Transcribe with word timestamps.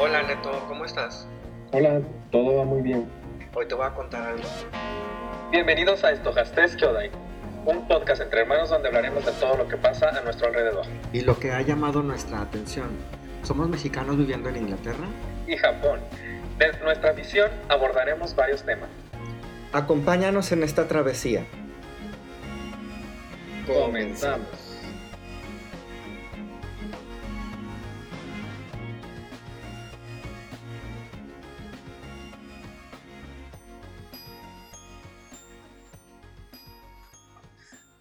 Hola 0.00 0.24
Neto, 0.24 0.50
¿cómo 0.66 0.84
estás? 0.84 1.28
Hola, 1.70 2.00
todo 2.32 2.56
va 2.56 2.64
muy 2.64 2.82
bien. 2.82 3.08
Hoy 3.54 3.68
te 3.68 3.76
voy 3.76 3.86
a 3.86 3.90
contar 3.90 4.26
algo. 4.26 4.42
Bienvenidos 5.52 6.02
a 6.02 6.10
Estojastes 6.10 6.74
Kyodai, 6.74 7.12
un 7.64 7.86
podcast 7.86 8.20
entre 8.20 8.40
hermanos 8.40 8.70
donde 8.70 8.88
hablaremos 8.88 9.24
de 9.24 9.30
todo 9.32 9.56
lo 9.56 9.68
que 9.68 9.76
pasa 9.76 10.08
a 10.08 10.20
nuestro 10.22 10.48
alrededor. 10.48 10.84
Y 11.12 11.20
lo 11.20 11.38
que 11.38 11.52
ha 11.52 11.62
llamado 11.62 12.02
nuestra 12.02 12.40
atención. 12.40 12.88
Somos 13.44 13.68
mexicanos 13.68 14.18
viviendo 14.18 14.48
en 14.48 14.56
Inglaterra 14.56 15.06
Y 15.46 15.56
Japón. 15.56 16.00
Desde 16.58 16.82
nuestra 16.82 17.12
visión 17.12 17.50
abordaremos 17.68 18.34
varios 18.34 18.64
temas. 18.64 18.88
Acompáñanos 19.72 20.50
en 20.50 20.64
esta 20.64 20.88
travesía. 20.88 21.46
Comenzamos. 23.64 24.63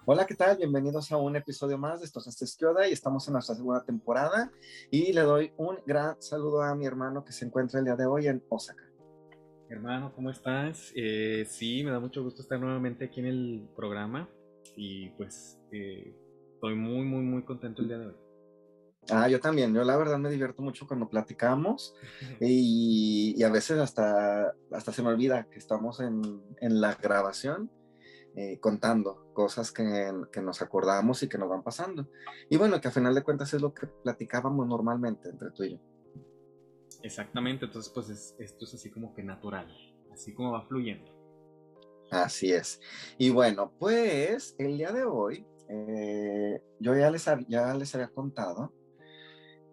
Hola, 0.06 0.26
¿qué 0.26 0.36
tal? 0.36 0.58
Bienvenidos 0.58 1.14
a 1.14 1.18
un 1.18 1.38
episodio 1.38 1.78
más 1.78 2.02
de 2.02 2.06
Estos 2.06 2.28
es 2.28 2.58
Kyoda 2.58 2.90
y 2.90 2.92
estamos 2.92 3.26
en 3.26 3.34
nuestra 3.36 3.56
segunda 3.56 3.86
temporada 3.86 4.52
y 4.92 5.14
le 5.14 5.22
doy 5.22 5.54
un 5.56 5.78
gran 5.86 6.22
saludo 6.22 6.62
a 6.62 6.76
mi 6.76 6.86
hermano 6.86 7.24
que 7.24 7.32
se 7.32 7.46
encuentra 7.46 7.80
el 7.80 7.86
día 7.86 7.96
de 7.96 8.06
hoy 8.06 8.28
en 8.28 8.44
Osaka. 8.50 8.84
Hermano, 9.70 10.12
¿cómo 10.14 10.30
estás? 10.30 10.92
Eh, 10.94 11.46
sí, 11.48 11.86
me 11.86 11.92
da 11.92 12.02
mucho 12.02 12.22
gusto 12.22 12.42
estar 12.42 12.60
nuevamente 12.60 13.06
aquí 13.06 13.22
en 13.22 13.28
el 13.28 13.70
programa 13.78 14.30
y 14.76 15.10
pues 15.12 15.58
eh, 15.72 16.14
estoy 16.56 16.76
muy, 16.76 17.06
muy, 17.06 17.22
muy 17.22 17.44
contento 17.44 17.82
el 17.82 17.88
día 17.88 18.00
de 18.00 18.08
hoy. 18.08 18.16
Ah, 19.10 19.30
yo 19.30 19.40
también, 19.40 19.74
yo 19.74 19.86
la 19.86 19.96
verdad 19.96 20.18
me 20.18 20.30
divierto 20.30 20.62
mucho 20.62 20.86
cuando 20.86 21.08
platicamos 21.08 21.96
y, 22.42 23.36
y 23.38 23.44
a 23.44 23.50
veces 23.50 23.80
hasta, 23.80 24.54
hasta 24.70 24.92
se 24.92 25.02
me 25.02 25.08
olvida 25.08 25.48
que 25.50 25.60
estamos 25.60 26.02
en, 26.02 26.44
en 26.60 26.82
la 26.82 26.96
grabación 26.96 27.72
eh, 28.36 28.60
contando 28.60 29.23
cosas 29.34 29.72
que, 29.72 30.12
que, 30.32 30.42
nos 30.42 30.62
acordamos 30.62 31.24
y 31.24 31.30
que 31.30 31.38
nos 31.38 31.50
van 31.50 31.64
pasando. 31.64 32.08
Y 32.50 32.58
bueno, 32.58 32.80
que 32.80 32.88
a 32.88 32.92
final 32.92 33.14
de 33.14 33.24
cuentas 33.24 33.54
es 33.54 33.62
lo 33.62 33.74
que 33.74 33.88
platicábamos 33.88 34.68
normalmente 34.68 35.30
entre 35.30 35.52
tú 35.52 35.64
y 35.64 35.74
yo. 35.74 35.80
Exactamente, 37.02 37.66
entonces 37.66 37.92
pues 37.94 38.10
es, 38.10 38.36
esto 38.40 38.64
es 38.64 38.76
así 38.76 38.90
como 38.90 39.14
que 39.14 39.24
natural, 39.24 39.68
así 40.12 40.34
como 40.34 40.54
va 40.54 40.66
fluyendo. 40.66 41.12
Así 42.12 42.54
es. 42.54 42.80
Y 43.18 43.30
bueno, 43.30 43.74
pues 43.78 44.56
el 44.58 44.78
día 44.78 44.92
de 44.92 45.04
hoy, 45.04 45.46
eh, 45.68 46.62
yo 46.80 46.96
ya 46.96 47.10
les, 47.10 47.26
ya 47.48 47.74
les 47.74 47.94
había 47.96 48.10
contado 48.10 48.74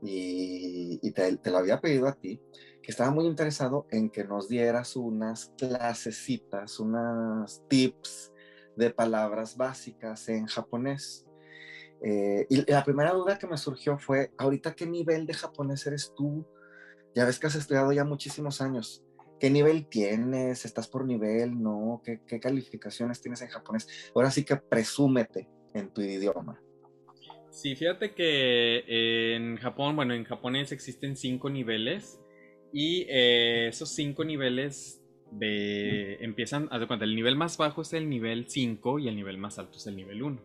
y, 0.02 0.98
y 1.02 1.12
te, 1.12 1.36
te, 1.36 1.50
lo 1.50 1.58
había 1.58 1.80
pedido 1.80 2.08
a 2.08 2.14
ti, 2.14 2.40
que 2.82 2.90
estaba 2.90 3.10
muy 3.10 3.26
interesado 3.26 3.86
en 3.90 4.10
que 4.10 4.24
nos 4.24 4.48
dieras 4.48 4.96
unas 4.96 5.52
clasecitas, 5.56 6.80
unas 6.80 7.62
tips 7.68 8.32
de 8.76 8.90
palabras 8.90 9.56
básicas 9.56 10.28
en 10.28 10.46
japonés. 10.46 11.26
Eh, 12.02 12.46
y 12.48 12.70
la 12.70 12.84
primera 12.84 13.12
duda 13.12 13.38
que 13.38 13.46
me 13.46 13.56
surgió 13.56 13.98
fue, 13.98 14.32
¿ahorita 14.38 14.74
qué 14.74 14.86
nivel 14.86 15.26
de 15.26 15.34
japonés 15.34 15.86
eres 15.86 16.12
tú? 16.16 16.46
Ya 17.14 17.24
ves 17.24 17.38
que 17.38 17.46
has 17.46 17.56
estudiado 17.56 17.92
ya 17.92 18.04
muchísimos 18.04 18.60
años. 18.60 19.04
¿Qué 19.38 19.50
nivel 19.50 19.86
tienes? 19.88 20.64
¿Estás 20.64 20.86
por 20.88 21.04
nivel? 21.04 21.60
¿No? 21.60 22.00
¿Qué, 22.04 22.20
qué 22.26 22.40
calificaciones 22.40 23.20
tienes 23.20 23.42
en 23.42 23.48
japonés? 23.48 24.10
Ahora 24.14 24.30
sí 24.30 24.44
que 24.44 24.56
presúmete 24.56 25.48
en 25.74 25.90
tu 25.92 26.00
idioma. 26.02 26.60
Sí, 27.50 27.74
fíjate 27.74 28.14
que 28.14 29.34
en 29.34 29.56
Japón, 29.56 29.96
bueno, 29.96 30.14
en 30.14 30.24
japonés 30.24 30.70
existen 30.72 31.16
cinco 31.16 31.50
niveles 31.50 32.20
y 32.72 33.06
eh, 33.08 33.68
esos 33.68 33.90
cinco 33.90 34.24
niveles 34.24 34.99
de 35.32 36.16
empiezan, 36.24 36.68
haz 36.70 36.80
de 36.80 36.86
cuenta, 36.86 37.04
el 37.04 37.14
nivel 37.14 37.36
más 37.36 37.56
bajo 37.56 37.82
es 37.82 37.92
el 37.92 38.08
nivel 38.08 38.48
5 38.48 38.98
y 38.98 39.08
el 39.08 39.16
nivel 39.16 39.38
más 39.38 39.58
alto 39.58 39.76
es 39.76 39.86
el 39.86 39.96
nivel 39.96 40.22
1. 40.22 40.40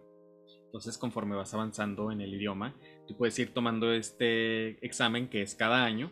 Entonces, 0.66 0.97
conforme 0.97 1.35
vas 1.35 1.53
avanzando 1.53 2.12
en 2.12 2.22
el 2.22 2.34
idioma, 2.34 2.75
tú 3.07 3.16
puedes 3.16 3.38
ir 3.40 3.53
tomando 3.53 3.94
este 3.94 4.85
examen 4.85 5.29
que 5.29 5.41
es 5.41 5.56
cada 5.56 5.85
año 5.85 6.12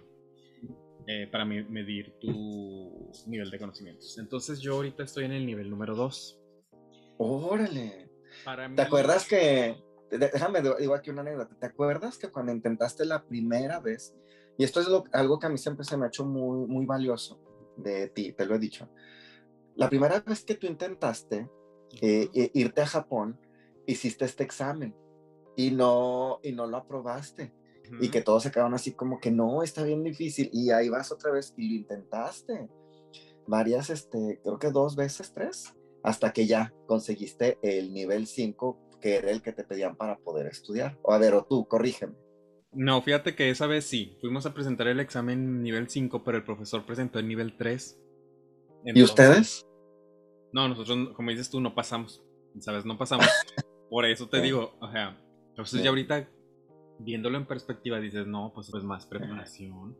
eh, 1.05 1.27
para 1.29 1.43
medir 1.43 2.13
tu 2.21 3.11
nivel 3.27 3.51
de 3.51 3.59
conocimientos. 3.59 4.17
Entonces, 4.17 4.61
yo 4.61 4.75
ahorita 4.75 5.03
estoy 5.03 5.25
en 5.25 5.33
el 5.33 5.45
nivel 5.45 5.69
número 5.69 5.95
2. 5.95 6.39
Órale. 7.17 8.09
¿Te 8.75 8.81
acuerdas 8.81 9.27
que, 9.27 9.75
déjame, 10.09 10.61
digo 10.79 10.95
aquí 10.95 11.09
una 11.09 11.21
anécdota, 11.21 11.55
¿te 11.59 11.65
acuerdas 11.65 12.17
que 12.17 12.29
cuando 12.29 12.51
intentaste 12.51 13.05
la 13.05 13.23
primera 13.25 13.79
vez, 13.79 14.15
y 14.57 14.63
esto 14.63 14.79
es 14.79 14.87
lo, 14.87 15.03
algo 15.11 15.39
que 15.39 15.47
a 15.47 15.49
mí 15.49 15.57
siempre 15.57 15.85
se 15.85 15.97
me 15.97 16.05
ha 16.05 16.07
hecho 16.07 16.25
muy, 16.25 16.67
muy 16.67 16.85
valioso, 16.85 17.39
de 17.77 18.09
ti, 18.09 18.33
te 18.33 18.45
lo 18.45 18.55
he 18.55 18.59
dicho. 18.59 18.89
La 19.75 19.89
primera 19.89 20.19
vez 20.19 20.43
que 20.43 20.55
tú 20.55 20.67
intentaste 20.67 21.49
eh, 22.01 22.51
irte 22.53 22.81
a 22.81 22.87
Japón, 22.87 23.39
hiciste 23.85 24.25
este 24.25 24.43
examen 24.43 24.95
y 25.55 25.71
no, 25.71 26.39
y 26.43 26.51
no 26.51 26.67
lo 26.67 26.77
aprobaste. 26.77 27.53
Uh 27.53 27.95
-huh. 27.95 28.05
Y 28.05 28.09
que 28.09 28.21
todos 28.21 28.43
se 28.43 28.51
quedaron 28.51 28.73
así 28.73 28.93
como 28.93 29.19
que 29.19 29.31
no, 29.31 29.63
está 29.63 29.83
bien 29.83 30.03
difícil. 30.03 30.49
Y 30.53 30.71
ahí 30.71 30.89
vas 30.89 31.11
otra 31.11 31.31
vez 31.31 31.53
y 31.57 31.69
lo 31.69 31.75
intentaste. 31.75 32.69
Varias, 33.45 33.89
este, 33.89 34.39
creo 34.41 34.57
que 34.57 34.71
dos 34.71 34.95
veces, 34.95 35.33
tres, 35.33 35.73
hasta 36.01 36.31
que 36.31 36.45
ya 36.45 36.73
conseguiste 36.85 37.57
el 37.61 37.93
nivel 37.93 38.27
5, 38.27 38.77
que 39.01 39.15
era 39.15 39.31
el 39.31 39.41
que 39.41 39.51
te 39.51 39.63
pedían 39.63 39.95
para 39.95 40.17
poder 40.17 40.47
estudiar. 40.47 40.97
O 41.01 41.11
a 41.11 41.17
ver, 41.17 41.33
o 41.33 41.43
tú, 41.43 41.65
corrígeme. 41.67 42.15
No, 42.73 43.01
fíjate 43.01 43.35
que 43.35 43.49
esa 43.49 43.67
vez 43.67 43.85
sí. 43.85 44.17
Fuimos 44.21 44.45
a 44.45 44.53
presentar 44.53 44.87
el 44.87 44.99
examen 44.99 45.61
nivel 45.61 45.89
5, 45.89 46.23
pero 46.23 46.37
el 46.37 46.43
profesor 46.43 46.85
presentó 46.85 47.19
el 47.19 47.27
nivel 47.27 47.55
3. 47.57 47.99
Entonces, 48.85 48.95
¿Y 48.95 49.03
ustedes? 49.03 49.67
No, 50.51 50.67
nosotros, 50.67 51.09
como 51.15 51.29
dices 51.29 51.49
tú, 51.49 51.61
no 51.61 51.73
pasamos. 51.75 52.23
¿Sabes? 52.59 52.85
No 52.85 52.97
pasamos. 52.97 53.27
Por 53.89 54.05
eso 54.05 54.27
te 54.27 54.41
digo, 54.41 54.73
o 54.79 54.91
sea, 54.91 55.19
entonces 55.49 55.83
ya 55.83 55.89
ahorita, 55.89 56.27
viéndolo 56.99 57.37
en 57.37 57.45
perspectiva, 57.45 57.99
dices, 57.99 58.25
no, 58.25 58.51
pues, 58.53 58.69
pues 58.71 58.83
más 58.83 59.05
preparación. 59.05 59.95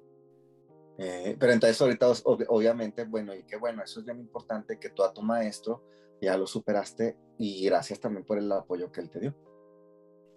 Eh, 0.97 1.35
pero 1.39 1.53
entonces 1.53 1.79
ahorita, 1.79 2.07
ob 2.23 2.43
obviamente, 2.47 3.03
bueno, 3.05 3.35
y 3.35 3.43
qué 3.43 3.55
bueno, 3.57 3.83
eso 3.83 3.99
es 3.99 4.05
bien 4.05 4.19
importante 4.19 4.79
que 4.79 4.89
tú 4.89 5.03
a 5.03 5.13
tu 5.13 5.21
maestro 5.21 5.83
ya 6.21 6.37
lo 6.37 6.47
superaste 6.47 7.17
y 7.37 7.65
gracias 7.65 7.99
también 7.99 8.25
por 8.25 8.37
el 8.37 8.51
apoyo 8.51 8.91
que 8.91 9.01
él 9.01 9.09
te 9.09 9.19
dio. 9.19 9.35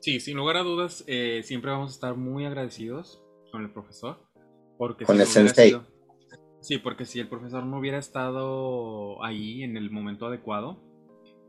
Sí, 0.00 0.20
sin 0.20 0.36
lugar 0.36 0.56
a 0.56 0.62
dudas, 0.62 1.04
eh, 1.06 1.42
siempre 1.44 1.70
vamos 1.70 1.90
a 1.90 1.94
estar 1.94 2.16
muy 2.16 2.44
agradecidos 2.44 3.22
con 3.50 3.62
el 3.62 3.72
profesor. 3.72 4.24
Porque 4.78 5.04
con 5.04 5.16
si 5.16 5.22
el 5.22 5.28
no 5.28 5.32
sensei. 5.32 5.68
Sido, 5.68 5.86
sí, 6.60 6.78
porque 6.78 7.04
si 7.04 7.18
el 7.18 7.28
profesor 7.28 7.64
no 7.64 7.78
hubiera 7.78 7.98
estado 7.98 9.22
ahí 9.24 9.62
en 9.62 9.76
el 9.76 9.90
momento 9.90 10.26
adecuado, 10.26 10.82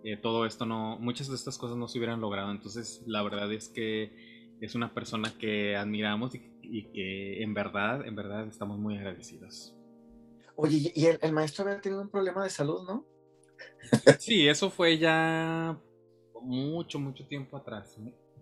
eh, 0.03 0.17
todo 0.17 0.45
esto 0.45 0.65
no, 0.65 0.97
muchas 0.99 1.27
de 1.27 1.35
estas 1.35 1.57
cosas 1.57 1.77
no 1.77 1.87
se 1.87 1.97
hubieran 1.97 2.21
logrado. 2.21 2.51
Entonces, 2.51 3.03
la 3.05 3.21
verdad 3.21 3.51
es 3.51 3.69
que 3.69 4.55
es 4.61 4.75
una 4.75 4.93
persona 4.93 5.33
que 5.37 5.75
admiramos 5.75 6.33
y, 6.35 6.41
y 6.63 6.91
que 6.91 7.43
en 7.43 7.53
verdad, 7.53 8.05
en 8.07 8.15
verdad 8.15 8.47
estamos 8.47 8.79
muy 8.79 8.97
agradecidos. 8.97 9.75
Oye, 10.55 10.91
y 10.95 11.05
el, 11.05 11.19
el 11.21 11.33
maestro 11.33 11.65
había 11.65 11.81
tenido 11.81 12.01
un 12.01 12.09
problema 12.09 12.43
de 12.43 12.49
salud, 12.49 12.81
¿no? 12.87 13.05
sí, 14.19 14.47
eso 14.47 14.69
fue 14.69 14.97
ya 14.97 15.79
mucho, 16.41 16.99
mucho 16.99 17.27
tiempo 17.27 17.57
atrás. 17.57 17.97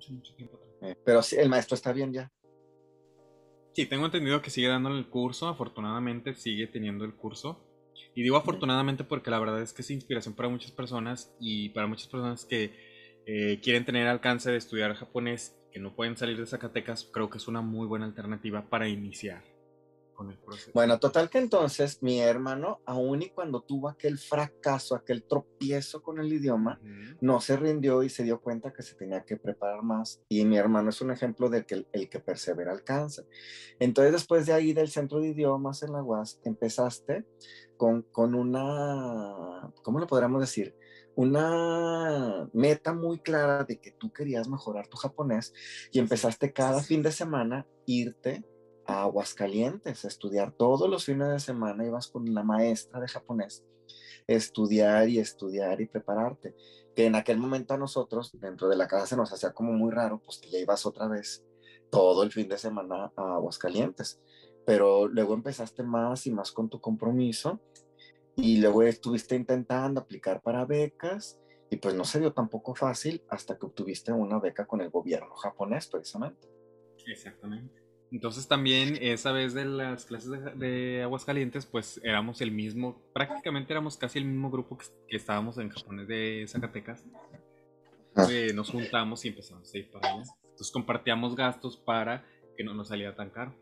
Mucho, 0.10 0.14
mucho 0.14 0.36
tiempo 0.36 0.58
atrás. 0.58 0.92
Eh, 0.92 0.98
pero 1.04 1.22
sí, 1.22 1.36
el 1.38 1.50
maestro 1.50 1.76
está 1.76 1.92
bien 1.94 2.14
ya. 2.14 2.32
Sí, 3.74 3.86
tengo 3.86 4.06
entendido 4.06 4.42
que 4.42 4.50
sigue 4.50 4.68
dándole 4.68 4.98
el 4.98 5.10
curso, 5.10 5.48
afortunadamente 5.48 6.34
sigue 6.34 6.68
teniendo 6.68 7.04
el 7.04 7.14
curso. 7.14 7.62
Y 8.14 8.24
digo 8.24 8.38
afortunadamente 8.38 9.04
porque 9.04 9.32
la 9.32 9.40
verdad 9.40 9.62
es 9.62 9.74
que 9.74 9.82
es 9.82 9.92
inspiración 9.92 10.36
para 10.36 10.50
muchas 10.50 10.72
personas 10.72 11.36
y 11.40 11.70
para 11.70 11.88
muchas 11.88 12.08
personas 12.08 12.46
que 12.46 12.74
eh, 13.26 13.60
quieren 13.62 13.86
tener 13.86 14.08
alcance 14.08 14.52
de 14.52 14.58
estudiar 14.58 14.94
japonés, 14.96 15.58
que 15.72 15.80
no 15.80 15.96
pueden 15.96 16.16
salir 16.16 16.38
de 16.38 16.46
Zacatecas, 16.46 17.10
creo 17.12 17.30
que 17.30 17.38
es 17.38 17.48
una 17.48 17.62
muy 17.62 17.86
buena 17.86 18.06
alternativa 18.06 18.70
para 18.70 18.88
iniciar 18.88 19.55
con 20.16 20.32
el 20.32 20.38
proceso. 20.40 20.72
Bueno, 20.74 21.00
total 21.00 21.30
que 21.30 21.38
entonces 21.38 22.02
mi 22.02 22.20
hermano, 22.20 22.82
aun 22.86 23.22
y 23.22 23.30
cuando 23.30 23.62
tuvo 23.62 23.90
aquel 23.90 24.18
fracaso, 24.18 24.96
aquel 24.96 25.24
tropiezo 25.24 26.02
con 26.02 26.20
el 26.20 26.32
idioma, 26.32 26.80
uh 26.82 26.86
-huh. 26.88 27.18
no 27.22 27.42
se 27.42 27.58
rindió 27.58 28.02
y 28.02 28.10
se 28.10 28.24
dio 28.24 28.42
cuenta 28.42 28.74
que 28.74 28.82
se 28.82 28.96
tenía 28.96 29.24
que 29.24 29.38
preparar 29.38 29.84
más. 29.84 30.22
Y 30.30 30.46
mi 30.46 30.58
hermano 30.58 30.90
es 30.90 31.02
un 31.02 31.12
ejemplo 31.12 31.50
de 31.50 31.66
que 31.66 31.76
el, 31.76 31.88
el 31.92 32.10
que 32.10 32.20
persevera 32.20 32.72
alcanza. 32.72 33.24
Entonces, 33.80 34.14
después 34.14 34.46
de 34.46 34.54
ahí 34.54 34.74
del 34.74 34.90
centro 34.90 35.20
de 35.20 35.28
idiomas 35.28 35.84
en 35.84 35.92
la 35.92 36.02
UAS, 36.02 36.40
empezaste 36.44 37.26
con, 37.78 38.04
con 38.04 38.34
una, 38.34 39.72
¿cómo 39.84 40.00
lo 40.00 40.08
podríamos 40.08 40.42
decir? 40.42 40.76
una 41.16 42.50
meta 42.54 42.94
muy 42.94 43.20
clara 43.20 43.64
de 43.64 43.80
que 43.80 43.92
tú 43.92 44.12
querías 44.12 44.48
mejorar 44.50 44.88
tu 44.88 44.98
japonés 44.98 45.54
y 45.92 46.00
empezaste 46.00 46.52
cada 46.52 46.82
fin 46.82 47.02
de 47.02 47.12
semana 47.12 47.66
irte 47.86 48.44
a 48.86 49.04
Aguascalientes 49.04 50.06
a 50.06 50.08
estudiar 50.08 50.52
todos 50.52 50.90
los 50.90 51.06
fines 51.06 51.30
de 51.30 51.40
semana, 51.40 51.86
ibas 51.86 52.08
con 52.08 52.34
la 52.34 52.44
maestra 52.44 53.00
de 53.00 53.08
japonés, 53.08 53.64
estudiar 54.28 55.10
y 55.10 55.20
estudiar 55.20 55.82
y 55.82 55.88
prepararte. 55.88 56.56
Que 56.96 57.06
en 57.06 57.16
aquel 57.16 57.38
momento 57.38 57.74
a 57.74 57.78
nosotros, 57.78 58.32
dentro 58.40 58.70
de 58.70 58.78
la 58.78 58.88
casa, 58.88 59.06
se 59.08 59.18
nos 59.18 59.32
hacía 59.34 59.52
como 59.54 59.74
muy 59.74 59.92
raro, 59.92 60.22
pues 60.24 60.38
que 60.38 60.50
ya 60.50 60.60
ibas 60.60 60.86
otra 60.86 61.08
vez 61.08 61.44
todo 61.90 62.24
el 62.24 62.32
fin 62.32 62.48
de 62.48 62.58
semana 62.58 63.12
a 63.16 63.36
Aguascalientes. 63.36 64.22
pero 64.66 65.08
luego 65.08 65.36
empezaste 65.36 65.84
más 65.84 66.26
y 66.26 66.32
más 66.32 66.52
con 66.52 66.70
tu 66.70 66.82
compromiso 66.82 67.60
y 68.36 68.58
luego 68.58 68.82
estuviste 68.82 69.36
intentando 69.36 70.02
aplicar 70.02 70.42
para 70.42 70.66
becas 70.66 71.40
y 71.70 71.78
pues 71.78 71.94
no 71.94 72.04
se 72.04 72.20
dio 72.20 72.34
tampoco 72.34 72.74
fácil 72.74 73.24
hasta 73.30 73.58
que 73.58 73.66
obtuviste 73.68 74.12
una 74.12 74.40
beca 74.40 74.66
con 74.66 74.82
el 74.82 74.90
gobierno 74.90 75.36
japonés 75.36 75.88
precisamente. 75.88 76.50
Exactamente. 77.06 77.85
Entonces 78.12 78.48
también 78.48 78.98
esa 79.02 79.32
vez 79.32 79.54
de 79.54 79.66
las 79.66 80.06
clases 80.06 80.32
de, 80.56 81.02
Aguascalientes, 81.04 81.66
pues 81.66 82.00
éramos 82.04 82.40
el 82.42 82.52
mismo, 82.52 83.02
prácticamente 83.14 83.74
éramos 83.74 83.98
casi 83.98 84.20
el 84.20 84.26
mismo 84.26 84.52
grupo 84.52 84.78
que, 84.78 84.86
estábamos 85.10 85.58
en 85.58 85.70
japonés 85.70 86.08
de 86.08 86.46
Zacatecas. 86.48 87.04
Ah. 88.16 88.28
Eh, 88.30 88.54
nos 88.54 88.70
juntamos 88.70 89.26
y 89.26 89.30
empezamos 89.30 89.74
a 89.74 89.78
ir 89.78 89.92
para 89.92 90.10
allá. 90.10 90.24
Entonces 90.44 90.72
compartíamos 90.72 91.36
gastos 91.36 91.78
para 91.78 92.26
que 92.56 92.64
no 92.64 92.74
nos 92.74 92.88
saliera 92.88 93.16
tan 93.16 93.30
caro. 93.30 93.54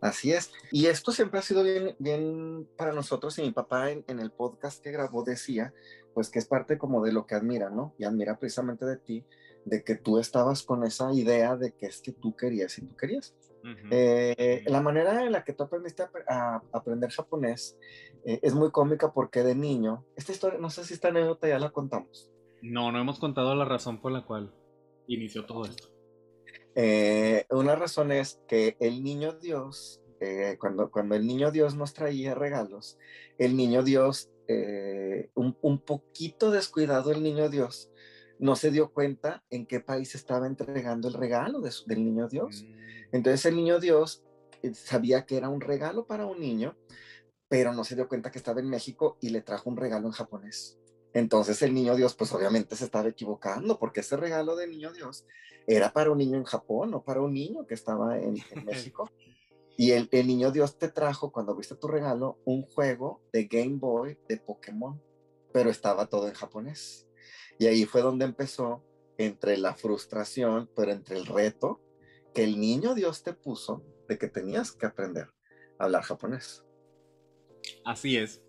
Así 0.00 0.32
es. 0.32 0.50
Y 0.72 0.86
esto 0.86 1.12
siempre 1.12 1.38
ha 1.38 1.42
sido 1.42 1.62
bien, 1.62 1.94
bien 2.00 2.68
para 2.76 2.92
nosotros. 2.92 3.38
Y 3.38 3.42
mi 3.42 3.52
papá 3.52 3.92
en, 3.92 4.04
en, 4.08 4.18
el 4.18 4.32
podcast 4.32 4.82
que 4.82 4.90
grabó 4.90 5.22
decía, 5.22 5.72
pues 6.12 6.28
que 6.28 6.40
es 6.40 6.46
parte 6.46 6.76
como 6.76 7.04
de 7.04 7.12
lo 7.12 7.24
que 7.24 7.36
admira, 7.36 7.70
¿no? 7.70 7.94
Y 7.98 8.04
admira 8.04 8.36
precisamente 8.36 8.84
de 8.84 8.96
ti, 8.96 9.24
de 9.64 9.84
que 9.84 9.94
tú 9.94 10.18
estabas 10.18 10.62
con 10.62 10.84
esa 10.84 11.12
idea 11.12 11.56
de 11.56 11.72
que 11.72 11.86
es 11.86 12.00
que 12.00 12.12
tú 12.12 12.36
querías 12.36 12.78
y 12.78 12.82
tú 12.82 12.96
querías. 12.96 13.34
Eh, 13.90 14.64
la 14.66 14.80
manera 14.80 15.24
en 15.24 15.30
la 15.30 15.44
que 15.44 15.52
tú 15.52 15.62
aprendiste 15.62 16.02
a, 16.28 16.62
aprender 16.72 17.10
japonés 17.10 17.78
eh, 18.24 18.40
es 18.42 18.54
muy 18.54 18.72
cómica 18.72 19.12
porque 19.12 19.44
de 19.44 19.54
niño, 19.54 20.04
esta 20.16 20.32
historia, 20.32 20.58
no 20.58 20.68
sé 20.68 20.84
si 20.84 20.94
esta 20.94 21.08
anécdota 21.08 21.48
ya 21.48 21.58
la 21.58 21.70
contamos. 21.70 22.30
No, 22.60 22.90
no 22.90 23.00
hemos 23.00 23.18
contado 23.18 23.54
la 23.54 23.64
razón 23.64 24.00
por 24.00 24.12
la 24.12 24.24
cual 24.24 24.52
inició 25.06 25.46
todo 25.46 25.64
esto. 25.64 25.88
Eh, 26.74 27.44
una 27.50 27.76
razón 27.76 28.10
es 28.10 28.40
que 28.48 28.76
el 28.80 29.02
niño 29.04 29.32
Dios, 29.34 30.00
cuando, 30.58 30.90
cuando 30.90 31.16
el 31.16 31.26
niño 31.26 31.50
Dios 31.50 31.74
nos 31.74 31.94
traía 31.94 32.34
regalos, 32.34 32.98
el 33.38 33.56
niño 33.56 33.82
Dios, 33.82 34.30
un, 35.34 35.56
un, 35.60 35.78
poquito 35.80 36.50
descuidado 36.50 37.10
el 37.10 37.22
niño 37.22 37.48
Dios, 37.48 37.91
no 38.42 38.56
se 38.56 38.72
dio 38.72 38.92
cuenta 38.92 39.44
en 39.50 39.66
qué 39.66 39.78
país 39.78 40.16
estaba 40.16 40.48
entregando 40.48 41.06
el 41.06 41.14
regalo 41.14 41.60
del 41.60 42.04
niño 42.04 42.26
Dios. 42.26 42.64
Mm. 42.64 42.74
Entonces 43.12 43.46
el 43.46 43.54
niño 43.54 43.78
Dios 43.78 44.24
eh, 44.62 44.74
sabía 44.74 45.26
que 45.26 45.36
era 45.36 45.48
un 45.48 45.60
regalo 45.60 46.08
para 46.08 46.26
un 46.26 46.40
niño, 46.40 46.76
pero 47.46 47.72
no 47.72 47.84
se 47.84 47.94
dio 47.94 48.08
cuenta 48.08 48.32
que 48.32 48.38
estaba 48.38 48.58
en 48.58 48.68
México 48.68 49.16
y 49.20 49.30
le 49.30 49.42
trajo 49.42 49.70
un 49.70 49.76
regalo 49.76 50.08
en 50.08 50.12
japonés. 50.12 50.76
Entonces 51.14 51.62
el 51.62 51.72
niño 51.72 51.94
Dios, 51.94 52.14
pues 52.16 52.32
obviamente 52.32 52.74
se 52.74 52.84
estaba 52.84 53.08
equivocando, 53.08 53.78
porque 53.78 54.00
ese 54.00 54.16
regalo 54.16 54.56
del 54.56 54.72
niño 54.72 54.92
Dios 54.92 55.24
era 55.68 55.92
para 55.92 56.10
un 56.10 56.18
niño 56.18 56.36
en 56.36 56.44
Japón, 56.44 56.90
no 56.90 57.04
para 57.04 57.20
un 57.22 57.34
niño 57.34 57.64
que 57.68 57.74
estaba 57.74 58.18
en, 58.18 58.38
México. 58.64 59.08
Y 59.74 59.92
el, 59.92 60.08
el, 60.12 60.26
niño 60.26 60.50
Dios 60.50 60.78
te 60.78 60.88
trajo, 60.88 61.32
cuando 61.32 61.56
viste 61.56 61.76
tu 61.76 61.88
regalo, 61.88 62.38
un 62.44 62.62
juego 62.62 63.22
de 63.32 63.44
Game 63.44 63.78
Boy 63.78 64.18
de 64.28 64.36
Pokémon, 64.36 65.00
pero 65.50 65.70
estaba 65.70 66.06
todo 66.06 66.28
en 66.28 66.34
japonés. 66.34 67.08
Y 67.62 67.68
ahí 67.68 67.84
fue 67.84 68.02
donde 68.02 68.24
empezó 68.24 68.82
entre 69.18 69.56
la 69.56 69.76
frustración, 69.76 70.68
pero 70.74 70.90
entre 70.90 71.16
el 71.16 71.26
reto 71.26 71.80
que 72.34 72.42
el 72.42 72.58
niño 72.58 72.96
Dios 72.96 73.22
te 73.22 73.34
puso 73.34 73.84
de 74.08 74.18
que 74.18 74.26
tenías 74.26 74.72
que 74.72 74.84
aprender 74.84 75.28
a 75.78 75.84
hablar 75.84 76.02
japonés. 76.02 76.64
Así 77.84 78.16
es. 78.16 78.42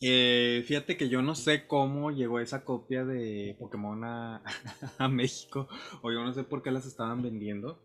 Eh, 0.00 0.64
fíjate 0.66 0.96
que 0.96 1.10
yo 1.10 1.20
no 1.20 1.34
sé 1.34 1.66
cómo 1.66 2.12
llegó 2.12 2.40
esa 2.40 2.64
copia 2.64 3.04
de 3.04 3.56
Pokémon 3.58 4.02
a, 4.04 4.42
México, 5.10 5.68
o 6.00 6.10
yo 6.10 6.24
no 6.24 6.32
sé 6.32 6.44
por 6.44 6.62
qué 6.62 6.70
las 6.70 6.86
estaban 6.86 7.20
vendiendo. 7.20 7.78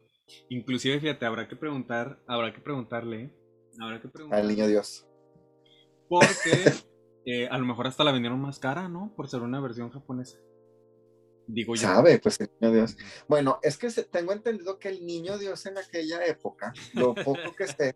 Inclusive, 0.47 1.01
fíjate, 1.01 1.25
habrá 1.25 1.49
que 1.49 1.57
preguntar, 1.57 2.17
habrá 2.27 2.53
que 2.53 2.61
preguntarle, 2.61 3.29
habrá 3.77 3.99
que 3.99 4.07
preguntarle. 4.07 4.41
Al 4.41 4.55
niño 4.55 4.67
Dios. 4.67 5.05
Porque 6.07 6.63
a 7.49 7.57
lo 7.57 7.65
mejor 7.65 7.87
hasta 7.87 8.03
la 8.03 8.11
vendieron 8.11 8.39
más 8.39 8.59
cara, 8.59 8.87
¿no? 8.87 9.13
Por 9.15 9.27
ser 9.27 9.41
una 9.41 9.59
versión 9.59 9.89
japonesa. 9.89 10.37
Digo 11.47 11.75
yo. 11.75 11.81
Sabe, 11.81 12.19
pues 12.19 12.39
el 12.39 12.49
niño 12.59 12.73
Dios. 12.73 12.97
Bueno, 13.27 13.59
es 13.63 13.77
que 13.77 13.89
tengo 14.03 14.33
entendido 14.33 14.77
que 14.77 14.89
el 14.89 15.05
niño 15.05 15.37
Dios 15.37 15.65
en 15.65 15.77
aquella 15.77 16.25
época, 16.25 16.73
lo 16.93 17.15
poco 17.15 17.55
que 17.57 17.67
sé, 17.67 17.93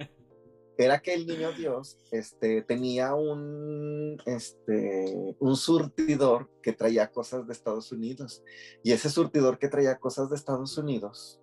era 0.77 1.00
que 1.00 1.13
el 1.13 1.27
niño 1.27 1.51
Dios 1.53 1.97
este, 2.12 2.63
tenía 2.63 3.13
un, 3.13 4.18
este, 4.25 5.35
un 5.39 5.56
surtidor 5.56 6.50
que 6.62 6.74
traía 6.74 7.12
cosas 7.12 7.45
de 7.45 7.53
Estados 7.53 7.91
Unidos. 7.91 8.44
Y 8.81 8.91
ese 8.91 9.09
surtidor 9.09 9.59
que 9.59 9.69
traía 9.69 10.00
cosas 10.00 10.30
de 10.30 10.35
Estados 10.35 10.77
Unidos 10.77 11.39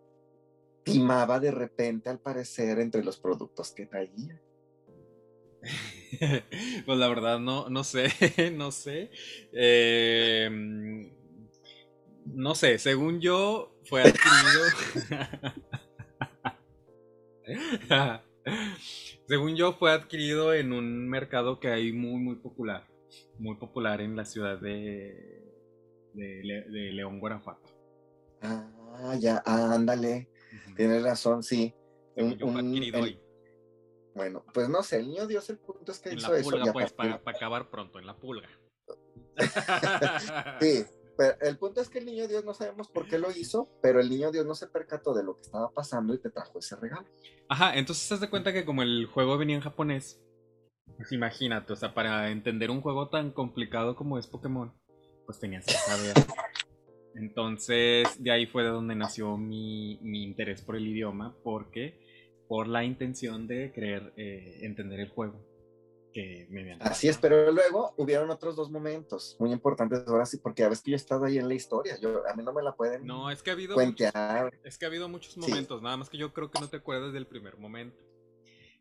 timaba 0.83 1.39
de 1.39 1.53
repente, 1.53 2.11
al 2.11 2.19
parecer, 2.19 2.81
entre 2.81 3.05
los 3.05 3.19
productos 3.19 3.71
que 3.73 3.87
traía. 3.87 4.41
pues 6.87 6.99
la 6.99 7.09
verdad 7.09 7.39
no, 7.39 7.69
no 7.69 7.85
sé, 7.85 8.09
no 8.57 8.71
sé. 8.71 9.11
Em, 9.53 11.11
no 12.27 12.55
sé, 12.55 12.79
según 12.79 13.21
yo 13.21 13.75
fue 13.85 14.03
adquirido. 14.03 14.63
según 19.27 19.57
yo 19.57 19.75
fue 19.75 19.93
adquirido 19.93 20.55
en 20.55 20.73
un 20.73 21.09
mercado 21.09 21.61
que 21.61 21.69
hay 21.69 21.93
muy, 21.93 22.21
muy 22.21 22.37
popular. 22.37 22.87
Muy 23.39 23.57
popular 23.57 24.01
en 24.01 24.17
la 24.17 24.25
ciudad 24.25 24.59
de, 24.61 25.43
de, 26.15 26.93
León, 26.93 27.19
Guanajuato. 27.19 27.69
Ah, 28.43 29.17
ya, 29.19 29.43
ándale. 29.45 30.29
Tienes 30.77 31.03
razón, 31.03 31.43
sí. 31.43 31.75
un, 32.17 32.39
fue 32.39 32.61
adquirido 32.61 33.03
ahí. 33.03 33.21
Bueno, 34.21 34.45
pues 34.53 34.69
no 34.69 34.83
sé, 34.83 34.99
el 34.99 35.09
niño 35.09 35.27
Dios 35.27 35.49
el 35.49 35.57
punto 35.57 35.93
es 35.93 35.99
que 35.99 36.11
en 36.11 36.19
hizo 36.19 36.31
la 36.31 36.43
pulga, 36.43 36.73
Pues, 36.75 36.93
para, 36.93 37.23
acabar 37.25 37.71
pronto, 37.71 37.99
en 37.99 38.05
la 38.05 38.15
pulga. 38.19 38.51
sí, 40.61 40.85
pero 41.17 41.37
el 41.41 41.57
punto 41.57 41.81
es 41.81 41.89
que 41.89 42.01
el 42.01 42.05
niño 42.05 42.29
Dios 42.29 42.45
no 42.45 42.53
sabemos 42.53 42.91
por 42.91 43.09
qué 43.09 43.19
lo 43.19 43.31
hizo, 43.31 43.71
pero 43.81 43.99
el 43.99 44.11
niño 44.11 44.31
Dios 44.31 44.45
no 44.45 44.55
se 44.55 44.67
percató 44.67 45.15
de 45.15 45.25
lo 45.25 45.37
que 45.37 45.41
estaba 45.41 45.71
pasando 45.73 46.13
y 46.13 46.19
te 46.19 46.29
trajo 46.29 46.59
ese 46.59 46.77
regalo. 46.77 47.07
Ajá, 47.49 47.79
entonces 47.79 48.07
te 48.07 48.19
das 48.19 48.29
cuenta 48.29 48.53
que 48.53 48.67
como 48.67 48.83
el 48.83 49.07
juego 49.07 49.39
venía 49.39 49.57
en 49.57 49.63
japonés, 49.63 50.21
pues 50.99 51.11
imagínate, 51.13 51.73
o 51.73 51.77
sea, 51.77 51.95
para 51.95 52.31
entender 52.31 52.71
un 52.71 52.83
juego 52.83 53.09
tan 53.09 53.31
complicado 53.31 53.97
como 53.97 54.19
es 54.19 54.27
Pokémon, 54.27 54.71
pues 55.25 55.39
tenías 55.39 55.65
que 55.65 55.73
saber. 55.73 56.13
Entonces, 57.15 58.23
de 58.23 58.33
ahí 58.33 58.45
fue 58.45 58.65
de 58.65 58.69
donde 58.69 58.95
nació 58.95 59.39
mi, 59.39 59.99
mi 60.03 60.25
interés 60.25 60.61
por 60.61 60.77
el 60.77 60.87
idioma, 60.87 61.35
porque 61.43 62.10
por 62.51 62.67
la 62.67 62.83
intención 62.83 63.47
de 63.47 63.71
querer 63.71 64.13
eh, 64.17 64.59
entender 64.63 64.99
el 64.99 65.09
juego. 65.09 65.41
Que 66.13 66.49
me 66.51 66.73
Así 66.81 67.07
es, 67.07 67.17
pero 67.17 67.53
luego 67.53 67.95
hubieron 67.97 68.29
otros 68.31 68.57
dos 68.57 68.73
momentos 68.73 69.37
muy 69.39 69.53
importantes 69.53 70.03
ahora 70.09 70.27
sí, 70.27 70.37
porque 70.39 70.65
a 70.65 70.69
veces 70.69 70.83
que 70.83 70.91
yo 70.91 70.97
he 70.97 70.99
estado 70.99 71.27
ahí 71.27 71.39
en 71.39 71.47
la 71.47 71.55
historia, 71.55 71.97
yo, 72.01 72.27
a 72.29 72.35
mí 72.35 72.43
no 72.43 72.53
me 72.53 72.61
la 72.61 72.75
pueden 72.75 73.07
No, 73.07 73.31
es 73.31 73.41
que 73.45 73.51
ha 73.51 73.53
habido 73.53 73.75
cuentear. 73.75 74.53
es 74.65 74.77
que 74.77 74.85
ha 74.85 74.89
habido 74.89 75.09
muchos 75.09 75.39
momentos, 75.39 75.81
nada 75.81 75.97
más 75.97 76.11
que 76.11 76.19
yo 76.19 76.33
creo 76.33 76.51
que 76.51 76.59
no 76.59 76.67
te 76.67 76.79
acuerdas 76.79 77.13
del 77.13 77.29
primer 77.29 77.57
momento. 77.57 78.03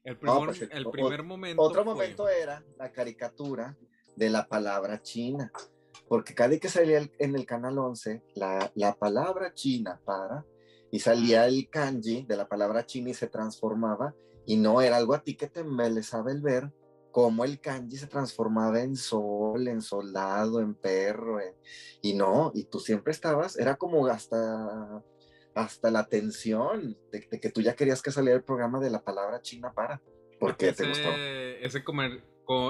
El, 0.04 0.18
pues, 0.18 0.68
el 0.72 0.90
primer 0.90 1.22
momento. 1.22 1.62
Otro 1.62 1.86
momento 1.86 2.28
era 2.28 2.64
la 2.76 2.92
caricatura 2.92 3.78
de 4.16 4.32
la 4.32 4.48
palabra 4.48 5.00
china, 5.04 5.52
porque 6.08 6.34
cada 6.34 6.50
vez 6.50 6.60
que 6.60 6.70
salía 6.70 7.08
en 7.20 7.36
el 7.36 7.46
canal 7.46 7.78
11, 7.78 8.24
la, 8.34 8.72
la 8.74 8.96
palabra 8.96 9.54
china 9.54 10.02
para 10.04 10.44
y 10.92 11.00
salía 11.00 11.46
el 11.46 11.70
kanji 11.70 12.24
de 12.24 12.38
la 12.38 12.48
palabra 12.48 12.86
china 12.86 13.10
y 13.10 13.14
se 13.14 13.28
transformaba 13.28 14.16
y 14.46 14.58
no 14.58 14.82
era 14.82 14.98
algo 14.98 15.14
a 15.14 15.24
ti 15.24 15.36
que 15.36 15.48
te 15.48 15.62
embelezaba 15.62 16.32
el 16.32 16.42
ver 16.42 16.72
cómo 17.12 17.44
el 17.44 17.60
kanji 17.60 17.98
se 17.98 18.08
transformaba 18.08 18.82
en 18.82 18.96
sol, 18.96 19.68
en 19.68 19.82
soldado, 19.82 20.62
en 20.62 20.76
perro, 20.76 21.40
y 22.02 22.14
no, 22.14 22.52
y 22.54 22.66
tú 22.66 22.80
siempre 22.80 23.12
estabas, 23.12 23.58
era 23.58 23.76
como 23.76 24.06
hasta, 24.08 25.04
hasta 25.56 25.92
la 25.92 26.08
tensión 26.08 26.98
de, 27.12 27.28
que 27.40 27.50
tú 27.50 27.62
ya 27.62 27.76
querías 27.76 28.02
que 28.02 28.12
saliera 28.12 28.38
el 28.38 28.44
programa 28.44 28.80
de 28.80 28.92
la 28.92 29.04
palabra 29.04 29.42
china 29.42 29.74
para, 29.74 30.02
porque, 30.40 30.72
te 30.72 30.88
gustó. 30.88 31.10
Ese, 31.10 31.84
comer, 31.84 32.24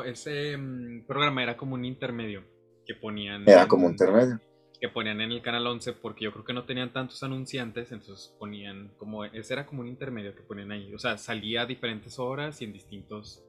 ese 0.05 0.57
mm, 0.57 1.05
programa 1.05 1.43
era 1.43 1.57
como 1.57 1.75
un 1.75 1.85
intermedio 1.85 2.43
que 2.85 2.95
ponían. 2.95 3.47
Era 3.47 3.67
como 3.67 3.85
un 3.85 3.91
intermedio 3.91 4.39
que 4.79 4.89
ponían 4.89 5.19
en 5.21 5.31
el 5.31 5.41
canal 5.41 5.67
11 5.67 5.93
porque 5.93 6.25
yo 6.25 6.31
creo 6.31 6.45
que 6.45 6.53
no 6.53 6.65
tenían 6.65 6.93
tantos 6.93 7.21
anunciantes, 7.24 7.91
entonces 7.91 8.33
ponían 8.39 8.93
como, 8.98 9.25
ese 9.25 9.53
era 9.53 9.65
como 9.65 9.81
un 9.81 9.88
intermedio 9.88 10.33
que 10.33 10.41
ponían 10.41 10.71
ahí, 10.71 10.93
o 10.93 11.00
sea, 11.00 11.17
salía 11.17 11.63
a 11.63 11.65
diferentes 11.65 12.17
horas 12.17 12.62
y 12.62 12.65
en 12.65 12.74
distintos 12.74 13.43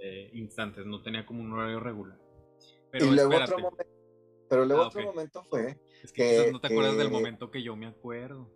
eh, 0.00 0.30
instantes, 0.34 0.86
no 0.86 1.02
tenía 1.02 1.26
como 1.26 1.42
un 1.42 1.52
horario 1.52 1.80
regular. 1.80 2.18
Pero, 2.92 3.06
luego 3.06 3.36
otro 3.36 3.58
momento, 3.58 3.92
pero 4.48 4.64
luego 4.64 4.82
ah, 4.84 4.86
otro 4.86 5.02
momento 5.02 5.42
fue 5.42 5.76
es 6.02 6.12
que, 6.12 6.50
no 6.52 6.60
te 6.60 6.68
acuerdas 6.68 6.96
del 6.96 7.10
momento 7.10 7.50
que 7.50 7.62
yo 7.62 7.74
me 7.74 7.86
acuerdo. 7.86 8.48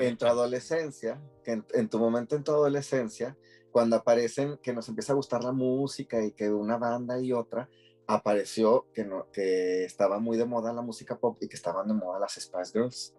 en 0.00 0.16
tu 0.16 0.26
adolescencia, 0.26 1.20
en, 1.44 1.64
en 1.74 1.88
tu 1.88 1.98
momento 1.98 2.36
en 2.36 2.44
tu 2.44 2.52
adolescencia, 2.52 3.36
cuando 3.72 3.96
aparecen 3.96 4.58
que 4.62 4.72
nos 4.72 4.88
empieza 4.88 5.12
a 5.12 5.16
gustar 5.16 5.42
la 5.42 5.50
música 5.50 6.22
y 6.24 6.32
que 6.32 6.50
una 6.50 6.76
banda 6.76 7.20
y 7.20 7.32
otra, 7.32 7.68
apareció 8.06 8.86
que, 8.92 9.04
no, 9.04 9.26
estaba 9.34 10.18
muy 10.18 10.36
de 10.36 10.44
moda 10.44 10.72
la 10.72 10.82
música 10.82 11.18
pop 11.18 11.38
y 11.40 11.48
que 11.48 11.56
estaban 11.56 11.88
de 11.88 11.94
moda 11.94 12.18
las 12.18 12.34
Spice 12.34 12.72
Girls. 12.72 13.14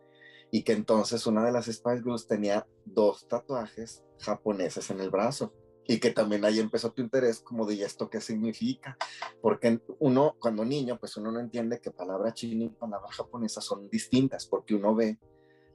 y 0.51 0.63
que 0.63 0.73
entonces 0.73 1.25
una 1.25 1.43
de 1.43 1.51
las 1.51 1.65
Spice 1.65 2.03
Girls 2.03 2.27
tenía 2.27 2.67
dos 2.85 3.27
tatuajes 3.27 4.03
japoneses 4.19 4.89
en 4.91 4.99
el 4.99 5.09
brazo 5.09 5.51
y 5.85 5.99
que 5.99 6.11
también 6.11 6.45
ahí 6.45 6.59
empezó 6.59 6.91
tu 6.91 7.01
interés 7.01 7.39
como 7.39 7.65
de 7.65 7.75
¿y 7.75 7.83
esto 7.83 8.09
qué 8.09 8.21
significa? 8.21 8.97
Porque 9.41 9.81
uno 9.99 10.35
cuando 10.39 10.63
niño 10.63 10.97
pues 10.99 11.17
uno 11.17 11.31
no 11.31 11.39
entiende 11.39 11.79
que 11.79 11.91
palabra 11.91 12.33
china 12.33 12.65
y 12.65 12.69
palabra 12.69 13.11
japonesa 13.11 13.61
son 13.61 13.89
distintas 13.89 14.45
porque 14.45 14.75
uno 14.75 14.95
ve 14.95 15.17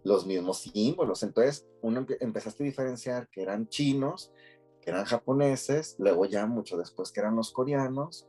los 0.05 0.27
mismos 0.27 0.61
símbolos. 0.61 1.23
Entonces 1.23 1.67
uno 1.83 2.07
empezaste 2.21 2.62
a 2.62 2.67
diferenciar 2.67 3.29
que 3.29 3.43
eran 3.43 3.69
chinos, 3.69 4.33
que 4.81 4.91
eran 4.91 5.05
japoneses, 5.05 5.97
luego 5.99 6.25
ya 6.25 6.47
mucho 6.47 6.77
después 6.77 7.12
que 7.12 7.21
eran 7.21 7.37
los 7.37 7.53
coreanos, 7.53 8.27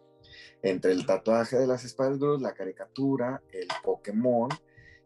entre 0.61 0.91
el 0.91 1.05
tatuaje 1.05 1.57
de 1.57 1.67
las 1.67 1.81
Spice 1.81 2.17
Girls, 2.17 2.41
la 2.41 2.53
caricatura, 2.53 3.41
el 3.51 3.67
Pokémon, 3.83 4.49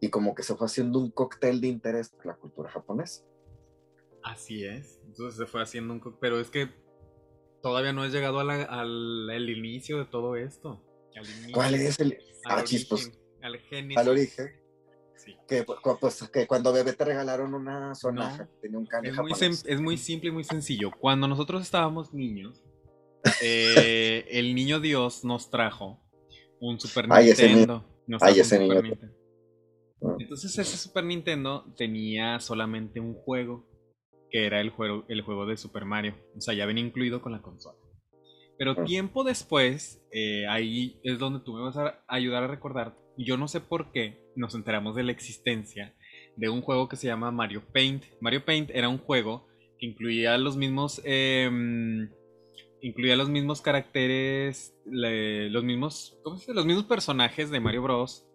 y 0.00 0.10
como 0.10 0.34
que 0.34 0.42
se 0.42 0.54
fue 0.54 0.66
haciendo 0.66 0.98
un 0.98 1.10
cóctel 1.10 1.60
de 1.60 1.68
interés 1.68 2.10
por 2.10 2.26
la 2.26 2.34
cultura 2.34 2.70
japonesa. 2.70 3.24
Así 4.22 4.64
es, 4.64 5.00
entonces 5.06 5.36
se 5.38 5.46
fue 5.46 5.62
haciendo 5.62 5.92
un 5.92 6.00
cóctel, 6.00 6.18
pero 6.20 6.40
es 6.40 6.50
que 6.50 6.68
todavía 7.62 7.92
no 7.92 8.02
has 8.02 8.12
llegado 8.12 8.40
al, 8.40 9.50
inicio 9.50 9.98
de 9.98 10.04
todo 10.04 10.36
esto. 10.36 10.82
¿Cuál 11.52 11.74
es 11.74 12.00
el? 12.00 12.18
Al 12.44 12.58
ah, 12.58 12.62
origen, 12.62 13.92
al, 13.92 13.98
al 13.98 14.08
origen. 14.08 14.64
Que, 15.48 15.64
pues, 15.64 16.28
que 16.30 16.46
cuando 16.46 16.72
bebé 16.72 16.92
te 16.92 17.04
regalaron 17.04 17.54
una 17.54 17.94
sonaja, 17.94 18.48
tenía 18.60 18.78
un 18.78 18.88
es 19.02 19.16
muy, 19.16 19.32
es 19.32 19.80
muy 19.80 19.96
simple 19.96 20.28
y 20.28 20.32
muy 20.32 20.44
sencillo. 20.44 20.90
Cuando 20.98 21.26
nosotros 21.28 21.62
estábamos 21.62 22.12
niños, 22.12 22.62
eh, 23.42 24.26
el 24.30 24.54
niño 24.54 24.80
Dios 24.80 25.24
nos 25.24 25.50
trajo 25.50 26.00
un 26.60 26.80
Super 26.80 27.08
Nintendo. 27.08 27.84
Ay, 28.20 28.40
ese 28.40 28.58
niño. 28.58 28.82
Ah. 30.02 30.16
Entonces 30.18 30.58
ese 30.58 30.76
Super 30.76 31.04
Nintendo 31.04 31.72
tenía 31.76 32.40
solamente 32.40 33.00
un 33.00 33.14
juego, 33.14 33.66
que 34.30 34.46
era 34.46 34.60
el 34.60 34.70
juego, 34.70 35.04
el 35.08 35.22
juego 35.22 35.46
de 35.46 35.56
Super 35.56 35.84
Mario. 35.84 36.14
O 36.36 36.40
sea, 36.40 36.54
ya 36.54 36.66
venía 36.66 36.84
incluido 36.84 37.22
con 37.22 37.32
la 37.32 37.42
consola. 37.42 37.78
Pero 38.58 38.72
ah. 38.72 38.84
tiempo 38.84 39.24
después, 39.24 40.02
eh, 40.12 40.46
ahí 40.48 41.00
es 41.02 41.18
donde 41.18 41.40
tú 41.40 41.54
me 41.54 41.62
vas 41.62 41.76
a 41.76 42.04
ayudar 42.08 42.44
a 42.44 42.48
recordar 42.48 42.96
yo 43.16 43.36
no 43.36 43.48
sé 43.48 43.60
por 43.60 43.92
qué 43.92 44.18
nos 44.36 44.54
enteramos 44.54 44.96
de 44.96 45.04
la 45.04 45.12
existencia 45.12 45.94
de 46.36 46.48
un 46.48 46.62
juego 46.62 46.88
que 46.88 46.96
se 46.96 47.06
llama 47.06 47.30
Mario 47.30 47.62
Paint. 47.72 48.04
Mario 48.20 48.44
Paint 48.44 48.70
era 48.72 48.88
un 48.88 48.98
juego 48.98 49.46
que 49.78 49.86
incluía 49.86 50.36
los 50.38 50.56
mismos. 50.56 51.00
Em, 51.04 52.10
incluía 52.84 53.16
los 53.16 53.30
mismos 53.30 53.62
caracteres. 53.62 54.74
los 54.84 55.64
mismos. 55.64 56.18
¿Cómo 56.22 56.36
se 56.36 56.42
dice? 56.42 56.54
Los 56.54 56.66
mismos 56.66 56.84
personajes 56.84 57.50
de 57.50 57.58
Mario 57.58 57.82
Bros. 57.82 58.26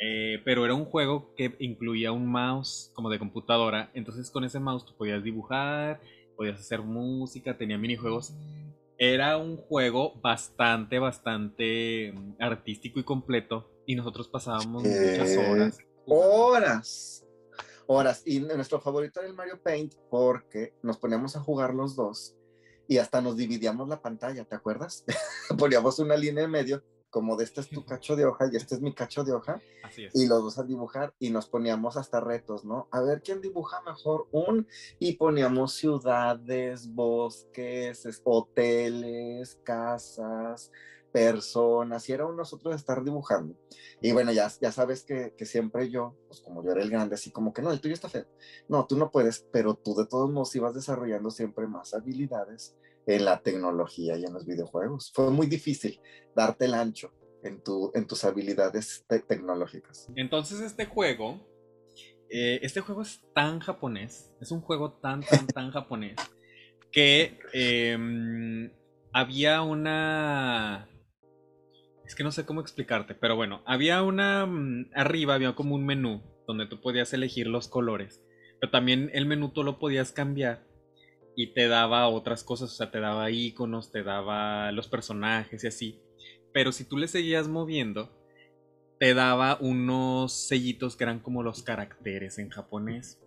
Eh, 0.00 0.42
pero 0.44 0.64
era 0.64 0.74
un 0.74 0.84
juego 0.84 1.32
que 1.36 1.54
incluía 1.60 2.10
un 2.10 2.26
mouse 2.26 2.90
como 2.94 3.08
de 3.08 3.20
computadora. 3.20 3.90
Entonces 3.94 4.30
con 4.30 4.42
ese 4.42 4.58
mouse 4.58 4.84
tú 4.84 4.94
podías 4.96 5.22
dibujar, 5.22 6.00
podías 6.36 6.58
hacer 6.58 6.82
música, 6.82 7.56
tenía 7.56 7.78
minijuegos. 7.78 8.34
Era 8.98 9.36
un 9.36 9.56
juego 9.56 10.14
bastante, 10.20 10.98
bastante 10.98 12.08
em, 12.08 12.34
artístico 12.40 12.98
y 12.98 13.04
completo 13.04 13.70
y 13.86 13.94
nosotros 13.94 14.26
pasábamos 14.26 14.82
muchas 14.82 15.36
horas. 15.36 15.78
Horas. 16.06 17.26
Horas. 17.86 18.22
Y 18.26 18.40
nuestro 18.40 18.80
favorito 18.80 19.20
era 19.20 19.28
el 19.28 19.34
Mario 19.34 19.60
Paint 19.62 19.94
porque 20.10 20.74
nos 20.82 20.98
poníamos 20.98 21.36
a 21.36 21.40
jugar 21.40 21.74
los 21.74 21.94
dos 21.94 22.36
y 22.88 22.98
hasta 22.98 23.20
nos 23.20 23.36
dividíamos 23.36 23.88
la 23.88 24.00
pantalla, 24.00 24.44
¿te 24.44 24.54
acuerdas? 24.54 25.04
Poníamos 25.58 25.98
una 25.98 26.16
línea 26.16 26.44
en 26.44 26.50
medio, 26.50 26.82
como 27.10 27.36
de 27.36 27.44
este 27.44 27.60
es 27.60 27.68
tu 27.68 27.84
cacho 27.84 28.16
de 28.16 28.24
hoja 28.24 28.48
y 28.52 28.56
este 28.56 28.74
es 28.74 28.80
mi 28.80 28.92
cacho 28.92 29.22
de 29.22 29.32
hoja. 29.32 29.60
Así 29.84 30.04
es. 30.04 30.14
Y 30.16 30.26
los 30.26 30.42
dos 30.42 30.58
a 30.58 30.64
dibujar 30.64 31.14
y 31.20 31.30
nos 31.30 31.46
poníamos 31.46 31.96
hasta 31.96 32.20
retos, 32.20 32.64
¿no? 32.64 32.88
A 32.90 33.00
ver 33.02 33.22
quién 33.22 33.40
dibuja 33.40 33.80
mejor 33.82 34.26
un. 34.32 34.66
Y 34.98 35.12
poníamos 35.12 35.74
ciudades, 35.74 36.92
bosques, 36.92 38.20
hoteles, 38.24 39.60
casas, 39.62 40.72
personas, 41.14 42.08
y 42.08 42.12
era 42.12 42.26
un 42.26 42.36
nosotros 42.36 42.74
estar 42.74 43.04
dibujando. 43.04 43.54
Y 44.02 44.10
bueno, 44.10 44.32
ya, 44.32 44.50
ya 44.60 44.72
sabes 44.72 45.04
que, 45.04 45.32
que, 45.38 45.46
siempre 45.46 45.88
yo, 45.88 46.16
pues 46.26 46.40
como 46.40 46.64
yo 46.64 46.72
era 46.72 46.82
el 46.82 46.90
grande, 46.90 47.14
así 47.14 47.30
como 47.30 47.52
que 47.52 47.62
no, 47.62 47.70
el 47.70 47.80
tuyo 47.80 47.94
está 47.94 48.08
feo. 48.08 48.26
No, 48.68 48.84
tú 48.88 48.96
no 48.96 49.12
puedes, 49.12 49.46
pero 49.52 49.76
tú 49.76 49.94
de 49.94 50.06
todos 50.06 50.28
modos 50.28 50.56
ibas 50.56 50.74
desarrollando 50.74 51.30
siempre 51.30 51.68
más 51.68 51.94
habilidades 51.94 52.76
en 53.06 53.24
la 53.24 53.40
tecnología 53.40 54.16
y 54.16 54.24
en 54.24 54.32
los 54.34 54.44
videojuegos. 54.44 55.12
Fue 55.14 55.30
muy 55.30 55.46
difícil 55.46 56.00
darte 56.34 56.64
el 56.64 56.74
ancho 56.74 57.12
en, 57.44 57.62
tu, 57.62 57.92
en 57.94 58.08
tus 58.08 58.24
habilidades 58.24 59.04
tecnológicas. 59.06 60.08
Entonces 60.16 60.58
este 60.62 60.86
juego, 60.86 61.46
eh, 62.28 62.58
este 62.62 62.80
juego 62.80 63.02
es 63.02 63.20
tan 63.32 63.60
japonés, 63.60 64.32
es 64.40 64.50
un 64.50 64.62
juego 64.62 64.94
tan, 64.94 65.20
tan, 65.20 65.46
tan 65.46 65.70
japonés, 65.70 66.16
que 66.90 67.38
eh, 67.52 68.68
había 69.12 69.62
una 69.62 70.88
es 72.14 72.16
que 72.16 72.22
no 72.22 72.30
sé 72.30 72.46
cómo 72.46 72.60
explicarte, 72.60 73.16
pero 73.16 73.34
bueno, 73.34 73.60
había 73.66 74.00
una... 74.02 74.46
Mm, 74.46 74.90
arriba 74.94 75.34
había 75.34 75.56
como 75.56 75.74
un 75.74 75.84
menú 75.84 76.22
donde 76.46 76.66
tú 76.66 76.80
podías 76.80 77.12
elegir 77.12 77.48
los 77.48 77.66
colores, 77.66 78.22
pero 78.60 78.70
también 78.70 79.10
el 79.14 79.26
menú 79.26 79.48
tú 79.48 79.64
lo 79.64 79.80
podías 79.80 80.12
cambiar 80.12 80.64
y 81.34 81.54
te 81.54 81.66
daba 81.66 82.06
otras 82.06 82.44
cosas, 82.44 82.70
o 82.70 82.76
sea, 82.76 82.92
te 82.92 83.00
daba 83.00 83.32
iconos, 83.32 83.90
te 83.90 84.04
daba 84.04 84.70
los 84.70 84.86
personajes 84.86 85.64
y 85.64 85.66
así. 85.66 86.00
Pero 86.52 86.70
si 86.70 86.84
tú 86.84 86.98
le 86.98 87.08
seguías 87.08 87.48
moviendo, 87.48 88.12
te 89.00 89.12
daba 89.12 89.58
unos 89.60 90.32
sellitos 90.32 90.94
que 90.94 91.02
eran 91.02 91.18
como 91.18 91.42
los 91.42 91.64
caracteres 91.64 92.38
en 92.38 92.50
japonés. 92.50 93.18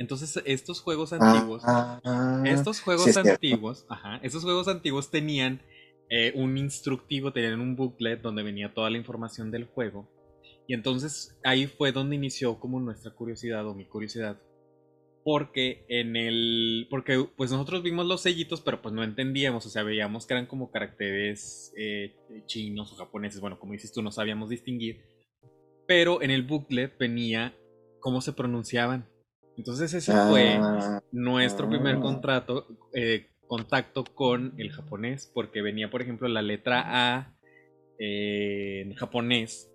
Entonces, 0.00 0.42
estos 0.44 0.80
juegos 0.80 1.12
antiguos, 1.12 1.62
ah, 1.66 2.42
estos 2.44 2.80
juegos 2.80 3.16
antiguos, 3.16 3.86
ajá, 3.88 4.18
estos 4.24 4.42
juegos 4.42 4.66
antiguos 4.66 5.12
tenían 5.12 5.62
eh, 6.10 6.32
un 6.36 6.58
instructivo, 6.58 7.32
tenían 7.32 7.60
un 7.60 7.76
booklet 7.76 8.20
donde 8.20 8.42
venía 8.42 8.72
toda 8.74 8.90
la 8.90 8.98
información 8.98 9.50
del 9.50 9.64
juego. 9.64 10.08
Y 10.66 10.74
entonces 10.74 11.38
ahí 11.44 11.66
fue 11.66 11.92
donde 11.92 12.16
inició 12.16 12.58
como 12.58 12.80
nuestra 12.80 13.12
curiosidad 13.12 13.66
o 13.66 13.74
mi 13.74 13.84
curiosidad. 13.84 14.40
Porque 15.22 15.86
en 15.88 16.16
el. 16.16 16.86
Porque 16.90 17.26
pues 17.36 17.50
nosotros 17.50 17.82
vimos 17.82 18.06
los 18.06 18.20
sellitos, 18.20 18.60
pero 18.60 18.82
pues 18.82 18.94
no 18.94 19.02
entendíamos. 19.02 19.64
O 19.64 19.70
sea, 19.70 19.82
veíamos 19.82 20.26
que 20.26 20.34
eran 20.34 20.46
como 20.46 20.70
caracteres 20.70 21.72
eh, 21.78 22.14
chinos 22.46 22.92
o 22.92 22.96
japoneses. 22.96 23.40
Bueno, 23.40 23.58
como 23.58 23.72
dices 23.72 23.92
tú, 23.92 24.02
no 24.02 24.12
sabíamos 24.12 24.50
distinguir. 24.50 25.02
Pero 25.86 26.20
en 26.20 26.30
el 26.30 26.42
booklet 26.42 26.96
venía 26.98 27.54
cómo 28.00 28.20
se 28.20 28.34
pronunciaban. 28.34 29.08
Entonces 29.56 29.94
ese 29.94 30.12
fue 30.12 30.58
ah. 30.60 31.02
nuestro 31.10 31.68
primer 31.68 32.00
contrato. 32.00 32.66
Eh, 32.92 33.28
contacto 33.54 34.02
con 34.02 34.52
el 34.58 34.72
japonés 34.72 35.30
porque 35.32 35.62
venía, 35.62 35.88
por 35.88 36.02
ejemplo, 36.02 36.26
la 36.26 36.42
letra 36.42 36.82
A 36.88 37.36
en 37.98 38.92
japonés, 38.94 39.70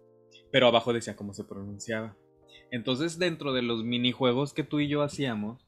pero 0.52 0.68
abajo 0.68 0.92
decía 0.92 1.16
cómo 1.16 1.34
se 1.34 1.46
pronunciaba. 1.46 2.18
Entonces, 2.72 3.20
dentro 3.20 3.54
de 3.54 3.62
los 3.62 3.86
minijuegos 3.86 4.54
que 4.54 4.66
tú 4.66 4.82
y 4.82 4.90
yo 4.90 5.02
hacíamos, 5.02 5.66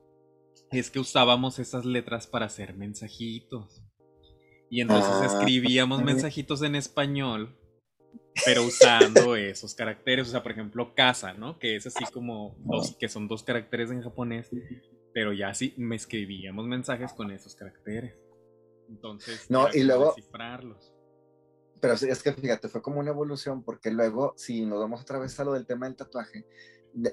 es 0.71 0.91
que 0.91 0.99
usábamos 0.99 1.57
esas 1.57 1.85
letras 1.85 2.27
para 2.27 2.47
hacer 2.47 2.75
mensajitos. 2.75 3.81
Y 4.69 4.81
entonces 4.81 5.13
ah, 5.13 5.25
escribíamos 5.27 6.03
mensajitos 6.03 6.63
en 6.63 6.75
español, 6.75 7.57
pero 8.45 8.63
usando 8.63 9.35
esos 9.37 9.73
caracteres. 9.73 10.27
O 10.27 10.31
sea, 10.31 10.43
por 10.43 10.51
ejemplo, 10.51 10.93
casa, 10.95 11.33
¿no? 11.33 11.57
Que 11.59 11.77
es 11.77 11.87
así 11.87 12.03
como 12.11 12.57
dos, 12.59 12.93
que 12.99 13.07
son 13.07 13.29
dos 13.29 13.43
caracteres 13.43 13.89
en 13.89 14.01
japonés 14.01 14.49
pero 15.13 15.33
ya 15.33 15.53
sí 15.53 15.73
me 15.77 15.95
escribíamos 15.95 16.65
mensajes 16.65 17.13
con 17.13 17.31
esos 17.31 17.55
caracteres. 17.55 18.15
Entonces, 18.89 19.49
no, 19.49 19.67
y 19.73 19.83
luego 19.83 20.13
descifrarlos. 20.15 20.93
Pero 21.79 21.93
es 21.93 22.21
que 22.21 22.33
fíjate, 22.33 22.69
fue 22.69 22.81
como 22.81 22.99
una 22.99 23.09
evolución, 23.09 23.63
porque 23.63 23.89
luego, 23.89 24.33
si 24.37 24.65
nos 24.65 24.79
vamos 24.79 25.01
otra 25.01 25.17
vez 25.17 25.39
a 25.39 25.43
lo 25.43 25.53
del 25.53 25.65
tema 25.65 25.87
del 25.87 25.95
tatuaje, 25.95 26.45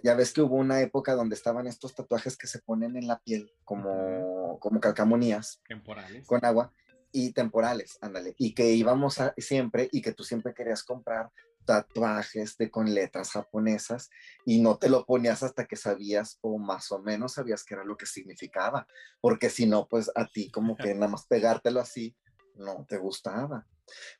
ya 0.02 0.14
ves 0.14 0.32
que 0.32 0.42
hubo 0.42 0.56
una 0.56 0.80
época 0.80 1.14
donde 1.14 1.34
estaban 1.34 1.66
estos 1.66 1.94
tatuajes 1.94 2.36
que 2.36 2.46
se 2.46 2.58
ponen 2.60 2.96
en 2.96 3.06
la 3.06 3.20
piel 3.20 3.50
como, 3.64 4.58
como 4.60 4.80
calcamonías. 4.80 5.62
Temporales. 5.66 6.26
Con 6.26 6.44
agua 6.44 6.72
y 7.12 7.32
temporales, 7.32 7.98
ándale. 8.00 8.34
Y 8.38 8.54
que 8.54 8.72
íbamos 8.72 9.20
a, 9.20 9.34
siempre 9.38 9.88
y 9.92 10.02
que 10.02 10.12
tú 10.12 10.24
siempre 10.24 10.52
querías 10.52 10.82
comprar 10.82 11.30
tatuajes 11.68 12.56
de 12.56 12.70
con 12.70 12.94
letras 12.94 13.32
japonesas 13.32 14.08
y 14.46 14.62
no 14.62 14.78
te 14.78 14.88
lo 14.88 15.04
ponías 15.04 15.42
hasta 15.42 15.66
que 15.66 15.76
sabías 15.76 16.38
o 16.40 16.56
más 16.56 16.90
o 16.92 16.98
menos 17.02 17.34
sabías 17.34 17.62
qué 17.62 17.74
era 17.74 17.84
lo 17.84 17.98
que 17.98 18.06
significaba, 18.06 18.86
porque 19.20 19.50
si 19.50 19.66
no, 19.66 19.86
pues 19.86 20.10
a 20.14 20.26
ti 20.26 20.50
como 20.50 20.78
que 20.78 20.94
nada 20.94 21.08
más 21.08 21.26
pegártelo 21.26 21.80
así 21.80 22.16
no 22.54 22.86
te 22.88 22.96
gustaba. 22.96 23.66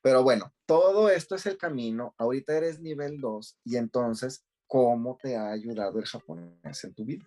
Pero 0.03 0.23
bueno, 0.23 0.53
todo 0.67 1.09
esto 1.09 1.37
es 1.37 1.47
el 1.47 1.57
camino, 1.57 2.15
ahorita 2.19 2.55
eres 2.55 2.81
nivel 2.81 3.19
2 3.19 3.61
y 3.65 3.77
entonces, 3.77 4.45
¿cómo 4.67 5.17
te 5.17 5.35
ha 5.35 5.51
ayudado 5.51 5.99
el 5.99 6.05
japonés 6.05 6.85
en 6.85 6.93
tu 6.93 7.07
vida? 7.07 7.25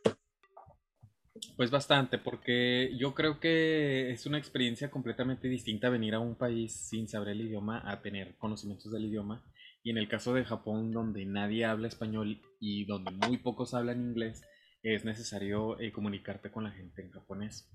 Pues 1.57 1.71
bastante, 1.71 2.19
porque 2.19 2.95
yo 2.95 3.15
creo 3.15 3.39
que 3.39 4.11
es 4.11 4.27
una 4.27 4.37
experiencia 4.37 4.91
completamente 4.91 5.47
distinta 5.47 5.89
venir 5.89 6.13
a 6.13 6.19
un 6.19 6.35
país 6.35 6.73
sin 6.73 7.07
saber 7.07 7.29
el 7.29 7.41
idioma 7.41 7.81
a 7.89 8.03
tener 8.03 8.35
conocimientos 8.37 8.91
del 8.91 9.05
idioma 9.05 9.43
y 9.83 9.91
en 9.91 9.97
el 9.97 10.07
caso 10.07 10.33
de 10.33 10.45
Japón, 10.45 10.91
donde 10.91 11.25
nadie 11.25 11.65
habla 11.65 11.87
español 11.87 12.41
y 12.59 12.85
donde 12.85 13.11
muy 13.11 13.37
pocos 13.37 13.73
hablan 13.73 14.01
inglés, 14.01 14.41
es 14.83 15.05
necesario 15.05 15.79
eh, 15.79 15.91
comunicarte 15.91 16.51
con 16.51 16.63
la 16.63 16.71
gente 16.71 17.01
en 17.01 17.11
japonés. 17.11 17.69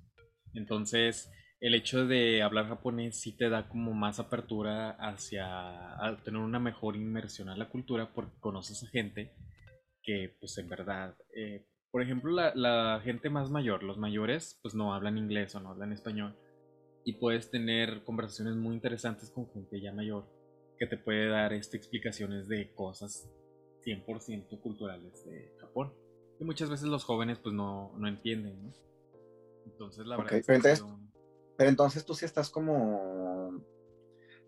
Entonces, 0.55 1.31
el 1.61 1.75
hecho 1.75 2.07
de 2.07 2.43
hablar 2.43 2.69
japonés 2.69 3.21
sí 3.21 3.37
te 3.37 3.49
da 3.49 3.69
como 3.69 3.93
más 3.93 4.21
apertura 4.21 4.91
hacia 4.91 5.89
tener 6.25 6.41
una 6.41 6.59
mejor 6.59 6.97
inmersión 6.97 7.49
a 7.49 7.57
la 7.57 7.69
cultura 7.69 8.13
porque 8.13 8.39
conoces 8.41 8.83
a 8.85 8.89
gente 8.89 9.35
que 10.03 10.37
pues 10.39 10.57
en 10.59 10.69
verdad, 10.69 11.17
eh, 11.35 11.67
por 11.91 12.03
ejemplo 12.03 12.31
la, 12.31 12.55
la, 12.55 13.01
gente 13.03 13.31
más 13.31 13.51
mayor, 13.51 13.83
los 13.83 13.97
mayores 13.97 14.59
pues 14.63 14.75
no 14.75 14.95
hablan 14.95 15.19
inglés 15.19 15.55
o 15.55 15.61
no 15.61 15.71
hablan 15.71 15.93
español 15.93 16.37
y 17.05 17.15
puedes 17.15 17.51
tener 17.51 18.05
conversaciones 18.05 18.55
muy 18.57 18.75
interesantes 18.75 19.31
con 19.31 19.51
gente 19.51 19.81
ya 19.81 19.93
mayor 19.93 20.36
que 20.79 20.87
te 20.87 20.97
puede 20.97 21.29
dar 21.29 21.53
este, 21.53 21.77
explicaciones 21.77 22.49
de 22.49 22.73
cosas 22.75 23.29
100% 23.85 24.61
culturales 24.61 25.25
de 25.25 25.55
Japón. 25.61 25.93
Y 26.39 26.45
muchas 26.45 26.69
veces 26.69 26.89
los 26.89 27.05
jóvenes 27.05 27.39
pues 27.39 27.55
no, 27.55 27.93
no 27.97 28.09
entienden, 28.09 28.63
¿no? 28.63 28.73
Entonces 29.67 30.07
la 30.07 30.17
verdad... 30.17 30.35
Es 30.35 30.85
pero 31.57 31.71
entonces 31.71 32.05
tú 32.05 32.13
sí 32.15 32.27
estás 32.27 32.51
como, 32.51 33.65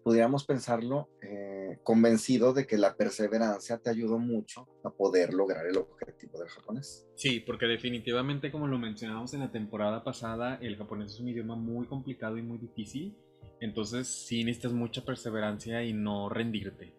pudiéramos 0.02 0.44
pensarlo, 0.44 1.08
eh, 1.22 1.78
convencido 1.82 2.52
de 2.52 2.66
que 2.66 2.76
la 2.76 2.96
perseverancia 2.96 3.78
te 3.78 3.90
ayudó 3.90 4.18
mucho 4.18 4.68
a 4.84 4.90
poder 4.90 5.32
lograr 5.32 5.66
el 5.66 5.78
objetivo 5.78 6.38
del 6.38 6.48
japonés. 6.48 7.06
Sí, 7.16 7.40
porque 7.40 7.66
definitivamente, 7.66 8.50
como 8.52 8.66
lo 8.66 8.78
mencionamos 8.78 9.32
en 9.34 9.40
la 9.40 9.50
temporada 9.50 10.04
pasada, 10.04 10.58
el 10.60 10.76
japonés 10.76 11.12
es 11.12 11.20
un 11.20 11.28
idioma 11.28 11.56
muy 11.56 11.86
complicado 11.86 12.36
y 12.36 12.42
muy 12.42 12.58
difícil. 12.58 13.16
Entonces 13.60 14.06
sí 14.08 14.44
necesitas 14.44 14.72
mucha 14.72 15.04
perseverancia 15.04 15.82
y 15.84 15.92
no 15.92 16.28
rendirte. 16.28 16.94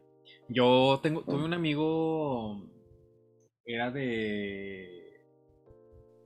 Yo 0.48 1.00
tengo, 1.02 1.24
tuve 1.24 1.44
un 1.44 1.54
amigo, 1.54 2.70
era 3.66 3.92
de... 3.92 4.96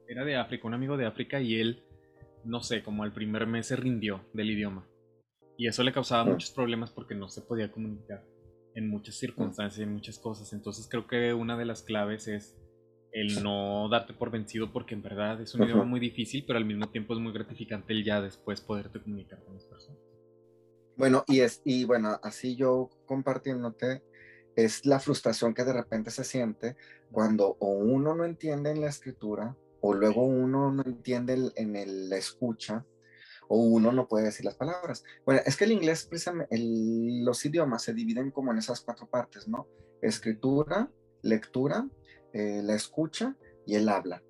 Era 0.07 0.25
de 0.25 0.35
África, 0.35 0.67
un 0.67 0.73
amigo 0.73 0.97
de 0.97 1.05
África 1.05 1.39
y 1.39 1.55
él 1.55 1.83
no 2.43 2.61
sé, 2.61 2.83
como 2.83 3.05
el 3.05 3.11
primer 3.11 3.47
mes 3.47 3.67
se 3.67 3.75
rindió 3.75 4.21
del 4.33 4.51
idioma. 4.51 4.85
Y 5.57 5.67
eso 5.67 5.83
le 5.83 5.93
causaba 5.93 6.25
muchos 6.25 6.51
problemas 6.51 6.91
porque 6.91 7.15
no 7.15 7.29
se 7.29 7.41
podía 7.41 7.71
comunicar 7.71 8.23
en 8.75 8.89
muchas 8.89 9.15
circunstancias, 9.15 9.79
en 9.79 9.93
muchas 9.93 10.19
cosas. 10.19 10.51
Entonces 10.53 10.87
creo 10.89 11.07
que 11.07 11.33
una 11.33 11.57
de 11.57 11.65
las 11.65 11.83
claves 11.83 12.27
es 12.27 12.57
el 13.11 13.43
no 13.43 13.87
darte 13.89 14.13
por 14.13 14.31
vencido 14.31 14.71
porque 14.73 14.95
en 14.95 15.03
verdad 15.03 15.39
es 15.39 15.53
un 15.53 15.63
idioma 15.63 15.83
muy 15.83 15.99
difícil, 15.99 16.43
pero 16.45 16.57
al 16.57 16.65
mismo 16.65 16.89
tiempo 16.89 17.13
es 17.13 17.19
muy 17.19 17.31
gratificante 17.31 17.93
el 17.93 18.03
ya 18.03 18.21
después 18.21 18.61
poderte 18.61 18.99
comunicar 18.99 19.43
con 19.43 19.53
las 19.53 19.65
personas. 19.65 20.12
Bueno, 20.95 21.23
y 21.27 21.41
es, 21.41 21.61
y 21.65 21.85
bueno, 21.85 22.19
así 22.23 22.55
yo 22.55 22.89
compartiéndote, 23.05 24.03
es 24.55 24.85
la 24.85 24.99
frustración 24.99 25.53
que 25.53 25.63
de 25.63 25.73
repente 25.73 26.11
se 26.11 26.23
siente 26.23 26.75
cuando 27.11 27.55
uno 27.59 28.15
no 28.15 28.25
entiende 28.25 28.69
en 28.71 28.81
la 28.81 28.87
escritura 28.87 29.55
o 29.81 29.93
luego 29.93 30.23
uno 30.23 30.71
no 30.71 30.83
entiende 30.85 31.51
en 31.55 31.75
el, 31.75 32.11
escucha, 32.13 32.85
o 33.49 33.57
uno 33.57 33.91
no 33.91 34.07
puede 34.07 34.25
decir 34.25 34.45
las 34.45 34.55
palabras. 34.55 35.03
Bueno, 35.25 35.41
es 35.45 35.57
que 35.57 35.65
el 35.65 35.73
inglés, 35.73 36.05
precisamente, 36.05 36.55
los 36.57 37.43
idiomas 37.43 37.83
se 37.83 37.93
dividen 37.93 38.31
como 38.31 38.53
en 38.53 38.59
esas 38.59 38.79
cuatro 38.79 39.09
partes, 39.09 39.45
¿no? 39.45 39.67
Escritura, 40.01 40.89
lectura, 41.21 41.85
eh, 42.31 42.61
la 42.63 42.75
escucha 42.75 43.35
y 43.65 43.75
el 43.75 43.89
habla. 43.89 44.23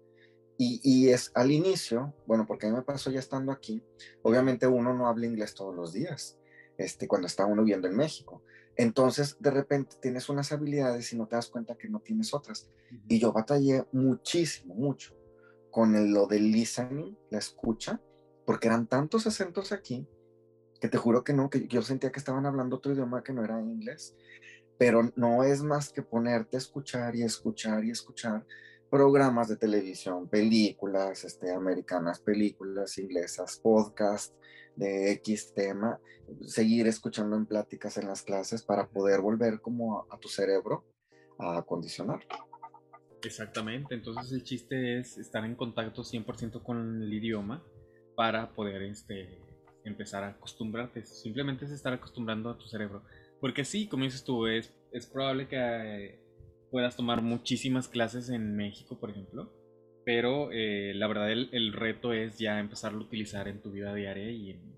Y, 0.57 0.81
y, 0.83 1.09
es 1.09 1.31
al 1.35 1.51
inicio, 1.51 2.15
bueno, 2.25 2.47
porque 2.47 2.65
a 2.65 2.69
mí 2.69 2.75
me 2.75 2.81
pasó 2.81 3.11
ya 3.11 3.19
estando 3.19 3.51
aquí, 3.51 3.83
obviamente 4.23 4.65
uno 4.65 4.93
no 4.95 5.07
habla 5.07 5.27
inglés 5.27 5.53
todos 5.53 5.75
los 5.75 5.93
días, 5.93 6.39
este, 6.77 7.07
cuando 7.07 7.27
está 7.27 7.45
uno 7.45 7.63
viviendo 7.63 7.87
en 7.87 7.95
México. 7.95 8.41
Entonces, 8.75 9.37
de 9.39 9.51
repente 9.51 9.97
tienes 10.01 10.29
unas 10.29 10.51
habilidades 10.51 11.13
y 11.13 11.17
no 11.17 11.27
te 11.27 11.35
das 11.35 11.47
cuenta 11.47 11.75
que 11.75 11.89
no 11.89 11.99
tienes 11.99 12.33
otras. 12.33 12.69
Y 13.07 13.19
yo 13.19 13.31
batallé 13.31 13.85
muchísimo, 13.91 14.73
mucho 14.73 15.15
con 15.69 15.95
el, 15.95 16.11
lo 16.11 16.27
del 16.27 16.51
listening, 16.51 17.15
la 17.29 17.39
escucha, 17.39 17.99
porque 18.45 18.67
eran 18.67 18.87
tantos 18.87 19.25
acentos 19.27 19.71
aquí 19.71 20.07
que 20.79 20.89
te 20.89 20.97
juro 20.97 21.23
que 21.23 21.33
no, 21.33 21.49
que 21.49 21.67
yo 21.67 21.81
sentía 21.81 22.11
que 22.11 22.19
estaban 22.19 22.45
hablando 22.45 22.75
otro 22.75 22.93
idioma 22.93 23.23
que 23.23 23.33
no 23.33 23.43
era 23.43 23.59
inglés, 23.59 24.15
pero 24.77 25.11
no 25.15 25.43
es 25.43 25.63
más 25.63 25.91
que 25.91 26.01
ponerte 26.01 26.57
a 26.57 26.59
escuchar 26.59 27.15
y 27.15 27.23
escuchar 27.23 27.85
y 27.85 27.91
escuchar 27.91 28.45
programas 28.89 29.47
de 29.47 29.55
televisión, 29.55 30.27
películas 30.27 31.23
este, 31.23 31.51
americanas, 31.51 32.19
películas 32.19 32.97
inglesas, 32.97 33.59
podcast 33.63 34.35
de 34.75 35.11
X 35.13 35.53
tema, 35.53 35.99
seguir 36.45 36.87
escuchando 36.87 37.35
en 37.35 37.45
pláticas 37.45 37.97
en 37.97 38.07
las 38.07 38.21
clases 38.21 38.63
para 38.63 38.89
poder 38.89 39.21
volver 39.21 39.61
como 39.61 39.99
a, 39.99 40.05
a 40.09 40.17
tu 40.19 40.27
cerebro 40.27 40.85
a 41.37 41.57
acondicionar. 41.57 42.21
Exactamente, 43.23 43.95
entonces 43.95 44.31
el 44.33 44.43
chiste 44.43 44.99
es 44.99 45.17
estar 45.17 45.45
en 45.45 45.55
contacto 45.55 46.03
100% 46.03 46.61
con 46.61 47.01
el 47.01 47.13
idioma 47.13 47.63
para 48.15 48.53
poder 48.53 48.81
este, 48.83 49.39
empezar 49.85 50.23
a 50.23 50.29
acostumbrarte. 50.29 51.03
Simplemente 51.05 51.65
es 51.65 51.71
estar 51.71 51.93
acostumbrando 51.93 52.49
a 52.49 52.57
tu 52.57 52.67
cerebro. 52.67 53.03
Porque 53.39 53.65
sí, 53.65 53.87
como 53.87 54.03
dices 54.03 54.23
tú, 54.23 54.47
es, 54.47 54.73
es 54.91 55.05
probable 55.07 55.47
que 55.47 55.57
eh, 55.57 56.19
puedas 56.71 56.95
tomar 56.95 57.21
muchísimas 57.21 57.87
clases 57.87 58.29
en 58.29 58.55
México, 58.55 58.99
por 58.99 59.09
ejemplo. 59.09 59.51
Pero 60.05 60.51
eh, 60.51 60.93
la 60.95 61.07
verdad 61.07 61.31
el, 61.31 61.73
reto 61.73 62.11
es 62.11 62.37
ya 62.37 62.59
empezarlo 62.59 62.99
a 62.99 63.05
utilizar 63.05 63.47
en 63.47 63.61
tu 63.61 63.71
vida 63.71 63.93
diaria 63.93 64.29
y 64.29 64.51
en, 64.51 64.75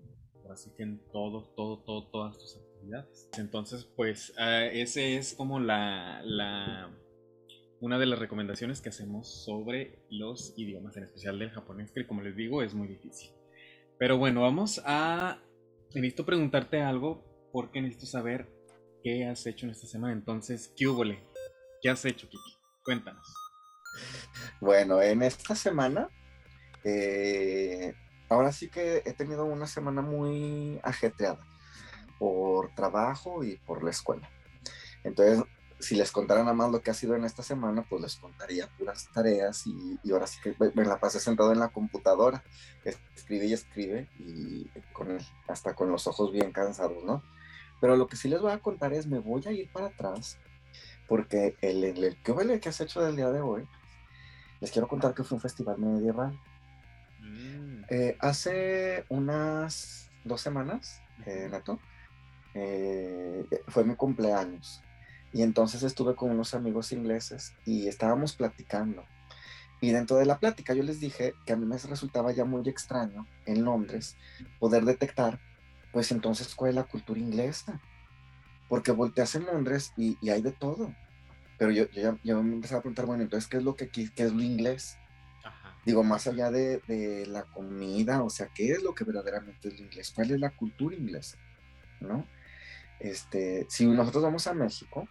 así 0.50 0.70
que 0.76 0.84
en 0.84 1.00
todo, 1.12 1.52
todo, 1.56 1.78
todo, 1.78 2.08
todas 2.08 2.38
tus 2.38 2.56
actividades. 2.56 3.28
Entonces, 3.38 3.84
pues 3.96 4.32
uh, 4.38 4.70
ese 4.72 5.16
es 5.16 5.34
como 5.34 5.58
la, 5.58 6.22
la 6.24 6.90
una 7.80 7.98
de 7.98 8.06
las 8.06 8.18
recomendaciones 8.18 8.80
que 8.80 8.88
hacemos 8.88 9.44
sobre 9.44 9.98
los 10.10 10.54
idiomas, 10.56 10.96
en 10.96 11.04
especial 11.04 11.38
del 11.38 11.50
japonés, 11.50 11.90
que 11.90 12.06
como 12.06 12.22
les 12.22 12.36
digo 12.36 12.62
es 12.62 12.74
muy 12.74 12.88
difícil. 12.88 13.30
Pero 13.98 14.18
bueno, 14.18 14.42
vamos 14.42 14.82
a... 14.84 15.40
Necesito 15.94 16.26
preguntarte 16.26 16.82
algo 16.82 17.24
porque 17.52 17.80
necesito 17.80 18.06
saber 18.06 18.48
qué 19.02 19.26
has 19.26 19.46
hecho 19.46 19.66
en 19.66 19.72
esta 19.72 19.86
semana. 19.86 20.12
Entonces, 20.12 20.72
¿qué 20.76 20.86
hubo? 20.86 21.04
¿Qué 21.80 21.88
has 21.88 22.04
hecho, 22.04 22.28
Kiki? 22.28 22.56
Cuéntanos. 22.84 23.45
Bueno, 24.60 25.02
en 25.02 25.22
esta 25.22 25.54
semana, 25.54 26.08
eh, 26.84 27.94
ahora 28.28 28.52
sí 28.52 28.68
que 28.68 29.02
he 29.04 29.12
tenido 29.12 29.44
una 29.44 29.66
semana 29.66 30.02
muy 30.02 30.80
ajetreada 30.82 31.44
por 32.18 32.74
trabajo 32.74 33.44
y 33.44 33.56
por 33.58 33.82
la 33.82 33.90
escuela. 33.90 34.28
Entonces, 35.04 35.44
si 35.78 35.94
les 35.94 36.10
contara 36.10 36.40
nada 36.40 36.54
más 36.54 36.70
lo 36.70 36.80
que 36.80 36.90
ha 36.90 36.94
sido 36.94 37.16
en 37.16 37.24
esta 37.24 37.42
semana, 37.42 37.84
pues 37.88 38.00
les 38.02 38.16
contaría 38.16 38.68
puras 38.78 39.08
tareas 39.12 39.66
y, 39.66 39.98
ahora 40.10 40.26
sí 40.26 40.38
que 40.42 40.54
me 40.74 40.84
la 40.84 40.98
pasé 40.98 41.20
sentado 41.20 41.52
en 41.52 41.58
la 41.58 41.68
computadora, 41.68 42.42
escribe 42.84 43.46
y 43.46 43.52
escribe 43.52 44.08
y 44.18 44.70
hasta 45.48 45.74
con 45.74 45.90
los 45.90 46.06
ojos 46.06 46.32
bien 46.32 46.52
cansados, 46.52 47.04
¿no? 47.04 47.22
Pero 47.80 47.96
lo 47.96 48.06
que 48.06 48.16
sí 48.16 48.28
les 48.28 48.40
voy 48.40 48.52
a 48.52 48.58
contar 48.58 48.94
es, 48.94 49.06
me 49.06 49.18
voy 49.18 49.42
a 49.46 49.52
ir 49.52 49.70
para 49.70 49.88
atrás, 49.88 50.38
porque 51.06 51.56
el, 51.60 51.84
el, 51.84 52.02
el 52.04 52.60
que 52.60 52.68
has 52.68 52.80
hecho 52.80 53.02
del 53.02 53.16
día 53.16 53.30
de 53.30 53.40
hoy, 53.40 53.68
les 54.60 54.70
quiero 54.70 54.88
contar 54.88 55.14
que 55.14 55.24
fue 55.24 55.36
un 55.36 55.42
festival 55.42 55.78
medieval. 55.78 56.38
Mm. 57.20 57.84
Eh, 57.90 58.16
hace 58.20 59.04
unas 59.08 60.10
dos 60.24 60.40
semanas, 60.40 61.00
eh, 61.24 61.48
Nato, 61.50 61.78
eh, 62.54 63.44
fue 63.68 63.84
mi 63.84 63.94
cumpleaños 63.94 64.82
y 65.32 65.42
entonces 65.42 65.82
estuve 65.82 66.14
con 66.14 66.30
unos 66.30 66.54
amigos 66.54 66.92
ingleses 66.92 67.54
y 67.64 67.88
estábamos 67.88 68.34
platicando. 68.34 69.04
Y 69.80 69.90
dentro 69.90 70.16
de 70.16 70.24
la 70.24 70.38
plática 70.38 70.72
yo 70.72 70.82
les 70.82 71.00
dije 71.00 71.34
que 71.44 71.52
a 71.52 71.56
mí 71.56 71.66
me 71.66 71.76
resultaba 71.76 72.32
ya 72.32 72.44
muy 72.44 72.66
extraño 72.68 73.26
en 73.44 73.64
Londres 73.64 74.16
poder 74.58 74.84
detectar, 74.84 75.38
pues 75.92 76.10
entonces, 76.12 76.54
cuál 76.54 76.70
es 76.70 76.74
la 76.76 76.84
cultura 76.84 77.20
inglesa. 77.20 77.80
Porque 78.68 78.92
volteas 78.92 79.34
en 79.34 79.46
Londres 79.46 79.92
y, 79.96 80.16
hay 80.28 80.42
de 80.42 80.52
todo. 80.52 80.92
Pero 81.58 81.70
yo, 81.70 81.88
yo, 81.90 82.18
ya, 82.22 82.34
me 82.36 82.54
empecé 82.54 82.74
a 82.74 82.80
preguntar, 82.80 83.06
bueno, 83.06 83.22
entonces, 83.22 83.48
¿qué 83.48 83.56
es 83.56 83.62
lo 83.62 83.76
que 83.76 83.88
qué 83.88 84.10
es 84.16 84.32
lo 84.32 84.42
inglés? 84.42 84.98
Digo, 85.86 86.02
más 86.02 86.26
allá 86.26 86.50
de, 86.50 86.80
de, 86.88 87.26
la 87.26 87.44
comida, 87.44 88.22
o 88.24 88.28
sea, 88.28 88.48
¿qué 88.52 88.72
es 88.72 88.82
lo 88.82 88.94
que 88.94 89.04
verdaderamente 89.04 89.68
es 89.68 89.78
lo 89.78 89.84
inglés? 89.84 90.12
¿Cuál 90.14 90.32
es 90.32 90.40
la 90.40 90.50
cultura 90.50 90.96
inglesa? 90.96 91.38
¿No? 92.00 92.26
Este, 92.98 93.66
si 93.68 93.86
nosotros 93.86 94.24
vamos 94.24 94.46
a 94.48 94.54
México, 94.54 95.08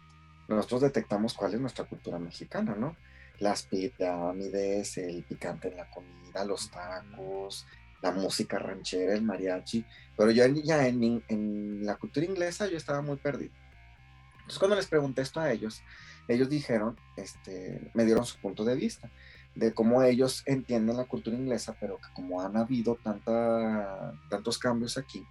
nosotros 0.47 0.81
detectamos 0.81 1.34
cuál 1.34 1.53
es 1.53 1.62
nuestra 1.62 1.86
cultura 1.86 2.19
mexicana, 2.19 2.75
¿no? 2.75 2.95
Las 3.39 3.63
pirámides, 3.63 4.97
el 4.97 5.23
picante 5.23 5.69
en 5.69 5.77
la 5.77 5.89
comida, 5.89 6.43
los 6.45 6.69
tacos, 6.69 7.65
la 8.01 8.12
música 8.12 8.60
ranchera, 8.60 9.13
el 9.13 9.23
mariachi, 9.23 9.86
pero 10.17 10.31
yo 10.31 10.45
ya 10.45 10.88
en, 10.88 11.23
en 11.27 11.86
la 11.86 11.95
cultura 11.95 12.25
inglesa 12.25 12.67
yo 12.67 12.77
estaba 12.77 13.01
muy 13.01 13.17
perdido. 13.17 13.53
Entonces 14.34 14.60
cuando 14.60 14.75
les 14.75 14.88
pregunté 14.88 15.21
esto 15.21 15.39
a 15.39 15.51
ellos, 15.51 15.81
ellos 16.27 16.49
dijeron, 16.49 16.97
este, 17.17 17.91
me 17.93 18.05
dieron 18.05 18.25
su 18.25 18.38
punto 18.39 18.63
de 18.63 18.75
vista 18.75 19.09
de 19.55 19.73
cómo 19.73 20.03
ellos 20.03 20.43
entienden 20.45 20.97
la 20.97 21.05
cultura 21.05 21.38
inglesa, 21.38 21.75
pero 21.79 21.97
que 21.97 22.13
como 22.13 22.41
han 22.41 22.57
habido 22.57 22.95
tanta, 22.95 24.13
tantos 24.29 24.57
cambios 24.57 24.97
aquí, 24.97 25.25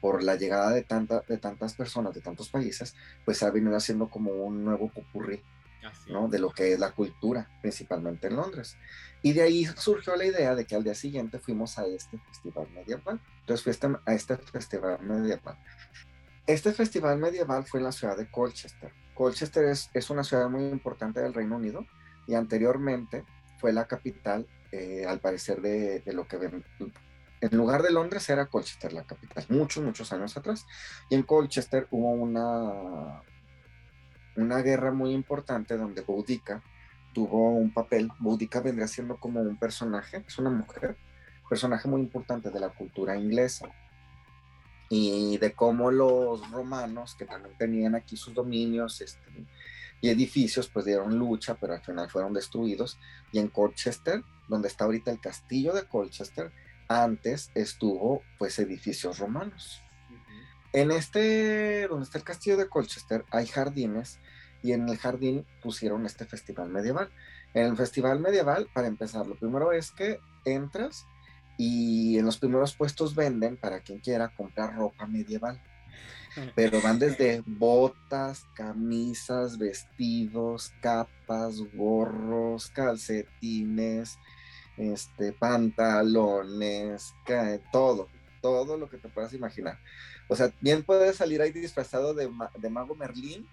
por 0.00 0.22
la 0.22 0.36
llegada 0.36 0.70
de, 0.70 0.82
tanta, 0.82 1.22
de 1.26 1.38
tantas 1.38 1.74
personas 1.74 2.14
de 2.14 2.20
tantos 2.20 2.50
países, 2.50 2.94
pues 3.24 3.42
ha 3.42 3.50
venido 3.50 3.76
haciendo 3.76 4.08
como 4.08 4.32
un 4.32 4.64
nuevo 4.64 4.88
popurrí 4.90 5.42
¿no? 6.08 6.28
De 6.28 6.38
lo 6.38 6.50
que 6.50 6.72
es 6.72 6.78
la 6.78 6.92
cultura, 6.92 7.48
principalmente 7.60 8.28
en 8.28 8.36
Londres. 8.36 8.76
Y 9.22 9.32
de 9.32 9.42
ahí 9.42 9.64
surgió 9.76 10.16
la 10.16 10.24
idea 10.24 10.54
de 10.54 10.64
que 10.64 10.74
al 10.74 10.84
día 10.84 10.94
siguiente 10.94 11.38
fuimos 11.38 11.78
a 11.78 11.86
este 11.86 12.18
festival 12.18 12.68
medieval. 12.70 13.20
Entonces 13.40 13.62
fui 13.62 13.70
este, 13.70 13.88
a 14.04 14.14
este 14.14 14.36
festival 14.36 14.98
medieval. 15.02 15.58
Este 16.46 16.72
festival 16.72 17.18
medieval 17.18 17.64
fue 17.64 17.80
en 17.80 17.84
la 17.84 17.92
ciudad 17.92 18.16
de 18.16 18.30
Colchester. 18.30 18.92
Colchester 19.18 19.64
es, 19.64 19.90
es 19.94 20.10
una 20.10 20.22
ciudad 20.22 20.48
muy 20.48 20.66
importante 20.66 21.20
del 21.20 21.34
Reino 21.34 21.56
Unido 21.56 21.84
y 22.28 22.34
anteriormente 22.34 23.24
fue 23.58 23.72
la 23.72 23.88
capital, 23.88 24.46
eh, 24.70 25.06
al 25.08 25.18
parecer, 25.18 25.60
de, 25.60 25.98
de, 25.98 26.12
lo 26.12 26.28
que. 26.28 26.36
En 27.40 27.56
lugar 27.56 27.82
de 27.82 27.90
Londres 27.90 28.30
era 28.30 28.46
Colchester 28.46 28.92
la 28.92 29.02
capital, 29.02 29.44
muchos, 29.48 29.82
muchos 29.82 30.12
años 30.12 30.36
atrás. 30.36 30.66
Y 31.10 31.16
en 31.16 31.24
Colchester 31.24 31.88
hubo 31.90 32.12
una, 32.12 33.24
una 34.36 34.58
guerra 34.58 34.92
muy 34.92 35.10
importante 35.10 35.76
donde 35.76 36.02
Boudica 36.02 36.62
tuvo 37.12 37.50
un 37.50 37.74
papel. 37.74 38.12
Boudica 38.20 38.60
vendría 38.60 38.86
siendo 38.86 39.16
como 39.18 39.40
un 39.40 39.58
personaje, 39.58 40.24
es 40.28 40.38
una 40.38 40.50
mujer, 40.50 40.96
personaje 41.48 41.88
muy 41.88 42.02
importante 42.02 42.50
de 42.50 42.60
la 42.60 42.68
cultura 42.68 43.16
inglesa. 43.16 43.68
Y 44.88 45.36
de 45.38 45.52
cómo 45.52 45.90
los 45.90 46.50
romanos, 46.50 47.14
que 47.14 47.26
también 47.26 47.56
tenían 47.58 47.94
aquí 47.94 48.16
sus 48.16 48.32
dominios 48.34 49.00
este, 49.00 49.46
y 50.00 50.08
edificios, 50.08 50.68
pues 50.68 50.86
dieron 50.86 51.18
lucha, 51.18 51.54
pero 51.54 51.74
al 51.74 51.82
final 51.82 52.08
fueron 52.10 52.32
destruidos. 52.32 52.98
Y 53.32 53.38
en 53.38 53.48
Colchester, 53.48 54.22
donde 54.48 54.68
está 54.68 54.84
ahorita 54.84 55.10
el 55.10 55.20
castillo 55.20 55.72
de 55.74 55.84
Colchester, 55.86 56.52
antes 56.88 57.50
estuvo 57.54 58.22
pues 58.38 58.58
edificios 58.58 59.18
romanos. 59.18 59.82
En 60.72 60.90
este, 60.90 61.86
donde 61.88 62.04
está 62.04 62.18
el 62.18 62.24
castillo 62.24 62.56
de 62.56 62.68
Colchester, 62.68 63.24
hay 63.30 63.46
jardines 63.46 64.18
y 64.62 64.72
en 64.72 64.88
el 64.88 64.98
jardín 64.98 65.46
pusieron 65.62 66.06
este 66.06 66.24
festival 66.24 66.68
medieval. 66.68 67.10
En 67.54 67.66
el 67.66 67.76
festival 67.76 68.20
medieval, 68.20 68.68
para 68.74 68.88
empezar, 68.88 69.26
lo 69.26 69.34
primero 69.36 69.72
es 69.72 69.90
que 69.90 70.20
entras 70.44 71.06
y 71.58 72.16
en 72.16 72.24
los 72.24 72.38
primeros 72.38 72.74
puestos 72.74 73.14
venden 73.14 73.56
para 73.58 73.80
quien 73.80 73.98
quiera 73.98 74.28
comprar 74.28 74.74
ropa 74.74 75.06
medieval. 75.06 75.60
Pero 76.54 76.80
van 76.80 76.98
desde 76.98 77.42
botas, 77.44 78.46
camisas, 78.54 79.58
vestidos, 79.58 80.72
capas, 80.80 81.58
gorros, 81.74 82.70
calcetines, 82.70 84.16
este, 84.76 85.32
pantalones, 85.32 87.12
todo, 87.72 88.08
todo 88.40 88.76
lo 88.78 88.88
que 88.88 88.98
te 88.98 89.08
puedas 89.08 89.34
imaginar. 89.34 89.78
O 90.28 90.36
sea, 90.36 90.52
bien 90.60 90.84
puedes 90.84 91.16
salir 91.16 91.42
ahí 91.42 91.50
disfrazado 91.50 92.14
de, 92.14 92.30
de 92.58 92.70
mago 92.70 92.94
Merlín 92.94 93.48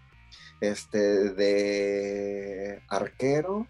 este, 0.62 1.00
de 1.34 2.82
arquero, 2.88 3.68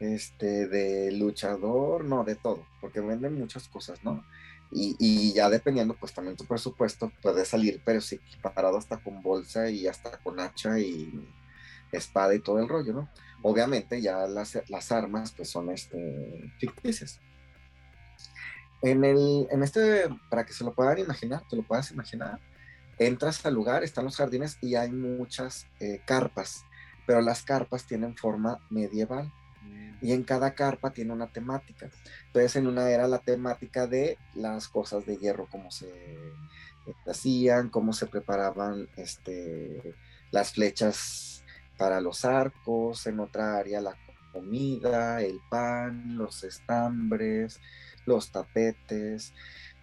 este, 0.00 0.66
de 0.68 1.12
luchador, 1.12 2.04
no, 2.04 2.24
de 2.24 2.34
todo, 2.34 2.66
porque 2.80 3.00
venden 3.00 3.38
muchas 3.38 3.68
cosas, 3.68 4.02
¿no? 4.04 4.24
Y, 4.70 4.96
y, 4.98 5.32
ya 5.32 5.48
dependiendo, 5.48 5.94
pues 5.94 6.12
también 6.12 6.36
tu 6.36 6.44
presupuesto 6.44 7.12
puede 7.22 7.44
salir, 7.44 7.80
pero 7.84 8.00
sí 8.00 8.18
parado 8.42 8.76
hasta 8.76 8.96
con 8.96 9.22
bolsa 9.22 9.70
y 9.70 9.86
hasta 9.86 10.18
con 10.18 10.40
hacha 10.40 10.78
y 10.78 11.24
espada 11.92 12.34
y 12.34 12.40
todo 12.40 12.58
el 12.58 12.68
rollo, 12.68 12.92
¿no? 12.92 13.08
Obviamente 13.42 14.02
ya 14.02 14.26
las, 14.26 14.58
las 14.68 14.92
armas 14.92 15.32
pues 15.32 15.48
son 15.48 15.70
este, 15.70 16.52
ficticias. 16.58 17.20
En, 18.82 19.04
el, 19.04 19.46
en 19.50 19.62
este, 19.62 20.08
para 20.28 20.44
que 20.44 20.52
se 20.52 20.64
lo 20.64 20.74
puedan 20.74 20.98
imaginar, 20.98 21.42
te 21.48 21.56
lo 21.56 21.62
puedas 21.62 21.90
imaginar, 21.90 22.40
entras 22.98 23.44
al 23.46 23.54
lugar, 23.54 23.84
están 23.84 24.04
los 24.04 24.16
jardines 24.16 24.58
y 24.60 24.74
hay 24.74 24.90
muchas 24.90 25.66
eh, 25.80 26.00
carpas, 26.06 26.64
pero 27.06 27.20
las 27.20 27.42
carpas 27.42 27.86
tienen 27.86 28.16
forma 28.16 28.58
medieval. 28.70 29.32
Y 30.00 30.12
en 30.12 30.24
cada 30.24 30.54
carpa 30.54 30.90
tiene 30.90 31.12
una 31.12 31.26
temática. 31.26 31.88
Entonces 32.26 32.56
en 32.56 32.66
una 32.66 32.90
era 32.90 33.08
la 33.08 33.18
temática 33.18 33.86
de 33.86 34.18
las 34.34 34.68
cosas 34.68 35.06
de 35.06 35.16
hierro, 35.16 35.48
cómo 35.50 35.70
se 35.70 35.90
hacían, 37.06 37.68
cómo 37.68 37.92
se 37.92 38.06
preparaban 38.06 38.88
este, 38.96 39.94
las 40.30 40.52
flechas 40.52 41.44
para 41.76 42.00
los 42.00 42.24
arcos, 42.24 43.06
en 43.06 43.20
otra 43.20 43.56
área 43.56 43.80
la 43.80 43.96
comida, 44.32 45.22
el 45.22 45.40
pan, 45.50 46.16
los 46.16 46.44
estambres, 46.44 47.60
los 48.04 48.30
tapetes. 48.30 49.32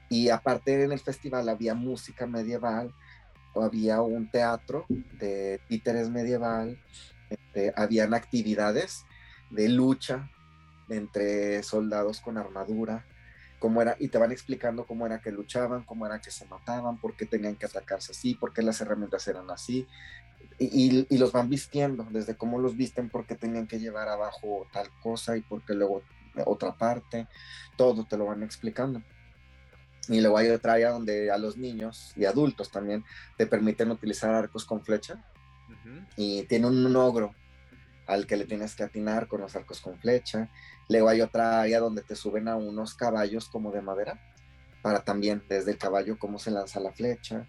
Y 0.09 0.29
aparte 0.29 0.83
en 0.83 0.91
el 0.91 0.99
festival 0.99 1.49
había 1.49 1.73
música 1.73 2.27
medieval, 2.27 2.93
había 3.55 4.01
un 4.01 4.29
teatro 4.29 4.85
de 4.89 5.59
títeres 5.67 6.09
medieval, 6.09 6.79
este, 7.29 7.73
habían 7.75 8.13
actividades 8.13 9.05
de 9.53 9.69
lucha 9.69 10.29
entre 10.89 11.63
soldados 11.63 12.19
con 12.19 12.37
armadura, 12.37 13.05
cómo 13.59 13.81
era, 13.81 13.95
y 13.99 14.09
te 14.09 14.17
van 14.17 14.31
explicando 14.31 14.85
cómo 14.85 15.05
era 15.05 15.21
que 15.21 15.31
luchaban, 15.31 15.83
cómo 15.83 16.05
era 16.05 16.19
que 16.19 16.31
se 16.31 16.45
mataban, 16.45 16.97
por 16.97 17.15
qué 17.15 17.25
tenían 17.25 17.55
que 17.55 17.65
atacarse 17.65 18.11
así, 18.11 18.35
por 18.35 18.51
qué 18.51 18.61
las 18.61 18.81
herramientas 18.81 19.27
eran 19.27 19.49
así, 19.51 19.87
y, 20.59 21.07
y, 21.09 21.17
los 21.17 21.31
van 21.31 21.49
vistiendo, 21.49 22.05
desde 22.11 22.35
cómo 22.35 22.59
los 22.59 22.75
visten, 22.75 23.09
por 23.09 23.25
qué 23.25 23.35
tenían 23.35 23.67
que 23.67 23.79
llevar 23.79 24.07
abajo 24.07 24.67
tal 24.71 24.87
cosa 25.01 25.35
y 25.37 25.41
por 25.41 25.63
qué 25.65 25.73
luego 25.73 26.03
otra 26.45 26.73
parte, 26.77 27.27
todo 27.77 28.05
te 28.05 28.17
lo 28.17 28.25
van 28.25 28.43
explicando. 28.43 29.01
Y 30.09 30.19
luego 30.19 30.37
hay 30.37 30.49
otra 30.49 30.73
área 30.73 30.91
donde 30.91 31.31
a 31.31 31.37
los 31.37 31.57
niños 31.57 32.13
y 32.15 32.25
adultos 32.25 32.69
también 32.69 33.03
te 33.37 33.47
permiten 33.47 33.89
utilizar 33.89 34.33
arcos 34.33 34.65
con 34.65 34.83
flecha. 34.83 35.23
Y 36.15 36.43
tiene 36.43 36.67
un 36.67 36.95
ogro 36.95 37.33
al 38.05 38.27
que 38.27 38.37
le 38.37 38.45
tienes 38.45 38.75
que 38.75 38.83
atinar 38.83 39.27
con 39.27 39.41
los 39.41 39.55
arcos 39.55 39.81
con 39.81 39.99
flecha. 39.99 40.49
Luego 40.89 41.09
hay 41.09 41.21
otra 41.21 41.61
área 41.61 41.79
donde 41.79 42.01
te 42.01 42.15
suben 42.15 42.47
a 42.47 42.55
unos 42.55 42.95
caballos 42.95 43.49
como 43.49 43.71
de 43.71 43.81
madera 43.81 44.19
para 44.81 45.03
también 45.03 45.43
desde 45.47 45.71
el 45.71 45.77
caballo 45.77 46.19
cómo 46.19 46.39
se 46.39 46.51
lanza 46.51 46.79
la 46.79 46.91
flecha. 46.91 47.47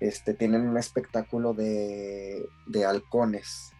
Este, 0.00 0.34
tienen 0.34 0.68
un 0.68 0.76
espectáculo 0.76 1.54
de, 1.54 2.44
de 2.66 2.84
halcones 2.84 3.72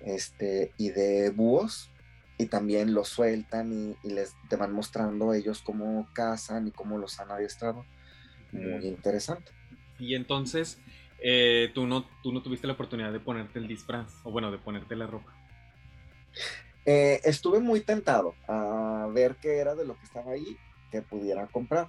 este, 0.00 0.72
y 0.76 0.90
de 0.90 1.30
búhos 1.30 1.90
y 2.38 2.46
también 2.46 2.94
los 2.94 3.08
sueltan 3.08 3.96
y, 4.02 4.08
les 4.08 4.34
te 4.48 4.56
van 4.56 4.72
mostrando 4.72 5.34
ellos 5.34 5.62
cómo 5.62 6.08
cazan 6.12 6.68
y 6.68 6.70
cómo 6.70 6.98
los 6.98 7.18
han 7.20 7.30
adiestrado. 7.30 7.84
Muy 8.52 8.86
interesante. 8.86 9.50
Y 9.98 10.14
entonces, 10.14 10.78
eh, 11.22 11.70
¿tú, 11.74 11.86
no, 11.86 12.04
tú 12.22 12.32
no 12.32 12.42
tuviste 12.42 12.66
la 12.66 12.72
oportunidad 12.74 13.12
de 13.12 13.20
ponerte 13.20 13.58
el 13.58 13.68
disfraz, 13.68 14.12
o 14.24 14.30
bueno, 14.30 14.50
de 14.50 14.58
ponerte 14.58 14.96
la 14.96 15.06
ropa. 15.06 15.32
Eh, 16.84 17.20
estuve 17.24 17.60
muy 17.60 17.80
tentado 17.80 18.34
a 18.48 19.08
ver 19.12 19.36
qué 19.36 19.58
era 19.58 19.74
de 19.74 19.84
lo 19.84 19.96
que 19.96 20.04
estaba 20.04 20.32
ahí 20.32 20.56
que 20.90 21.02
pudiera 21.02 21.46
comprar, 21.46 21.88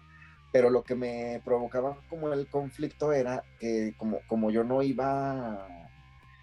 pero 0.52 0.69
lo 0.69 0.84
que 0.84 0.96
me 0.96 1.41
provocaba 1.43 1.98
como 2.10 2.32
el 2.32 2.48
conflicto 2.48 3.12
era 3.12 3.43
que 3.60 3.93
como, 3.98 4.19
como 4.28 4.52
yo 4.52 4.63
no 4.63 4.84
iba 4.84 5.67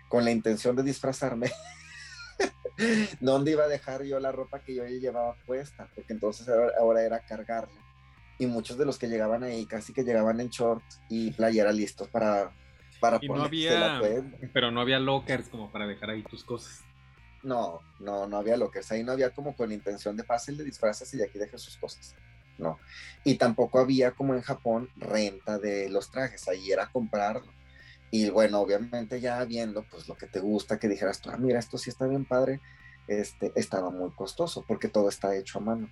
con 0.09 0.25
la 0.25 0.33
intención 0.33 0.75
de 0.75 0.83
disfrazarme, 0.83 1.51
¿Dónde 3.21 3.53
iba 3.53 3.65
a 3.65 3.69
dejar 3.69 4.05
yo 4.05 4.19
la 4.21 4.33
ropa 4.33 4.61
que 4.61 4.75
yo 4.75 4.87
llevaba 4.87 5.35
puesta? 5.47 5.89
Porque 5.95 6.13
entonces 6.13 6.49
ahora, 6.79 7.03
era 7.03 7.21
cargarla. 7.21 7.81
Y 8.39 8.47
muchos 8.47 8.79
de 8.79 8.87
los 8.87 8.99
que 8.99 9.09
llegaban 9.09 9.43
ahí 9.43 9.67
casi 9.67 9.93
que 9.93 10.03
llegaban 10.03 10.41
en 10.41 10.49
short 10.49 10.83
y 11.09 11.31
playera 11.33 11.73
listos 11.73 12.09
para, 12.09 12.53
para 13.01 13.19
y 13.21 13.29
no 13.29 13.43
había, 13.43 14.01
Pero 14.53 14.71
no 14.71 14.81
había 14.81 14.99
lockers 14.99 15.49
como 15.49 15.71
para 15.71 15.87
dejar 15.87 16.11
ahí 16.11 16.23
tus 16.23 16.45
cosas. 16.45 16.85
No, 17.43 17.81
no, 17.99 18.27
no 18.27 18.37
había 18.37 18.57
lockers. 18.57 18.93
Ahí 18.93 19.03
no 19.03 19.13
había 19.13 19.31
como 19.31 19.57
con 19.57 19.73
intención 19.73 20.17
de 20.17 20.25
fácil 20.25 20.57
de 20.57 20.65
disfraces 20.65 21.13
y 21.15 21.17
de 21.17 21.25
aquí 21.25 21.39
deje 21.39 21.59
sus 21.59 21.77
cosas. 21.77 22.15
No. 22.59 22.79
Y 23.25 23.37
tampoco 23.37 23.79
había 23.79 24.13
como 24.13 24.35
en 24.35 24.43
Japón 24.43 24.91
renta 24.97 25.59
de 25.59 25.89
los 25.89 26.11
trajes. 26.11 26.47
Ahí 26.49 26.71
era 26.71 26.87
comprarlo. 26.87 27.51
Y 28.11 28.29
bueno, 28.29 28.61
obviamente 28.61 29.21
ya 29.21 29.43
viendo 29.45 29.85
pues 29.91 30.09
lo 30.09 30.17
que 30.17 30.27
te 30.27 30.41
gusta, 30.41 30.79
que 30.79 30.89
dijeras 30.89 31.21
tú, 31.21 31.31
ah, 31.31 31.37
mira, 31.37 31.59
esto 31.59 31.79
sí 31.79 31.91
está 31.91 32.07
bien 32.07 32.25
padre, 32.25 32.61
este, 33.07 33.53
estaba 33.55 33.91
muy 33.91 34.11
costoso 34.11 34.65
porque 34.67 34.89
todo 34.89 35.09
está 35.09 35.37
hecho 35.37 35.59
a 35.59 35.63
mano. 35.63 35.91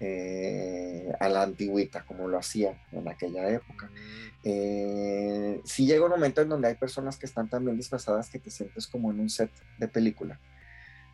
Eh, 0.00 1.12
a 1.20 1.28
la 1.28 1.42
antigüita, 1.42 2.04
como 2.04 2.26
lo 2.28 2.36
hacía 2.36 2.76
en 2.92 3.08
aquella 3.08 3.48
época. 3.48 3.86
Mm. 3.86 4.38
Eh, 4.42 5.60
sí 5.64 5.86
llega 5.86 6.04
un 6.04 6.10
momento 6.10 6.42
en 6.42 6.48
donde 6.48 6.68
hay 6.68 6.74
personas 6.74 7.16
que 7.16 7.26
están 7.26 7.48
también 7.48 7.76
disfrazadas 7.76 8.28
que 8.28 8.38
te 8.38 8.50
sientes 8.50 8.86
como 8.86 9.10
en 9.12 9.20
un 9.20 9.30
set 9.30 9.50
de 9.78 9.88
película. 9.88 10.40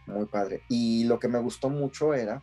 Muy 0.06 0.26
padre. 0.26 0.62
Y 0.68 1.04
lo 1.04 1.18
que 1.18 1.28
me 1.28 1.38
gustó 1.38 1.68
mucho 1.68 2.14
era 2.14 2.42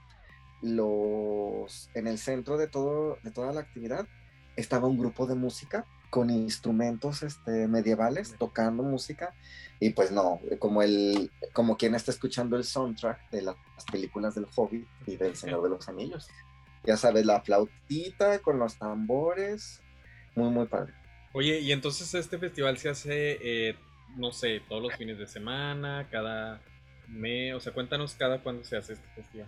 los 0.61 1.89
en 1.93 2.07
el 2.07 2.17
centro 2.17 2.57
de 2.57 2.67
todo 2.67 3.19
de 3.23 3.29
toda 3.29 3.53
la 3.53 3.61
actividad 3.61 4.07
estaba 4.55 4.87
un 4.87 4.97
grupo 4.97 5.27
de 5.27 5.35
música 5.35 5.85
con 6.09 6.29
instrumentos 6.29 7.23
este, 7.23 7.67
medievales, 7.67 8.35
tocando 8.37 8.83
música, 8.83 9.33
y 9.79 9.91
pues 9.91 10.11
no, 10.11 10.39
como, 10.59 10.81
el, 10.81 11.31
como 11.53 11.77
quien 11.77 11.95
está 11.95 12.11
escuchando 12.11 12.57
el 12.57 12.63
soundtrack 12.63 13.29
de 13.29 13.43
las 13.43 13.55
películas 13.91 14.35
del 14.35 14.47
Hobbit 14.55 14.87
y 15.05 15.17
del 15.17 15.35
Señor 15.35 15.61
de 15.63 15.69
los 15.69 15.87
Anillos. 15.87 16.27
Ya 16.83 16.97
sabes, 16.97 17.25
la 17.25 17.41
flautita 17.41 18.39
con 18.39 18.59
los 18.59 18.77
tambores, 18.77 19.81
muy, 20.35 20.49
muy 20.49 20.65
padre. 20.65 20.93
Oye, 21.33 21.59
y 21.59 21.71
entonces 21.71 22.13
este 22.13 22.37
festival 22.39 22.77
se 22.77 22.89
hace, 22.89 23.37
eh, 23.41 23.75
no 24.15 24.31
sé, 24.31 24.61
todos 24.67 24.81
los 24.81 24.95
fines 24.95 25.19
de 25.19 25.27
semana, 25.27 26.07
cada, 26.09 26.61
Me, 27.07 27.53
o 27.53 27.59
sea, 27.59 27.73
cuéntanos 27.73 28.15
cada 28.15 28.41
cuándo 28.41 28.63
se 28.63 28.77
hace 28.77 28.93
este 28.93 29.07
festival. 29.09 29.47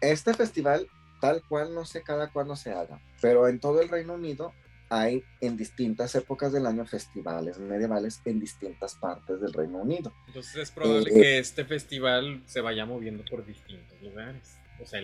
Este 0.00 0.34
festival, 0.34 0.88
tal 1.20 1.42
cual, 1.42 1.74
no 1.74 1.84
sé 1.84 2.02
cada 2.02 2.28
cuándo 2.28 2.56
se 2.56 2.72
haga, 2.72 3.00
pero 3.20 3.48
en 3.48 3.60
todo 3.60 3.80
el 3.80 3.88
Reino 3.88 4.14
Unido 4.14 4.52
hay 4.90 5.22
en 5.40 5.56
distintas 5.56 6.14
épocas 6.14 6.52
del 6.52 6.66
año 6.66 6.86
festivales 6.86 7.58
medievales 7.58 8.20
en 8.24 8.40
distintas 8.40 8.94
partes 8.94 9.40
del 9.40 9.52
Reino 9.52 9.78
Unido. 9.78 10.12
Entonces 10.26 10.56
es 10.56 10.70
probable 10.70 11.10
eh, 11.10 11.14
que 11.14 11.38
este 11.38 11.64
festival 11.64 12.42
se 12.46 12.60
vaya 12.60 12.86
moviendo 12.86 13.24
por 13.28 13.44
distintos 13.44 14.00
lugares. 14.00 14.56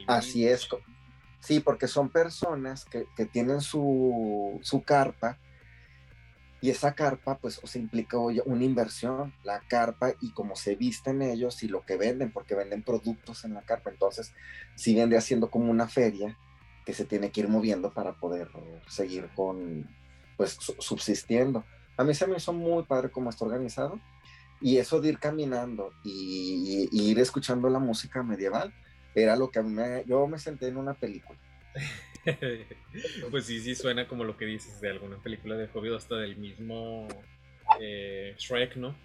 así 0.07 0.47
es. 0.47 0.69
Sí, 1.41 1.61
porque 1.61 1.89
son 1.89 2.09
personas 2.09 2.87
que, 2.87 3.07
que 3.15 3.27
tienen 3.27 3.61
su, 3.61 4.59
su, 4.63 4.83
carpa 4.83 5.39
y 6.63 6.71
esa 6.71 6.95
carpa 6.95 7.37
pues 7.37 7.61
os 7.63 7.77
implica 7.77 8.17
una 8.17 8.65
inversión, 8.65 9.35
la 9.43 9.61
carpa 9.69 10.15
y 10.23 10.33
cómo 10.33 10.57
se 10.57 10.77
visten 10.77 11.21
ellos 11.21 11.63
y 11.63 11.69
lo 11.69 11.85
que 11.85 11.99
venden, 11.99 12.33
porque 12.33 12.55
venden 12.55 12.83
productos 12.83 13.45
en 13.45 13.53
la 13.53 13.61
carpa. 13.61 13.91
Entonces, 13.91 14.33
si 14.75 14.95
vende 14.95 15.19
haciendo 15.19 15.51
como 15.51 15.71
una 15.71 15.87
feria 15.87 16.39
que 16.85 16.93
se 16.93 17.05
tiene 17.05 17.31
que 17.31 17.41
ir 17.41 17.49
moviendo 17.49 17.93
para 17.93 18.13
poder 18.13 18.49
seguir 18.89 19.29
con, 19.35 19.89
pues, 20.37 20.57
subsistiendo. 20.79 21.65
A 21.97 22.05
mí 22.05 22.15
se 22.15 22.27
me 22.27 22.37
hizo 22.37 22.53
muy 22.53 22.85
padre 22.85 23.11
cómo 23.11 23.31
está 23.31 23.45
organizado 23.45 24.01
y 24.61 24.79
eso 24.79 25.01
de 25.01 25.11
ir 25.11 25.19
caminando 25.19 25.93
y, 26.05 26.89
ir 26.93 27.19
escuchando 27.19 27.69
la 27.69 27.79
música 27.79 28.23
medieval 28.23 28.73
era 29.15 29.37
lo 29.37 29.51
que 29.51 29.61
a 29.61 29.63
mí 29.63 29.71
me, 29.71 30.05
yo 30.07 30.27
me 30.27 30.39
senté 30.39 30.69
en 30.69 30.77
una 30.77 30.95
película. 30.95 31.39
pues 33.31 33.47
sí, 33.47 33.61
sí 33.61 33.75
suena 33.75 34.09
como 34.09 34.25
lo 34.25 34.37
que 34.37 34.47
dices 34.47 34.81
de 34.81 34.91
alguna 34.91 35.23
película 35.23 35.57
de 35.57 35.69
Hobbit 35.73 35.93
hasta 35.93 36.17
del 36.17 36.37
mismo 36.37 37.07
eh, 37.81 38.35
Shrek, 38.39 38.77
¿no? 38.77 38.97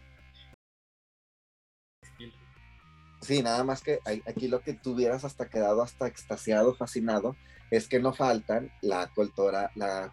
Sí, 3.21 3.43
nada 3.43 3.63
más 3.63 3.81
que 3.81 3.99
aquí 4.25 4.47
lo 4.47 4.61
que 4.61 4.73
tuvieras 4.73 5.25
hasta 5.25 5.49
quedado 5.49 5.81
hasta 5.81 6.07
extasiado, 6.07 6.73
fascinado, 6.73 7.35
es 7.71 7.87
que 7.87 7.99
no 7.99 8.13
faltan 8.13 8.71
la 8.81 9.07
cultura, 9.07 9.71
la, 9.75 10.11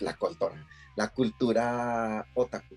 la 0.00 0.16
cultura, 0.16 0.66
la 0.96 1.08
cultura 1.08 2.26
otaku. 2.34 2.76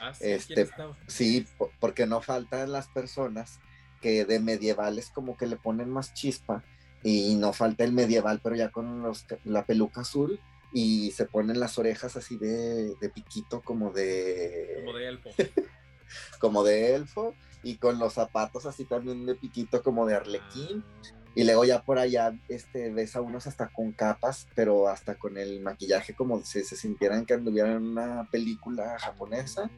Ah, 0.00 0.12
sí, 0.12 0.24
este, 0.30 0.68
sí, 1.06 1.46
porque 1.80 2.06
no 2.06 2.20
faltan 2.20 2.72
las 2.72 2.88
personas 2.88 3.60
que 4.00 4.24
de 4.24 4.40
medievales 4.40 5.10
como 5.10 5.36
que 5.36 5.46
le 5.46 5.56
ponen 5.56 5.90
más 5.90 6.12
chispa 6.12 6.62
y 7.02 7.34
no 7.36 7.52
falta 7.52 7.84
el 7.84 7.92
medieval, 7.92 8.40
pero 8.42 8.56
ya 8.56 8.70
con 8.70 9.02
los, 9.02 9.24
la 9.44 9.64
peluca 9.64 10.02
azul 10.02 10.40
y 10.72 11.12
se 11.12 11.26
ponen 11.26 11.60
las 11.60 11.78
orejas 11.78 12.16
así 12.16 12.36
de, 12.36 12.96
de 12.96 13.08
piquito 13.08 13.62
como 13.62 13.92
de... 13.92 14.82
Como 14.84 14.98
de 14.98 15.08
elfo. 15.08 15.30
como 16.40 16.64
de 16.64 16.94
elfo 16.96 17.34
y 17.62 17.76
con 17.76 17.98
los 17.98 18.14
zapatos 18.14 18.66
así 18.66 18.84
también 18.84 19.24
de 19.24 19.34
piquito 19.34 19.82
como 19.82 20.06
de 20.06 20.16
arlequín. 20.16 20.84
Ah. 20.84 21.23
Y 21.34 21.44
luego 21.44 21.64
ya 21.64 21.82
por 21.82 21.98
allá 21.98 22.32
este, 22.48 22.92
ves 22.92 23.16
a 23.16 23.20
unos 23.20 23.46
hasta 23.46 23.68
con 23.68 23.92
capas, 23.92 24.46
pero 24.54 24.88
hasta 24.88 25.16
con 25.16 25.36
el 25.36 25.60
maquillaje 25.60 26.14
como 26.14 26.40
si 26.44 26.62
se 26.62 26.76
sintieran 26.76 27.26
que 27.26 27.34
anduvieran 27.34 27.72
en 27.72 27.82
una 27.82 28.28
película 28.30 28.96
japonesa. 28.98 29.70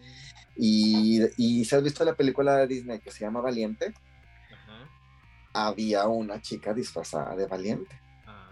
Y, 0.54 1.22
y 1.36 1.64
si 1.64 1.74
has 1.74 1.82
visto 1.82 2.04
la 2.04 2.14
película 2.14 2.56
de 2.56 2.66
Disney 2.66 3.00
que 3.00 3.10
se 3.10 3.20
llama 3.20 3.40
Valiente, 3.40 3.94
había 5.54 6.06
una 6.06 6.40
chica 6.42 6.74
disfrazada 6.74 7.34
de 7.34 7.46
Valiente. 7.46 7.98
Ah, 8.26 8.50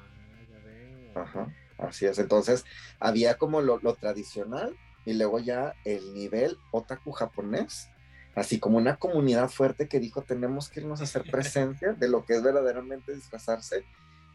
ya 0.51 0.59
veo. 0.61 1.13
Ajá, 1.15 1.55
así 1.77 2.07
es. 2.07 2.19
Entonces 2.19 2.65
había 2.99 3.37
como 3.37 3.61
lo, 3.61 3.79
lo 3.81 3.95
tradicional 3.95 4.75
y 5.05 5.13
luego 5.13 5.39
ya 5.39 5.75
el 5.85 6.15
nivel 6.15 6.57
otaku 6.71 7.13
japonés 7.13 7.91
así 8.35 8.59
como 8.59 8.79
una 8.79 8.97
comunidad 8.97 9.49
fuerte 9.49 9.89
que 9.89 10.01
dijo 10.01 10.23
tenemos 10.23 10.69
que 10.69 10.81
irnos 10.81 11.01
a 11.01 11.05
hacer 11.05 11.23
presencia 11.31 11.93
de 11.93 12.09
lo 12.09 12.25
que 12.25 12.35
es 12.35 12.43
verdaderamente 12.43 13.15
disfrazarse. 13.15 13.85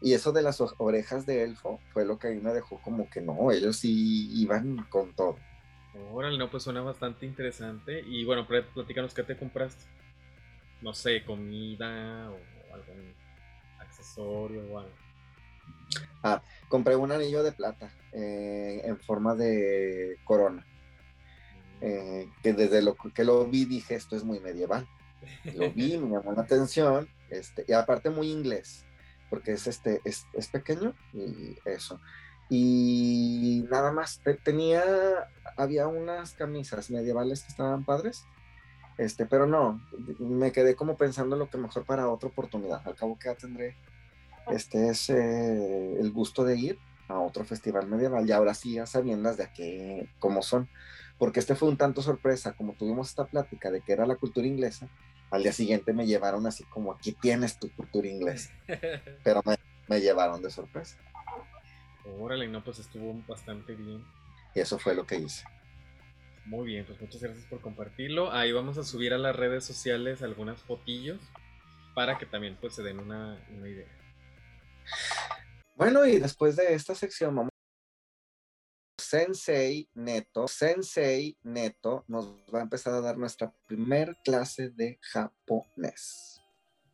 Y 0.02 0.14
eso 0.14 0.32
de 0.32 0.42
las 0.42 0.62
orejas 0.78 1.26
de 1.26 1.42
elfo 1.42 1.78
fue 1.92 2.06
lo 2.06 2.18
que 2.18 2.28
a 2.28 2.30
mí 2.30 2.40
me 2.40 2.54
dejó 2.54 2.80
como 2.82 3.10
que 3.10 3.20
no, 3.20 3.52
ellos 3.52 3.76
sí 3.76 4.30
iban 4.40 4.86
con 4.88 5.14
todo. 5.14 5.36
Órale, 6.12 6.38
no, 6.38 6.50
pues 6.50 6.62
suena 6.62 6.80
bastante 6.80 7.26
interesante. 7.26 8.00
Y 8.06 8.24
bueno, 8.24 8.46
platícanos 8.46 9.12
qué 9.12 9.22
te 9.22 9.36
compraste. 9.36 9.84
No 10.80 10.94
sé, 10.94 11.24
comida 11.24 12.30
o 12.30 12.74
algún 12.74 13.14
accesorio 13.78 14.62
o 14.72 14.78
algo. 14.78 14.94
Ah, 16.22 16.42
compré 16.68 16.96
un 16.96 17.12
anillo 17.12 17.42
de 17.42 17.52
plata 17.52 17.92
eh, 18.12 18.82
en 18.84 18.98
forma 19.00 19.34
de 19.34 20.18
corona. 20.24 20.64
Eh, 21.80 22.28
que 22.42 22.52
desde 22.52 22.82
lo 22.82 22.94
que 22.94 23.24
lo 23.24 23.46
vi 23.46 23.64
dije, 23.64 23.94
esto 23.94 24.16
es 24.16 24.24
muy 24.24 24.40
medieval. 24.40 24.86
Lo 25.54 25.70
vi, 25.70 25.96
me 25.98 26.10
llamó 26.10 26.32
la 26.32 26.42
atención, 26.42 27.08
este, 27.30 27.64
y 27.66 27.72
aparte 27.72 28.10
muy 28.10 28.30
inglés, 28.30 28.84
porque 29.28 29.52
es, 29.52 29.66
este, 29.66 30.00
es, 30.04 30.26
es 30.32 30.48
pequeño 30.48 30.94
y 31.12 31.56
eso. 31.64 32.00
Y 32.48 33.64
nada 33.70 33.92
más, 33.92 34.20
tenía, 34.42 34.82
había 35.56 35.86
unas 35.86 36.34
camisas 36.34 36.90
medievales 36.90 37.42
que 37.42 37.48
estaban 37.48 37.84
padres, 37.84 38.24
este, 38.98 39.24
pero 39.24 39.46
no, 39.46 39.80
me 40.18 40.52
quedé 40.52 40.74
como 40.74 40.96
pensando 40.96 41.36
lo 41.36 41.48
que 41.48 41.56
mejor 41.58 41.84
para 41.84 42.08
otra 42.08 42.28
oportunidad. 42.28 42.82
Al 42.86 42.96
cabo 42.96 43.18
que 43.18 43.28
ya 43.28 43.34
tendré 43.36 43.76
este 44.48 44.88
es 44.88 45.10
el 45.10 46.10
gusto 46.12 46.44
de 46.44 46.56
ir 46.56 46.78
a 47.08 47.18
otro 47.18 47.44
festival 47.44 47.86
medieval 47.86 48.28
y 48.28 48.32
ahora 48.32 48.54
sí 48.54 48.74
ya 48.74 48.86
sabiendas 48.86 49.36
de 49.36 49.48
qué, 49.54 50.08
cómo 50.18 50.42
son 50.42 50.68
porque 51.20 51.38
este 51.38 51.54
fue 51.54 51.68
un 51.68 51.76
tanto 51.76 52.00
sorpresa, 52.00 52.54
como 52.54 52.72
tuvimos 52.72 53.10
esta 53.10 53.26
plática 53.26 53.70
de 53.70 53.82
que 53.82 53.92
era 53.92 54.06
la 54.06 54.16
cultura 54.16 54.46
inglesa, 54.46 54.88
al 55.30 55.42
día 55.42 55.52
siguiente 55.52 55.92
me 55.92 56.06
llevaron 56.06 56.46
así 56.46 56.64
como 56.64 56.92
aquí 56.92 57.12
tienes 57.12 57.58
tu 57.58 57.70
cultura 57.72 58.08
inglesa, 58.08 58.50
pero 59.22 59.42
me, 59.86 60.00
llevaron 60.00 60.40
de 60.40 60.50
sorpresa. 60.50 60.96
Órale, 62.18 62.48
no, 62.48 62.64
pues 62.64 62.78
estuvo 62.78 63.12
bastante 63.28 63.74
bien. 63.74 64.02
Y 64.54 64.60
eso 64.60 64.78
fue 64.78 64.94
lo 64.94 65.06
que 65.06 65.16
hice. 65.16 65.44
Muy 66.46 66.66
bien, 66.66 66.86
pues 66.86 66.98
muchas 66.98 67.22
gracias 67.22 67.44
por 67.44 67.60
compartirlo. 67.60 68.32
Ahí 68.32 68.50
vamos 68.52 68.78
a 68.78 68.82
subir 68.82 69.12
a 69.12 69.18
las 69.18 69.36
redes 69.36 69.62
sociales 69.62 70.22
algunas 70.22 70.62
fotillos 70.62 71.20
para 71.94 72.16
que 72.16 72.24
también 72.24 72.56
pues 72.58 72.74
se 72.74 72.82
den 72.82 72.98
una, 72.98 73.38
una 73.58 73.68
idea. 73.68 73.88
Bueno, 75.74 76.06
y 76.06 76.18
después 76.18 76.56
de 76.56 76.72
esta 76.72 76.94
sección 76.94 77.36
vamos 77.36 77.49
Sensei 79.10 79.88
Neto, 79.94 80.46
Sensei 80.46 81.36
Neto 81.42 82.04
nos 82.06 82.28
va 82.54 82.60
a 82.60 82.62
empezar 82.62 82.94
a 82.94 83.00
dar 83.00 83.18
nuestra 83.18 83.52
primer 83.66 84.16
clase 84.24 84.70
de 84.70 85.00
japonés. 85.02 86.40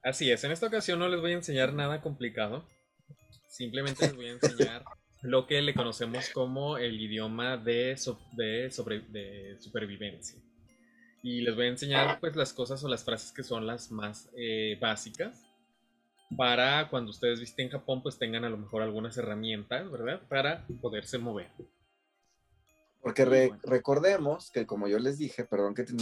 Así 0.02 0.30
es, 0.30 0.42
en 0.44 0.52
esta 0.52 0.66
ocasión 0.66 0.98
no 0.98 1.08
les 1.08 1.20
voy 1.20 1.32
a 1.32 1.34
enseñar 1.34 1.74
nada 1.74 2.00
complicado, 2.00 2.66
simplemente 3.50 4.06
les 4.06 4.16
voy 4.16 4.28
a 4.28 4.32
enseñar 4.32 4.82
lo 5.22 5.46
que 5.46 5.60
le 5.60 5.74
conocemos 5.74 6.30
como 6.30 6.78
el 6.78 6.98
idioma 6.98 7.58
de, 7.58 7.98
de, 8.32 8.70
supervivencia. 9.60 10.40
Y 11.22 11.42
les 11.42 11.54
voy 11.54 11.66
a 11.66 11.68
enseñar 11.68 12.18
pues 12.18 12.34
las 12.34 12.54
cosas 12.54 12.82
o 12.82 12.88
las 12.88 13.04
frases 13.04 13.30
que 13.30 13.42
son 13.42 13.66
las 13.66 13.90
más 13.90 14.30
eh, 14.38 14.78
básicas 14.80 15.44
para 16.34 16.88
cuando 16.88 17.10
ustedes 17.10 17.40
visiten 17.40 17.68
Japón 17.68 18.02
pues 18.02 18.18
tengan 18.18 18.46
a 18.46 18.48
lo 18.48 18.56
mejor 18.56 18.80
algunas 18.80 19.18
herramientas, 19.18 19.90
¿verdad? 19.90 20.22
Para 20.30 20.66
poderse 20.80 21.18
mover. 21.18 21.50
Porque 23.06 23.52
recordemos 23.62 24.50
que 24.50 24.66
como 24.66 24.88
yo 24.88 24.98
les 24.98 25.16
dije, 25.16 25.44
perdón 25.44 25.76
que 25.76 25.84
te 25.84 25.94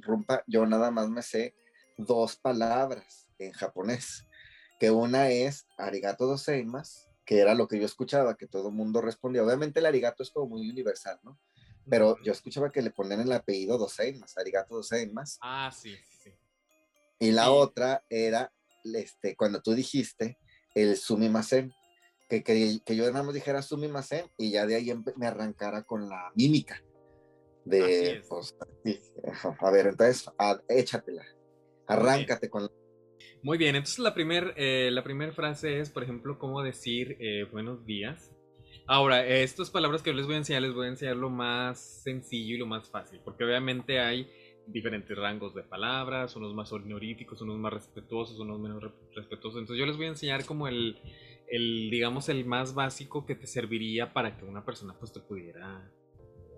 rompa, 0.00 0.42
yo 0.48 0.66
nada 0.66 0.90
más 0.90 1.08
me 1.08 1.22
sé 1.22 1.54
dos 1.96 2.34
palabras 2.34 3.28
en 3.38 3.52
japonés, 3.52 4.26
que 4.80 4.90
una 4.90 5.30
es 5.30 5.68
arigato 5.76 6.26
doseimas, 6.26 7.06
que 7.24 7.38
era 7.38 7.54
lo 7.54 7.68
que 7.68 7.78
yo 7.78 7.86
escuchaba, 7.86 8.36
que 8.36 8.48
todo 8.48 8.70
el 8.70 8.74
mundo 8.74 9.00
respondía. 9.00 9.44
Obviamente 9.44 9.78
el 9.78 9.86
arigato 9.86 10.24
es 10.24 10.30
como 10.32 10.48
muy 10.48 10.68
universal, 10.68 11.20
¿no? 11.22 11.38
Pero 11.88 12.20
yo 12.24 12.32
escuchaba 12.32 12.72
que 12.72 12.82
le 12.82 12.90
ponían 12.90 13.20
el 13.20 13.30
apellido 13.30 13.78
doseimas, 13.78 14.36
arigato 14.36 14.74
doseimas. 14.74 15.38
Ah, 15.40 15.70
sí, 15.72 15.94
sí. 16.24 16.32
Y 17.20 17.30
la 17.30 17.52
otra 17.52 18.04
era, 18.10 18.52
este, 18.82 19.36
cuando 19.36 19.62
tú 19.62 19.74
dijiste 19.74 20.36
el 20.74 20.96
sumimasen, 20.96 21.72
que, 22.28 22.42
que, 22.84 22.96
yo 22.96 23.10
nada 23.10 23.24
más 23.24 23.34
dijera 23.34 23.62
sumimasen 23.62 24.26
y 24.36 24.50
ya 24.50 24.66
de 24.66 24.76
ahí 24.76 24.92
me 25.16 25.26
arrancara 25.26 25.82
con 25.82 26.08
la 26.08 26.30
mímica. 26.34 26.82
De, 27.64 28.22
pues, 28.28 28.56
a 29.60 29.70
ver, 29.70 29.88
entonces, 29.88 30.30
échatela, 30.68 31.24
arráncate 31.86 32.48
con 32.48 32.64
la... 32.64 32.70
Muy 33.42 33.58
bien, 33.58 33.76
entonces 33.76 33.98
la 33.98 34.14
primera 34.14 34.52
eh, 34.56 34.90
la 34.90 35.04
primer 35.04 35.32
frase 35.32 35.80
es, 35.80 35.90
por 35.90 36.02
ejemplo, 36.02 36.38
cómo 36.38 36.62
decir 36.62 37.16
eh, 37.20 37.44
buenos 37.50 37.84
días. 37.84 38.32
Ahora, 38.86 39.26
estas 39.26 39.70
palabras 39.70 40.02
que 40.02 40.10
yo 40.10 40.16
les 40.16 40.26
voy 40.26 40.36
a 40.36 40.38
enseñar, 40.38 40.62
les 40.62 40.74
voy 40.74 40.86
a 40.86 40.90
enseñar 40.90 41.16
lo 41.16 41.28
más 41.28 42.02
sencillo 42.02 42.54
y 42.54 42.58
lo 42.58 42.66
más 42.66 42.88
fácil, 42.88 43.20
porque 43.22 43.44
obviamente 43.44 44.00
hay 44.00 44.30
diferentes 44.66 45.16
rangos 45.16 45.54
de 45.54 45.62
palabras, 45.62 46.36
unos 46.36 46.54
más 46.54 46.72
honoríficos, 46.72 47.40
unos 47.42 47.58
más 47.58 47.72
respetuosos, 47.72 48.38
unos 48.38 48.58
menos 48.58 48.82
respetuosos. 49.14 49.60
Entonces 49.60 49.78
yo 49.78 49.86
les 49.86 49.96
voy 49.96 50.06
a 50.06 50.10
enseñar 50.10 50.44
como 50.44 50.68
el, 50.68 50.98
el, 51.50 51.90
digamos, 51.90 52.28
el 52.28 52.44
más 52.44 52.74
básico 52.74 53.26
que 53.26 53.34
te 53.34 53.46
serviría 53.46 54.12
para 54.12 54.36
que 54.36 54.44
una 54.44 54.64
persona 54.64 54.96
pues 54.98 55.12
te 55.12 55.20
pudiera 55.20 55.90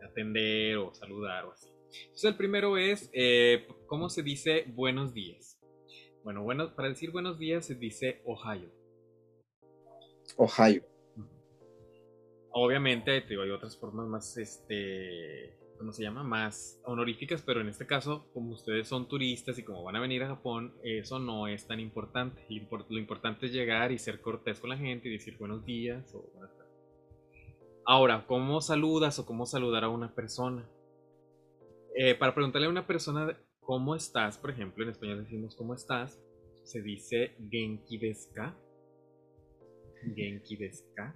atender 0.03 0.77
o 0.79 0.95
saludar 0.95 1.45
o 1.45 1.53
así. 1.53 1.71
Entonces 2.05 2.25
el 2.25 2.37
primero 2.37 2.77
es, 2.77 3.11
eh, 3.13 3.67
¿cómo 3.87 4.09
se 4.09 4.23
dice 4.23 4.65
buenos 4.69 5.13
días? 5.13 5.61
Bueno, 6.23 6.43
bueno, 6.43 6.75
para 6.75 6.89
decir 6.89 7.11
buenos 7.11 7.39
días 7.39 7.67
se 7.67 7.75
dice 7.75 8.21
Ohio. 8.25 8.71
Ohio. 10.37 10.83
Obviamente, 12.53 13.25
hay 13.29 13.51
otras 13.51 13.79
formas 13.79 14.07
más, 14.09 14.37
este, 14.37 15.57
¿cómo 15.81 15.95
se 15.95 16.03
llama? 16.03 16.23
Más 16.23 16.79
honoríficas, 16.85 17.41
pero 17.41 17.63
en 17.63 17.69
este 17.69 17.87
caso, 17.87 18.27
como 18.35 18.53
ustedes 18.53 18.87
son 18.87 19.09
turistas 19.09 19.59
y 19.59 19.63
como 19.63 19.83
van 19.83 19.97
a 19.97 20.01
venir 20.01 20.23
a 20.23 20.29
Japón, 20.29 20.75
eso 20.85 21.19
no 21.19 21.49
es 21.49 21.67
tan 21.67 21.81
importante. 21.81 22.45
Lo 22.91 22.99
importante 22.99 23.47
es 23.47 23.53
llegar 23.53 23.91
y 23.91 23.99
ser 23.99 24.21
cortés 24.21 24.61
con 24.61 24.69
la 24.69 24.77
gente 24.77 25.09
y 25.09 25.13
decir 25.13 25.39
buenos 25.39 25.65
días 25.65 26.15
o 26.15 26.31
buenas 26.35 26.55
tardes. 26.55 26.75
Ahora, 27.87 28.27
¿cómo 28.27 28.61
saludas 28.61 29.19
o 29.19 29.25
cómo 29.25 29.47
saludar 29.47 29.85
a 29.85 29.89
una 29.89 30.15
persona? 30.15 30.69
Eh, 31.97 32.15
para 32.15 32.35
preguntarle 32.35 32.67
a 32.67 32.71
una 32.71 32.87
persona 32.87 33.35
cómo 33.61 33.95
estás, 33.95 34.37
por 34.37 34.51
ejemplo, 34.51 34.85
en 34.85 34.91
español 34.91 35.25
decimos 35.25 35.57
cómo 35.57 35.73
estás, 35.73 36.21
se 36.63 36.83
dice 36.83 37.37
genki 37.51 37.97
desu 37.97 38.31
ka. 38.35 38.55
Genki 40.15 40.57
desu 40.57 40.85
ka. 40.95 41.15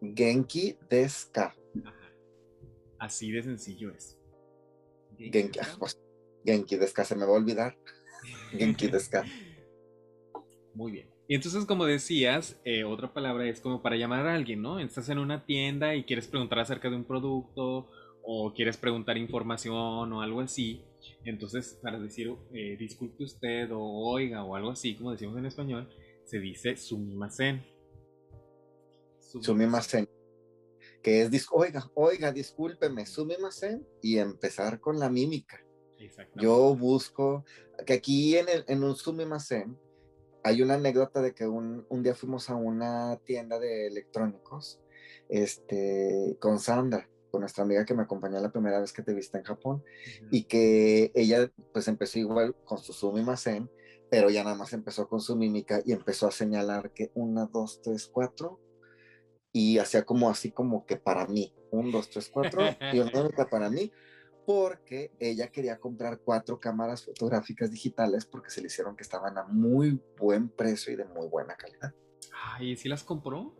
Genki 0.00 0.78
desu 0.88 1.30
ka. 1.30 1.54
Así 2.98 3.30
de 3.30 3.42
sencillo 3.42 3.90
es. 3.90 4.18
Genki, 5.18 5.60
pues, 5.78 5.98
Genki 6.44 6.76
desu 6.76 6.94
ka, 6.94 7.04
se 7.04 7.16
me 7.16 7.24
va 7.24 7.32
a 7.32 7.36
olvidar. 7.36 7.76
Genki 8.52 8.88
desu 8.88 9.10
ka. 9.10 9.24
Muy 10.74 10.92
bien. 10.92 11.16
Y 11.28 11.34
entonces, 11.34 11.64
como 11.64 11.84
decías, 11.86 12.60
eh, 12.64 12.84
otra 12.84 13.12
palabra 13.12 13.48
es 13.48 13.60
como 13.60 13.82
para 13.82 13.96
llamar 13.96 14.26
a 14.26 14.34
alguien, 14.34 14.62
¿no? 14.62 14.78
Estás 14.78 15.08
en 15.08 15.18
una 15.18 15.44
tienda 15.44 15.96
y 15.96 16.04
quieres 16.04 16.28
preguntar 16.28 16.60
acerca 16.60 16.88
de 16.88 16.96
un 16.96 17.04
producto 17.04 17.90
o 18.22 18.52
quieres 18.54 18.76
preguntar 18.76 19.16
información 19.16 20.12
o 20.12 20.22
algo 20.22 20.40
así. 20.40 20.84
Entonces, 21.24 21.78
para 21.82 21.98
decir 21.98 22.32
eh, 22.52 22.76
disculpe 22.78 23.24
usted 23.24 23.70
o 23.72 23.80
oiga 23.80 24.44
o 24.44 24.54
algo 24.54 24.70
así, 24.70 24.94
como 24.94 25.12
decimos 25.12 25.36
en 25.38 25.46
español, 25.46 25.88
se 26.24 26.38
dice 26.38 26.76
sumimasen. 26.76 27.64
Sumimasen. 29.20 30.05
Que 31.06 31.22
es, 31.22 31.46
oiga, 31.52 31.88
oiga, 31.94 32.32
discúlpeme, 32.32 33.06
sumimasen 33.06 33.86
y 34.02 34.18
empezar 34.18 34.80
con 34.80 34.98
la 34.98 35.08
mímica. 35.08 35.64
Yo 36.34 36.74
busco, 36.74 37.44
que 37.86 37.92
aquí 37.92 38.36
en, 38.36 38.48
el, 38.48 38.64
en 38.66 38.82
un 38.82 38.96
sumimasen 38.96 39.78
hay 40.42 40.62
una 40.62 40.74
anécdota 40.74 41.22
de 41.22 41.32
que 41.32 41.46
un, 41.46 41.86
un, 41.88 42.02
día 42.02 42.16
fuimos 42.16 42.50
a 42.50 42.56
una 42.56 43.20
tienda 43.24 43.60
de 43.60 43.86
electrónicos 43.86 44.80
este, 45.28 46.36
con 46.40 46.58
Sandra 46.58 47.08
nuestra 47.38 47.64
amiga 47.64 47.84
que 47.84 47.94
me 47.94 48.02
acompañó 48.02 48.40
la 48.40 48.52
primera 48.52 48.80
vez 48.80 48.92
que 48.92 49.02
te 49.02 49.14
viste 49.14 49.38
en 49.38 49.44
Japón 49.44 49.82
y 50.30 50.44
que 50.44 51.12
ella 51.14 51.50
pues 51.72 51.88
empezó 51.88 52.18
igual 52.18 52.54
con 52.64 52.78
su 52.78 52.92
sumimasen, 52.92 53.70
pero 54.10 54.30
ya 54.30 54.44
nada 54.44 54.56
más 54.56 54.72
empezó 54.72 55.08
con 55.08 55.20
su 55.20 55.36
mímica 55.36 55.82
y 55.84 55.92
empezó 55.92 56.28
a 56.28 56.32
señalar 56.32 56.92
que 56.92 57.10
una, 57.14 57.46
dos, 57.46 57.80
tres, 57.82 58.06
cuatro 58.06 58.60
y 59.58 59.78
hacía 59.78 60.04
como 60.04 60.28
así 60.28 60.50
como 60.50 60.84
que 60.84 60.98
para 60.98 61.26
mí, 61.26 61.50
un, 61.70 61.90
dos, 61.90 62.10
tres, 62.10 62.28
cuatro 62.28 62.60
y 62.92 62.98
una 62.98 63.46
para 63.50 63.70
mí 63.70 63.90
porque 64.44 65.10
ella 65.18 65.48
quería 65.48 65.80
comprar 65.80 66.20
cuatro 66.20 66.60
cámaras 66.60 67.06
fotográficas 67.06 67.70
digitales 67.70 68.26
porque 68.26 68.50
se 68.50 68.60
le 68.60 68.66
hicieron 68.66 68.94
que 68.94 69.02
estaban 69.02 69.38
a 69.38 69.44
muy 69.44 69.98
buen 70.18 70.50
precio 70.50 70.92
y 70.92 70.96
de 70.96 71.06
muy 71.06 71.26
buena 71.28 71.56
calidad. 71.56 71.94
¿y 72.60 72.76
si 72.76 72.90
las 72.90 73.02
compró? 73.02 73.54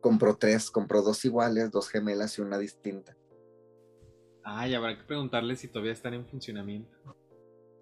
compró 0.00 0.36
tres, 0.36 0.68
compró 0.68 1.00
dos 1.00 1.24
iguales, 1.24 1.70
dos 1.70 1.88
gemelas 1.88 2.36
y 2.36 2.42
una 2.42 2.58
distinta. 2.58 3.16
Ay, 4.42 4.74
habrá 4.74 4.98
que 4.98 5.04
preguntarle 5.04 5.54
si 5.54 5.68
todavía 5.68 5.92
están 5.92 6.14
en 6.14 6.26
funcionamiento. 6.26 6.98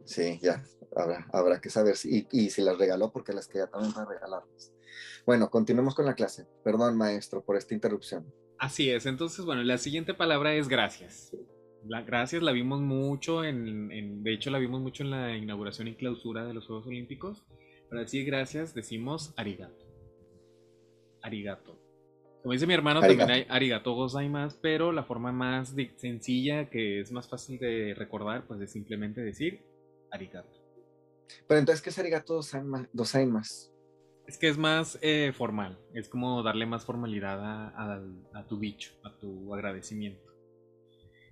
Sí, 0.05 0.39
ya, 0.43 0.63
habrá, 0.95 1.27
habrá 1.33 1.61
que 1.63 1.71
saber 1.71 1.97
si, 1.97 2.27
y, 2.31 2.51
si 2.51 2.61
las 2.61 2.77
regaló 2.77 3.11
porque 3.11 3.33
las 3.33 3.49
quería 3.49 3.69
también 3.69 3.95
para 3.95 4.07
regalarlas. 4.07 4.73
Bueno, 5.29 5.51
continuemos 5.51 5.95
con 5.95 6.07
la 6.07 6.15
clase. 6.15 6.47
Perdón, 6.65 6.97
maestro, 6.97 7.45
por 7.45 7.59
esta 7.59 7.75
interrupción. 7.75 8.33
Así 8.59 8.89
es, 8.91 9.05
entonces, 9.05 9.45
bueno, 9.45 9.63
la 9.63 9.77
siguiente 9.77 10.15
palabra 10.15 10.55
es 10.55 10.69
gracias. 10.69 11.37
La, 11.85 12.01
gracias 12.01 12.43
la 12.43 12.51
vimos 12.51 12.81
mucho, 12.81 13.45
en, 13.45 13.93
en, 13.93 14.23
de 14.23 14.33
hecho 14.33 14.49
la 14.49 14.59
vimos 14.59 14.81
mucho 14.81 15.03
en 15.03 15.11
la 15.11 15.37
inauguración 15.37 15.87
y 15.89 15.97
clausura 15.97 16.47
de 16.47 16.55
los 16.55 16.67
Juegos 16.67 16.87
Olímpicos. 16.87 17.45
Para 17.91 18.01
decir 18.01 18.25
gracias 18.25 18.73
decimos 18.73 19.35
arigato. 19.37 19.85
Arigato. 21.21 21.79
Como 22.43 22.55
dice 22.55 22.67
mi 22.67 22.73
hermano, 22.73 23.01
también 23.01 23.31
hay 23.31 23.47
arigato 23.51 23.93
gozaimasu, 23.93 24.57
pero 24.63 24.93
la 24.93 25.05
forma 25.05 25.31
más 25.31 25.75
sencilla, 25.97 26.71
que 26.71 27.01
es 27.01 27.13
más 27.13 27.29
fácil 27.29 27.59
de 27.59 27.93
recordar, 27.95 28.47
pues 28.47 28.63
es 28.63 28.73
simplemente 28.73 29.21
decir 29.21 29.61
arigato. 30.11 30.49
Pero 31.47 31.61
entonces, 31.61 31.83
¿qué 31.83 31.91
es 31.91 31.99
arigato 31.99 32.41
gozaimasu? 32.95 33.78
Es 34.29 34.37
que 34.37 34.49
es 34.49 34.59
más 34.59 34.99
eh, 35.01 35.33
formal, 35.35 35.79
es 35.95 36.11
como 36.11 36.43
darle 36.43 36.67
más 36.67 36.85
formalidad 36.85 37.41
a, 37.41 38.47
tu 38.47 38.59
bicho, 38.59 38.93
a 39.03 39.19
tu 39.19 39.55
agradecimiento. 39.55 40.23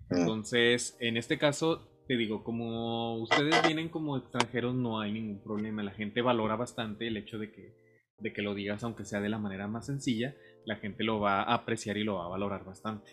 Mm. 0.09 0.20
Entonces, 0.20 0.96
en 0.98 1.18
este 1.18 1.37
caso, 1.37 1.87
te 2.09 2.16
digo, 2.16 2.42
como 2.42 3.20
ustedes 3.20 3.54
vienen 3.66 3.90
como 3.90 4.16
extranjeros, 4.16 4.74
no 4.74 4.98
hay 4.98 5.12
ningún 5.12 5.42
problema. 5.42 5.82
La 5.82 5.90
gente 5.90 6.22
valora 6.22 6.56
bastante 6.56 7.06
el 7.06 7.18
hecho 7.18 7.38
de 7.38 7.52
que, 7.52 7.74
de 8.18 8.32
que 8.32 8.40
lo 8.40 8.54
digas, 8.54 8.82
aunque 8.82 9.04
sea 9.04 9.20
de 9.20 9.28
la 9.28 9.38
manera 9.38 9.68
más 9.68 9.85
sencilla, 9.85 10.35
la 10.64 10.76
gente 10.76 11.04
lo 11.04 11.20
va 11.20 11.42
a 11.42 11.54
apreciar 11.54 11.98
y 11.98 12.04
lo 12.04 12.14
va 12.14 12.24
a 12.24 12.30
valorar 12.30 12.64
bastante. 12.64 13.11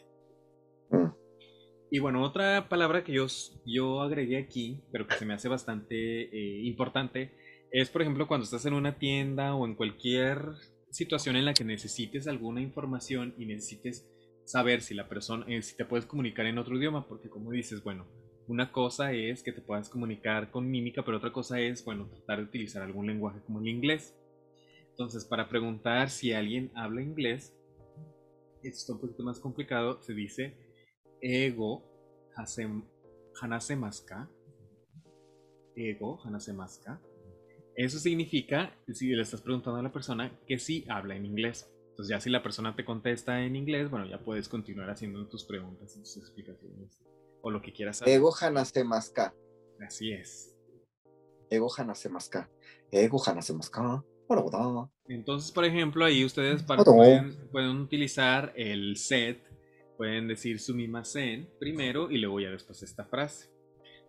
Mm. 0.92 1.10
Y 1.92 2.00
bueno, 2.00 2.24
otra 2.24 2.70
palabra 2.70 3.04
que 3.04 3.12
yo, 3.12 3.28
yo 3.66 4.02
agregué 4.02 4.38
aquí, 4.38 4.82
pero 4.94 5.08
que 5.08 5.16
se 5.16 5.26
me 5.26 5.34
hace 5.34 5.50
bastante 5.50 6.22
eh, 6.24 6.62
importante, 6.64 7.34
es 7.74 7.90
por 7.90 8.04
ejemplo 8.04 8.28
cuando 8.28 8.44
estás 8.44 8.68
en 8.68 8.74
una 8.74 9.00
tienda 9.00 9.56
o 9.56 9.66
en 9.66 9.74
cualquier 9.74 10.40
situación 10.92 11.36
en 11.36 11.46
la 11.46 11.56
que 11.56 11.64
necesites 11.64 12.28
alguna 12.28 12.62
información 12.62 13.34
y 13.36 13.48
necesites 13.48 14.08
saber 14.46 14.82
si 14.82 14.94
la 14.94 15.10
persona, 15.10 15.44
eh, 15.48 15.64
si 15.64 15.76
te 15.76 15.84
puedes 15.84 16.06
comunicar 16.06 16.46
en 16.46 16.60
otro 16.60 16.78
idioma, 16.78 17.08
porque 17.08 17.30
como 17.30 17.50
dices, 17.50 17.84
bueno, 17.84 18.06
una 18.48 18.72
cosa 18.72 19.12
es 19.12 19.42
que 19.42 19.52
te 19.52 19.62
puedas 19.62 19.90
comunicar 19.90 20.52
con 20.52 20.70
mímica, 20.70 21.04
pero 21.04 21.18
otra 21.18 21.34
cosa 21.34 21.60
es, 21.60 21.84
bueno, 21.84 22.08
tratar 22.10 22.38
de 22.40 22.44
utilizar 22.44 22.84
algún 22.84 23.08
lenguaje 23.08 23.42
como 23.42 23.60
el 23.60 23.68
inglés. 23.68 24.16
Entonces, 24.90 25.26
para 25.26 25.50
preguntar 25.50 26.12
si 26.12 26.32
alguien 26.32 26.72
habla 26.76 27.02
inglés, 27.02 27.56
esto 28.62 28.84
es 28.84 28.90
un 28.90 29.02
poquito 29.02 29.24
más 29.24 29.40
complicado, 29.40 30.00
se 30.04 30.14
dice 30.14 30.56
ego 31.22 31.84
hanasemaska. 33.42 34.30
Ego 35.76 36.20
hanasemaska. 36.24 37.02
Eso 37.76 38.00
significa, 38.00 38.76
si 38.92 39.10
le 39.10 39.22
estás 39.22 39.42
preguntando 39.42 39.80
a 39.80 39.84
la 39.84 39.92
persona, 39.92 40.38
que 40.48 40.60
sí 40.60 40.86
habla 40.90 41.16
en 41.16 41.26
inglés. 41.26 41.70
Entonces 41.90 42.10
ya 42.10 42.20
si 42.20 42.30
la 42.30 42.44
persona 42.44 42.76
te 42.76 42.86
contesta 42.86 43.44
en 43.44 43.56
inglés, 43.56 43.90
bueno, 43.90 44.06
ya 44.08 44.20
puedes 44.20 44.50
continuar 44.50 44.90
haciendo 44.90 45.28
tus 45.28 45.46
preguntas 45.46 45.96
y 45.96 46.00
tus 46.00 46.18
explicaciones. 46.18 47.02
O 47.42 47.52
lo 47.52 47.62
que 47.62 47.74
quieras 47.74 47.98
saber. 47.98 48.16
Ego 48.16 48.34
hanasemaska. 48.40 49.34
Así 49.86 50.12
es. 50.12 50.56
Ego 51.50 51.68
hanasemaska. 51.76 52.50
Ego 52.92 53.22
hanasemaska. 53.26 54.04
Entonces, 55.08 55.52
por 55.52 55.66
ejemplo, 55.66 56.06
ahí 56.06 56.24
ustedes 56.26 56.64
pueden, 56.64 57.78
utilizar 57.82 58.54
el 58.56 58.98
set, 58.98 59.44
pueden 59.98 60.28
decir 60.28 60.60
sumimasen 60.60 61.50
primero 61.60 62.10
y 62.10 62.18
luego 62.18 62.40
ya 62.40 62.50
después 62.50 62.82
esta 62.82 63.06
frase. 63.06 63.53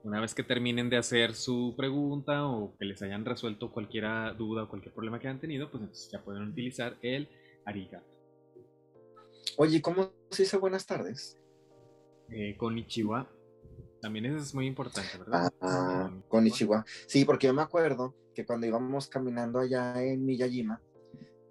Una 0.05 0.21
vez 0.21 0.35
que 0.35 0.43
terminen 0.43 0.91
de 0.91 0.99
hacer 0.99 1.35
su 1.35 1.75
pregunta 1.79 2.47
o 2.47 2.77
que 2.79 2.85
les 2.85 3.01
hayan 3.01 3.25
resuelto 3.25 3.73
cualquier 3.73 4.05
duda 4.37 4.65
o 4.65 4.69
cualquier 4.69 4.93
problema 4.93 5.19
que 5.19 5.29
hayan 5.29 5.41
tenido, 5.41 5.71
pues 5.71 5.83
entonces 5.83 6.11
ya 6.13 6.23
pueden 6.23 6.43
utilizar 6.43 6.99
el 7.01 7.27
arigato. 7.65 8.05
Oye, 9.57 9.81
¿cómo 9.81 10.13
se 10.31 10.43
dice 10.43 10.59
buenas 10.59 10.85
tardes? 10.85 11.39
Eh, 12.29 12.55
Ichiwa 12.77 13.31
También 14.03 14.27
eso 14.27 14.37
es 14.37 14.55
muy 14.55 14.67
importante, 14.67 15.17
¿verdad? 15.19 15.51
Ah, 15.63 16.11
con 16.29 16.47
Ichiwa 16.47 16.85
Sí, 17.07 17.25
porque 17.25 17.47
yo 17.47 17.55
me 17.55 17.63
acuerdo 17.63 18.15
que 18.35 18.45
cuando 18.45 18.67
íbamos 18.67 19.09
caminando 19.09 19.59
allá 19.59 20.03
en 20.03 20.27
Miyajima 20.27 20.83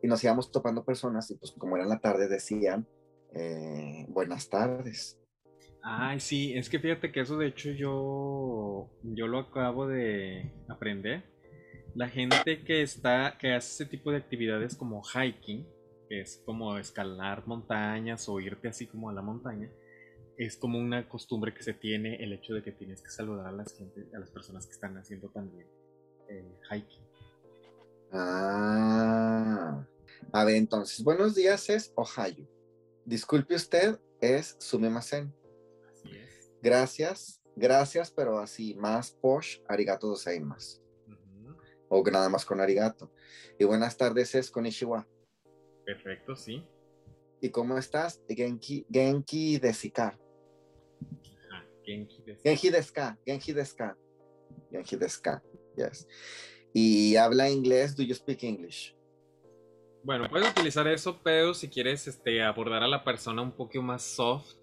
y 0.03 0.07
nos 0.07 0.23
íbamos 0.23 0.51
topando 0.51 0.83
personas 0.83 1.31
y 1.31 1.37
pues 1.37 1.53
como 1.57 1.75
era 1.75 1.85
la 1.85 1.99
tarde 1.99 2.27
decían 2.27 2.85
eh, 3.33 4.05
buenas 4.09 4.47
tardes. 4.47 5.17
Ay, 5.85 6.21
sí, 6.21 6.53
es 6.57 6.69
que 6.69 6.79
fíjate 6.79 7.11
que 7.11 7.19
eso 7.19 7.37
de 7.37 7.47
hecho 7.47 7.69
yo, 7.71 8.89
yo 9.03 9.27
lo 9.27 9.39
acabo 9.39 9.85
de 9.85 10.53
aprender. 10.69 11.23
La 11.93 12.07
gente 12.07 12.63
que 12.63 12.81
está, 12.81 13.37
que 13.37 13.53
hace 13.53 13.83
ese 13.83 13.91
tipo 13.91 14.09
de 14.09 14.17
actividades 14.17 14.77
como 14.77 15.01
hiking, 15.03 15.67
que 16.07 16.21
es 16.21 16.41
como 16.45 16.77
escalar 16.77 17.45
montañas 17.47 18.29
o 18.29 18.39
irte 18.39 18.69
así 18.69 18.87
como 18.87 19.09
a 19.09 19.13
la 19.13 19.21
montaña, 19.21 19.69
es 20.37 20.55
como 20.55 20.79
una 20.79 21.07
costumbre 21.09 21.53
que 21.53 21.63
se 21.63 21.73
tiene 21.73 22.15
el 22.15 22.31
hecho 22.31 22.53
de 22.53 22.63
que 22.63 22.71
tienes 22.71 23.01
que 23.01 23.09
saludar 23.09 23.47
a 23.47 23.51
las 23.51 23.77
gente, 23.77 24.07
a 24.15 24.19
las 24.19 24.31
personas 24.31 24.65
que 24.65 24.71
están 24.71 24.97
haciendo 24.97 25.29
también 25.29 25.67
hiking. 26.71 27.03
Ah. 28.13 29.85
A 30.31 30.45
ver, 30.45 30.55
entonces, 30.55 31.03
buenos 31.03 31.35
días 31.35 31.69
es 31.69 31.91
Ohio. 31.95 32.47
Disculpe 33.05 33.55
usted, 33.55 33.99
es 34.21 34.55
Sumimasen. 34.59 35.33
Gracias 36.63 37.43
gracias, 37.55 38.11
pero 38.11 38.39
así, 38.39 38.73
más 38.75 39.11
posh, 39.11 39.59
arigato 39.67 40.09
gozaimasu. 40.09 40.81
O 41.89 42.03
nada 42.09 42.29
más 42.29 42.45
con 42.45 42.59
arigato. 42.59 43.11
Y 43.59 43.65
buenas 43.65 43.95
tardes 43.95 44.33
es 44.33 44.49
con 44.49 44.65
Ishiwa. 44.65 45.07
Perfecto, 45.85 46.35
sí. 46.35 46.65
¿Y 47.39 47.49
cómo 47.49 47.77
estás? 47.77 48.23
Genki, 48.27 48.85
Genki 48.91 49.59
Desika. 49.59 50.17
Genki 51.85 52.23
Deska. 52.23 52.39
Genki 52.45 52.69
Deska. 52.71 53.19
Genki 53.25 53.53
Deska. 53.53 53.97
Genki 54.71 54.95
Deska. 54.95 55.43
Yes. 55.75 56.07
Y 56.73 57.15
habla 57.17 57.49
inglés. 57.49 57.95
Do 57.95 58.03
you 58.03 58.15
speak 58.15 58.43
English? 58.43 58.95
Bueno, 60.03 60.27
puedes 60.29 60.49
utilizar 60.49 60.87
eso, 60.87 61.19
pero 61.21 61.53
si 61.53 61.69
quieres 61.69 62.07
este, 62.07 62.41
abordar 62.41 62.81
a 62.81 62.87
la 62.87 63.03
persona 63.03 63.41
un 63.41 63.51
poco 63.51 63.81
más 63.81 64.01
soft, 64.01 64.62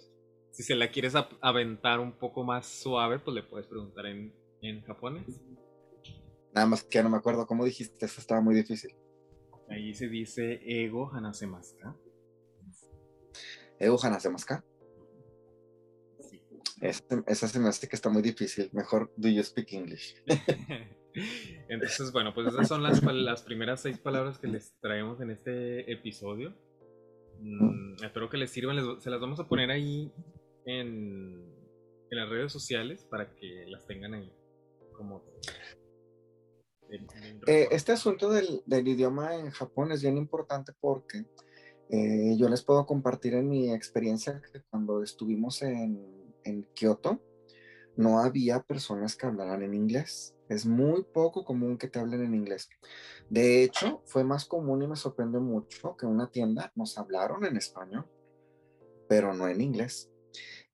si 0.50 0.62
se 0.62 0.74
la 0.74 0.90
quieres 0.90 1.14
aventar 1.40 2.00
un 2.00 2.12
poco 2.12 2.44
más 2.44 2.66
suave, 2.66 3.18
pues 3.18 3.34
le 3.34 3.42
puedes 3.42 3.66
preguntar 3.66 4.06
en, 4.06 4.34
en 4.62 4.82
japonés. 4.82 5.40
Nada 6.52 6.66
más 6.66 6.82
que 6.82 7.02
no 7.02 7.08
me 7.08 7.16
acuerdo 7.16 7.46
cómo 7.46 7.64
dijiste, 7.64 8.06
eso 8.06 8.20
estaba 8.20 8.40
muy 8.40 8.54
difícil. 8.54 8.94
Ahí 9.68 9.94
se 9.94 10.08
dice 10.08 10.60
ego 10.64 11.10
hanasemaska. 11.12 11.96
Ego 13.78 13.98
hanasemaska. 14.02 14.64
Sí. 16.18 16.42
Esa 16.80 17.48
se 17.48 17.58
me 17.60 17.68
hace 17.68 17.88
que 17.88 17.94
está 17.94 18.10
muy 18.10 18.22
difícil. 18.22 18.68
Mejor, 18.72 19.12
do 19.16 19.28
you 19.28 19.42
speak 19.44 19.72
English? 19.72 20.16
Entonces, 21.68 22.12
bueno, 22.12 22.34
pues 22.34 22.48
esas 22.48 22.68
son 22.68 22.82
las, 22.82 23.02
las 23.02 23.42
primeras 23.42 23.80
seis 23.80 23.98
palabras 23.98 24.38
que 24.38 24.48
les 24.48 24.74
traemos 24.80 25.20
en 25.20 25.30
este 25.30 25.90
episodio. 25.90 26.52
Mm, 27.40 28.04
espero 28.04 28.28
que 28.28 28.36
les 28.36 28.50
sirvan. 28.50 29.00
se 29.00 29.10
las 29.10 29.20
vamos 29.20 29.38
a 29.40 29.48
poner 29.48 29.70
ahí 29.70 30.12
en, 30.70 31.54
en 32.10 32.18
las 32.18 32.28
redes 32.28 32.52
sociales 32.52 33.04
para 33.10 33.34
que 33.34 33.66
las 33.68 33.86
tengan 33.86 34.14
ahí 34.14 34.32
como 34.92 35.22
eh, 37.46 37.68
este 37.70 37.92
asunto 37.92 38.30
del, 38.30 38.62
del, 38.66 38.88
idioma 38.88 39.36
en 39.36 39.50
Japón 39.50 39.92
es 39.92 40.02
bien 40.02 40.16
importante 40.18 40.72
porque 40.80 41.24
eh, 41.88 42.36
yo 42.36 42.48
les 42.48 42.62
puedo 42.62 42.84
compartir 42.86 43.34
en 43.34 43.48
mi 43.48 43.72
experiencia 43.72 44.40
que 44.52 44.60
cuando 44.70 45.02
estuvimos 45.02 45.62
en, 45.62 46.34
en 46.44 46.64
Kioto, 46.74 47.20
no 47.96 48.20
había 48.20 48.60
personas 48.62 49.16
que 49.16 49.26
hablaran 49.26 49.62
en 49.62 49.74
inglés. 49.74 50.34
Es 50.48 50.66
muy 50.66 51.04
poco 51.04 51.44
común 51.44 51.78
que 51.78 51.88
te 51.88 51.98
hablen 51.98 52.24
en 52.24 52.34
inglés. 52.34 52.68
De 53.28 53.62
hecho, 53.62 54.02
fue 54.06 54.24
más 54.24 54.44
común 54.44 54.82
y 54.82 54.86
me 54.88 54.96
sorprende 54.96 55.38
mucho 55.38 55.96
que 55.96 56.06
una 56.06 56.30
tienda 56.30 56.72
nos 56.74 56.98
hablaron 56.98 57.44
en 57.44 57.56
español, 57.56 58.06
pero 59.08 59.32
no 59.34 59.48
en 59.48 59.60
inglés. 59.60 60.10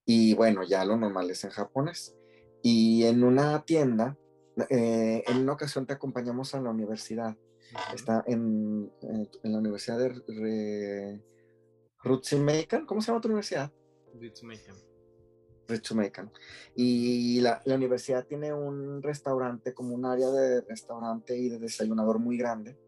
Y 0.06 0.34
bueno, 0.34 0.62
ya 0.62 0.84
lo 0.84 0.96
normal 0.96 1.30
es 1.30 1.44
en 1.44 1.50
japonés. 1.50 2.16
Y 2.62 3.04
en 3.04 3.22
una 3.22 3.64
tienda 3.64 4.16
eh, 4.70 5.22
en 5.26 5.38
una 5.38 5.52
ocasión 5.52 5.86
te 5.86 5.92
acompañamos 5.92 6.54
a 6.54 6.60
la 6.60 6.70
universidad. 6.70 7.36
Está 7.94 8.24
en, 8.26 8.90
en, 9.02 9.52
la 9.52 9.58
Universidad 9.58 9.98
de 9.98 11.20
Rutsumekan. 12.02 12.86
¿Cómo 12.86 13.00
se 13.00 13.08
llama 13.08 13.20
tu 13.20 13.28
universidad? 13.28 13.70
Rutsumekan. 14.14 14.76
Rutsumekan. 15.68 16.32
Y 16.74 17.40
la, 17.40 17.60
la, 17.64 17.74
universidad 17.74 18.24
tiene 18.24 18.54
un 18.54 19.02
restaurante, 19.02 19.74
como 19.74 19.94
un 19.94 20.06
área 20.06 20.30
de 20.30 20.62
restaurante 20.62 21.36
y 21.36 21.48
de 21.50 21.58
desayunador 21.58 22.18
muy 22.18 22.38
grande. 22.38 22.78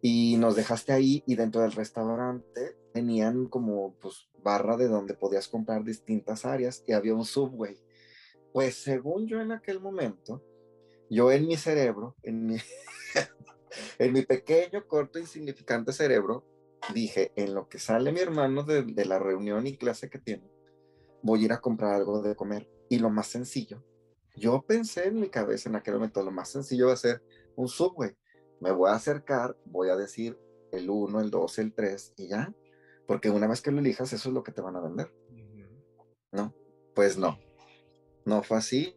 Y 0.00 0.36
nos 0.38 0.56
dejaste 0.56 0.92
ahí 0.92 1.22
y 1.26 1.36
dentro 1.36 1.60
del 1.60 1.72
restaurante 1.72 2.76
tenían 2.92 3.46
como 3.46 3.94
pues 4.00 4.28
barra 4.42 4.76
de 4.76 4.88
donde 4.88 5.14
podías 5.14 5.48
comprar 5.48 5.84
distintas 5.84 6.44
áreas 6.44 6.84
y 6.86 6.92
había 6.92 7.14
un 7.14 7.24
subway. 7.24 7.76
Pues 8.52 8.76
según 8.76 9.26
yo 9.26 9.40
en 9.40 9.52
aquel 9.52 9.80
momento, 9.80 10.42
yo 11.10 11.32
en 11.32 11.46
mi 11.46 11.56
cerebro, 11.56 12.16
en 12.22 12.46
mi, 12.46 12.56
en 13.98 14.12
mi 14.12 14.22
pequeño, 14.22 14.86
corto, 14.86 15.18
insignificante 15.18 15.92
cerebro, 15.92 16.44
dije, 16.94 17.32
en 17.36 17.54
lo 17.54 17.68
que 17.68 17.78
sale 17.78 18.12
mi 18.12 18.20
hermano 18.20 18.62
de, 18.62 18.82
de, 18.82 19.04
la 19.04 19.18
reunión 19.18 19.66
y 19.66 19.76
clase 19.76 20.10
que 20.10 20.18
tiene, 20.18 20.50
voy 21.22 21.42
a 21.42 21.44
ir 21.44 21.52
a 21.52 21.60
comprar 21.60 21.94
algo 21.94 22.20
de 22.22 22.34
comer. 22.34 22.68
Y 22.88 22.98
lo 22.98 23.08
más 23.08 23.28
sencillo, 23.28 23.82
yo 24.34 24.62
pensé 24.62 25.08
en 25.08 25.20
mi 25.20 25.28
cabeza 25.28 25.68
en 25.68 25.76
aquel 25.76 25.94
momento, 25.94 26.22
lo 26.22 26.30
más 26.30 26.50
sencillo 26.50 26.88
va 26.88 26.94
a 26.94 26.96
ser 26.96 27.22
un 27.56 27.68
subway. 27.68 28.12
Me 28.60 28.70
voy 28.70 28.90
a 28.90 28.94
acercar, 28.94 29.56
voy 29.64 29.88
a 29.88 29.96
decir 29.96 30.38
el 30.72 30.88
1, 30.88 31.20
el 31.20 31.30
2, 31.30 31.58
el 31.58 31.74
3 31.74 32.14
y 32.16 32.28
ya. 32.28 32.52
Porque 33.06 33.30
una 33.30 33.46
vez 33.46 33.60
que 33.60 33.70
lo 33.70 33.80
elijas, 33.80 34.12
eso 34.12 34.28
es 34.28 34.34
lo 34.34 34.42
que 34.42 34.52
te 34.52 34.60
van 34.60 34.76
a 34.76 34.80
vender. 34.80 35.12
¿No? 36.30 36.54
Pues 36.94 37.18
no. 37.18 37.38
No 38.24 38.42
fue 38.42 38.58
así. 38.58 38.96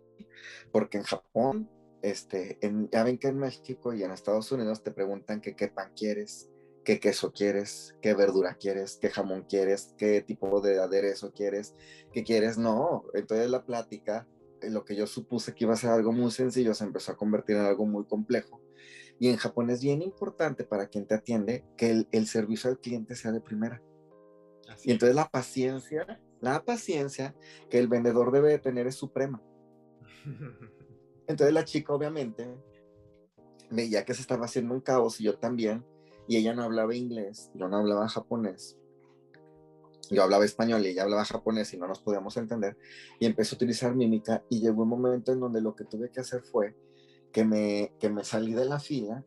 Porque 0.72 0.97
en 0.97 1.03
Japón 1.03 1.70
este, 2.06 2.60
ya 2.91 3.03
ven 3.03 3.18
que 3.18 3.30
en 3.30 3.39
México 3.39 3.93
y 3.93 4.03
en 4.03 4.12
Estados 4.12 4.51
Unidos 4.51 4.84
te 4.84 4.91
preguntan 4.91 5.41
que 5.41 5.56
qué 5.56 5.70
pan 5.70 5.91
quieres, 5.95 6.51
qué 6.84 6.99
queso 6.99 7.34
quieres, 7.34 7.95
qué 7.99 8.14
verdura 8.14 8.58
quieres, 8.60 8.97
qué 9.01 9.10
jamón 9.10 9.45
quieres, 9.49 9.95
qué 9.97 10.22
tipo 10.22 10.62
de 10.62 10.80
aderezo 10.80 11.34
quieres, 11.34 11.74
qué 12.14 12.24
quieres. 12.24 12.60
No, 12.60 13.06
entonces 13.16 13.49
la 13.49 13.66
plática, 13.66 14.28
eh, 14.62 14.70
lo 14.70 14.86
que 14.86 14.95
yo 14.95 15.08
supuse 15.08 15.56
que 15.56 15.64
iba 15.64 15.74
a 15.74 15.78
ser 15.78 15.89
algo 15.89 16.12
muy 16.12 16.30
sencillo, 16.30 16.76
se 16.76 16.84
empezó 16.84 17.12
a 17.12 17.18
convertir 17.18 17.56
en 17.56 17.64
algo 17.64 17.88
muy 17.88 18.06
complejo. 18.06 18.62
Y 19.20 19.30
en 19.30 19.38
Japón 19.38 19.72
es 19.72 19.82
bien 19.82 20.03
importante 20.03 20.64
para 20.64 20.88
quien 20.88 21.08
te 21.08 21.16
atiende 21.16 21.66
que 21.76 21.89
el, 21.89 22.08
el 22.12 22.28
servicio 22.28 22.70
al 22.70 22.80
cliente 22.80 23.16
sea 23.16 23.32
de 23.32 23.41
primera. 23.41 23.82
Así 24.70 24.89
y 24.89 24.91
entonces 24.91 25.16
la 25.16 25.30
paciencia, 25.30 26.22
la 26.41 26.63
paciencia 26.63 27.36
que 27.70 27.80
el 27.80 27.88
vendedor 27.88 28.32
debe 28.32 28.49
de 28.49 28.59
tener 28.59 28.88
es 28.88 28.95
suprema. 28.95 29.41
Entonces 31.28 31.53
la 31.53 31.66
chica 31.66 31.93
obviamente 31.93 32.55
veía 33.70 34.05
que 34.05 34.13
se 34.13 34.22
estaba 34.22 34.45
haciendo 34.45 34.74
un 34.74 34.82
caos 34.82 35.20
y 35.20 35.24
yo 35.24 35.38
también, 35.38 35.84
y 36.28 36.38
ella 36.38 36.53
no 36.53 36.63
hablaba 36.63 36.95
inglés, 36.95 37.51
yo 37.55 37.68
no 37.68 37.78
hablaba 37.78 38.07
japonés, 38.07 38.78
yo 40.11 40.24
hablaba 40.24 40.45
español 40.45 40.86
y 40.86 40.89
ella 40.89 41.03
hablaba 41.03 41.26
japonés 41.26 41.74
y 41.74 41.78
no 41.78 41.88
nos 41.88 41.99
podíamos 41.99 42.38
entender, 42.38 42.78
y 43.20 43.26
empecé 43.26 43.55
a 43.55 43.57
utilizar 43.57 43.95
mímica 43.95 44.43
y 44.49 44.61
llegó 44.61 44.84
un 44.84 44.89
momento 44.89 45.32
en 45.32 45.39
donde 45.39 45.61
lo 45.61 45.76
que 45.76 45.86
tuve 45.86 46.11
que 46.11 46.22
hacer 46.22 46.43
fue 46.43 46.76
que 47.32 47.43
me, 47.43 47.93
que 47.99 48.09
me 48.09 48.24
salí 48.24 48.53
de 48.53 48.66
la 48.66 48.80
fila, 48.80 49.26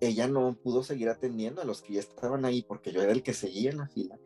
ella 0.00 0.28
no 0.28 0.56
pudo 0.56 0.82
seguir 0.82 1.08
atendiendo 1.08 1.62
a 1.62 1.64
los 1.64 1.82
que 1.82 1.94
ya 1.94 2.00
estaban 2.00 2.44
ahí 2.44 2.62
porque 2.62 2.92
yo 2.92 3.02
era 3.02 3.12
el 3.12 3.22
que 3.22 3.34
seguía 3.34 3.70
en 3.70 3.78
la 3.78 3.88
fila, 3.88 4.18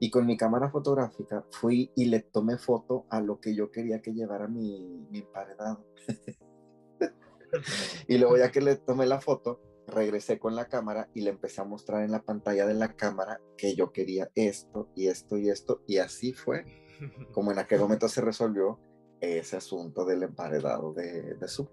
y 0.00 0.10
con 0.10 0.26
mi 0.26 0.36
cámara 0.36 0.70
fotográfica 0.70 1.44
fui 1.50 1.90
y 1.96 2.06
le 2.06 2.20
tomé 2.20 2.56
foto 2.56 3.06
a 3.10 3.20
lo 3.20 3.40
que 3.40 3.54
yo 3.54 3.70
quería 3.70 4.00
que 4.00 4.12
llevara 4.12 4.46
mi, 4.46 5.06
mi 5.10 5.20
emparedado. 5.20 5.84
y 8.08 8.18
luego 8.18 8.36
ya 8.36 8.52
que 8.52 8.60
le 8.60 8.76
tomé 8.76 9.06
la 9.06 9.20
foto, 9.20 9.60
regresé 9.88 10.38
con 10.38 10.54
la 10.54 10.68
cámara 10.68 11.08
y 11.14 11.22
le 11.22 11.30
empecé 11.30 11.60
a 11.60 11.64
mostrar 11.64 12.04
en 12.04 12.12
la 12.12 12.22
pantalla 12.22 12.66
de 12.66 12.74
la 12.74 12.94
cámara 12.94 13.40
que 13.56 13.74
yo 13.74 13.92
quería 13.92 14.30
esto 14.34 14.88
y 14.94 15.08
esto 15.08 15.36
y 15.36 15.48
esto. 15.48 15.82
Y 15.86 15.98
así 15.98 16.32
fue 16.32 16.64
como 17.32 17.52
en 17.52 17.58
aquel 17.58 17.80
momento 17.80 18.08
se 18.08 18.20
resolvió 18.20 18.78
ese 19.20 19.56
asunto 19.56 20.04
del 20.04 20.22
emparedado 20.22 20.92
de, 20.92 21.34
de 21.34 21.48
su. 21.48 21.68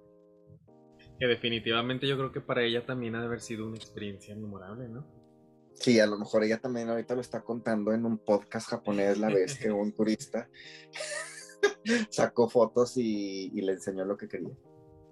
Que 1.20 1.28
definitivamente 1.28 2.08
yo 2.08 2.18
creo 2.18 2.32
que 2.32 2.42
para 2.42 2.64
ella 2.64 2.86
también 2.86 3.16
ha 3.16 3.20
de 3.20 3.28
haber 3.28 3.42
sido 3.42 3.68
una 3.68 3.78
experiencia 3.78 4.36
memorable, 4.36 4.90
¿no? 4.90 5.06
Sí, 5.74 6.00
a 6.00 6.08
lo 6.08 6.18
mejor 6.18 6.44
ella 6.44 6.60
también 6.60 6.90
ahorita 6.90 7.16
lo 7.16 7.22
está 7.22 7.42
contando 7.42 7.94
en 7.94 8.06
un 8.06 8.18
podcast 8.18 8.70
japonés 8.70 9.18
la 9.18 9.28
vez 9.28 9.58
que 9.60 9.72
un 9.72 9.92
turista 9.94 10.50
sacó 12.10 12.50
fotos 12.50 12.98
y, 12.98 13.52
y, 13.54 13.62
le 13.62 13.74
enseñó 13.74 14.06
lo 14.06 14.18
que 14.18 14.28
quería. 14.28 14.56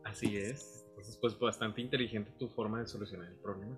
Así 0.06 0.38
es. 0.38 0.86
Entonces, 0.90 1.18
pues 1.18 1.38
bastante 1.38 1.82
inteligente 1.82 2.32
tu 2.38 2.48
forma 2.48 2.80
de 2.80 2.88
solucionar 2.88 3.30
el 3.30 3.38
problema. 3.38 3.78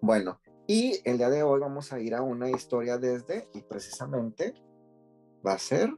Bueno, 0.00 0.40
y 0.66 1.00
el 1.04 1.18
día 1.18 1.30
de 1.30 1.42
hoy 1.42 1.60
vamos 1.60 1.92
a 1.92 2.00
ir 2.00 2.14
a 2.14 2.22
una 2.22 2.50
historia 2.50 2.98
desde, 2.98 3.48
y 3.52 3.62
precisamente 3.62 4.54
va 5.46 5.52
a 5.52 5.58
ser 5.58 5.90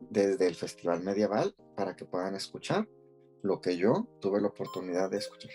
desde 0.00 0.46
el 0.46 0.54
Festival 0.54 1.02
Medieval 1.02 1.54
para 1.76 1.94
que 1.94 2.04
puedan 2.04 2.34
escuchar 2.34 2.88
lo 3.46 3.60
que 3.60 3.76
yo 3.76 4.06
tuve 4.20 4.40
la 4.40 4.48
oportunidad 4.48 5.10
de 5.10 5.18
escuchar. 5.18 5.52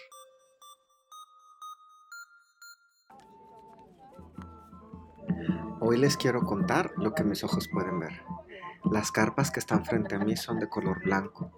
Hoy 5.81 5.97
les 5.97 6.15
quiero 6.15 6.41
contar 6.45 6.93
lo 6.97 7.13
que 7.13 7.23
mis 7.23 7.43
ojos 7.43 7.67
pueden 7.67 7.99
ver. 7.99 8.21
Las 8.91 9.11
carpas 9.11 9.51
que 9.51 9.59
están 9.59 9.85
frente 9.85 10.15
a 10.15 10.19
mí 10.19 10.35
son 10.35 10.59
de 10.59 10.69
color 10.69 11.03
blanco. 11.03 11.51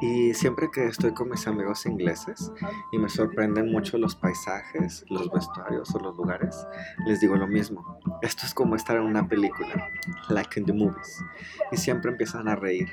Y 0.00 0.34
siempre 0.34 0.70
que 0.70 0.86
estoy 0.86 1.12
con 1.14 1.30
mis 1.30 1.46
amigos 1.46 1.86
ingleses 1.86 2.52
y 2.92 2.98
me 2.98 3.08
sorprenden 3.08 3.72
mucho 3.72 3.96
los 3.98 4.14
paisajes, 4.14 5.04
los 5.08 5.30
vestuarios 5.30 5.94
o 5.94 5.98
los 5.98 6.16
lugares, 6.16 6.66
les 7.06 7.20
digo 7.20 7.36
lo 7.36 7.46
mismo. 7.46 7.98
Esto 8.22 8.46
es 8.46 8.54
como 8.54 8.76
estar 8.76 8.96
en 8.96 9.02
una 9.02 9.26
película, 9.26 9.88
like 10.28 10.60
in 10.60 10.66
the 10.66 10.72
movies. 10.72 11.24
Y 11.72 11.76
siempre 11.76 12.10
empiezan 12.10 12.48
a 12.48 12.56
reír. 12.56 12.88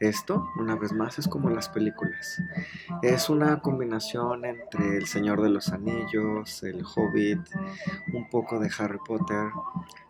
Esto, 0.00 0.48
una 0.56 0.76
vez 0.76 0.92
más, 0.92 1.18
es 1.18 1.26
como 1.26 1.50
las 1.50 1.68
películas. 1.68 2.40
Es 3.02 3.28
una 3.28 3.60
combinación 3.60 4.44
entre 4.44 4.96
El 4.96 5.06
Señor 5.06 5.42
de 5.42 5.50
los 5.50 5.70
Anillos, 5.70 6.62
El 6.62 6.84
Hobbit, 6.84 7.40
un 8.12 8.28
poco 8.30 8.60
de 8.60 8.70
Harry 8.78 8.98
Potter, 9.04 9.50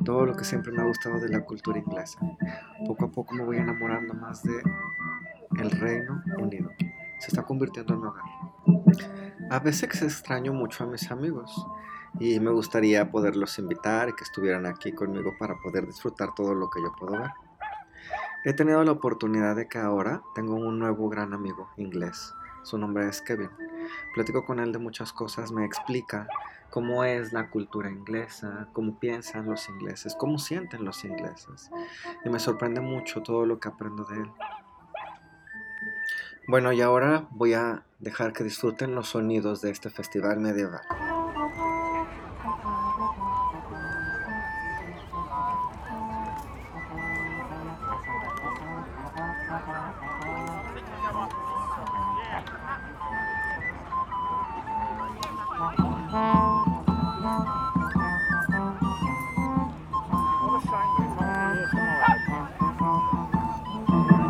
todo 0.04 0.26
lo 0.26 0.36
que 0.36 0.44
siempre 0.44 0.72
me 0.72 0.82
ha 0.82 0.86
gustado 0.86 1.18
de 1.18 1.28
la 1.28 1.44
cultura 1.44 1.78
inglesa. 1.78 2.18
Poco 2.86 3.06
a 3.06 3.10
poco 3.10 3.34
me 3.34 3.44
voy 3.44 3.56
enamorando 3.56 4.14
más 4.14 4.42
de 4.42 4.62
el 5.58 5.70
Reino 5.70 6.22
Unido. 6.38 6.70
Se 7.18 7.28
está 7.28 7.42
convirtiendo 7.42 7.94
en 7.94 8.04
hogar. 8.04 8.24
A 9.50 9.58
veces 9.60 10.02
extraño 10.02 10.52
mucho 10.52 10.84
a 10.84 10.86
mis 10.86 11.10
amigos 11.10 11.66
y 12.20 12.38
me 12.40 12.50
gustaría 12.50 13.10
poderlos 13.10 13.58
invitar 13.58 14.08
y 14.08 14.12
que 14.12 14.24
estuvieran 14.24 14.66
aquí 14.66 14.92
conmigo 14.92 15.34
para 15.38 15.56
poder 15.56 15.86
disfrutar 15.86 16.34
todo 16.34 16.54
lo 16.54 16.68
que 16.68 16.82
yo 16.82 16.92
puedo 16.98 17.12
ver. 17.12 17.30
He 18.48 18.54
tenido 18.54 18.82
la 18.82 18.92
oportunidad 18.92 19.56
de 19.56 19.68
que 19.68 19.76
ahora 19.76 20.22
tengo 20.34 20.54
un 20.54 20.78
nuevo 20.78 21.10
gran 21.10 21.34
amigo 21.34 21.68
inglés. 21.76 22.32
Su 22.62 22.78
nombre 22.78 23.06
es 23.06 23.20
Kevin. 23.20 23.50
Platico 24.14 24.46
con 24.46 24.58
él 24.58 24.72
de 24.72 24.78
muchas 24.78 25.12
cosas, 25.12 25.52
me 25.52 25.66
explica 25.66 26.26
cómo 26.70 27.04
es 27.04 27.34
la 27.34 27.50
cultura 27.50 27.90
inglesa, 27.90 28.68
cómo 28.72 28.98
piensan 28.98 29.44
los 29.44 29.68
ingleses, 29.68 30.14
cómo 30.14 30.38
sienten 30.38 30.86
los 30.86 31.04
ingleses. 31.04 31.70
Y 32.24 32.30
me 32.30 32.40
sorprende 32.40 32.80
mucho 32.80 33.22
todo 33.22 33.44
lo 33.44 33.60
que 33.60 33.68
aprendo 33.68 34.04
de 34.04 34.16
él. 34.16 34.30
Bueno, 36.46 36.72
y 36.72 36.80
ahora 36.80 37.28
voy 37.32 37.52
a 37.52 37.82
dejar 37.98 38.32
que 38.32 38.44
disfruten 38.44 38.94
los 38.94 39.10
sonidos 39.10 39.60
de 39.60 39.72
este 39.72 39.90
festival 39.90 40.40
medieval. 40.40 40.80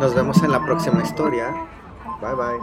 Nos 0.09 0.15
vemos 0.15 0.41
en 0.41 0.51
la 0.51 0.65
próxima 0.65 1.03
historia. 1.03 1.51
Bye 2.19 2.33
bye. 2.33 2.59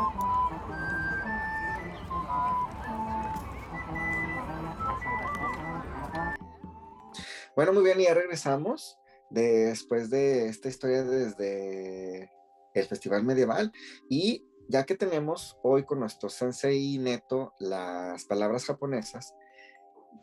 Bueno, 7.55 7.73
muy 7.73 7.85
bien, 7.85 7.99
ya 8.01 8.15
regresamos 8.15 8.99
después 9.31 10.11
de 10.11 10.49
esta 10.49 10.69
historia 10.69 11.05
desde 11.05 12.33
el 12.75 12.85
Festival 12.87 13.23
Medieval. 13.23 13.73
Y 14.09 14.45
ya 14.69 14.83
que 14.83 14.97
tenemos 14.97 15.57
hoy 15.63 15.85
con 15.85 16.01
nuestro 16.01 16.29
sensei 16.29 16.99
neto 16.99 17.55
las 17.61 18.25
palabras 18.25 18.65
japonesas, 18.65 19.37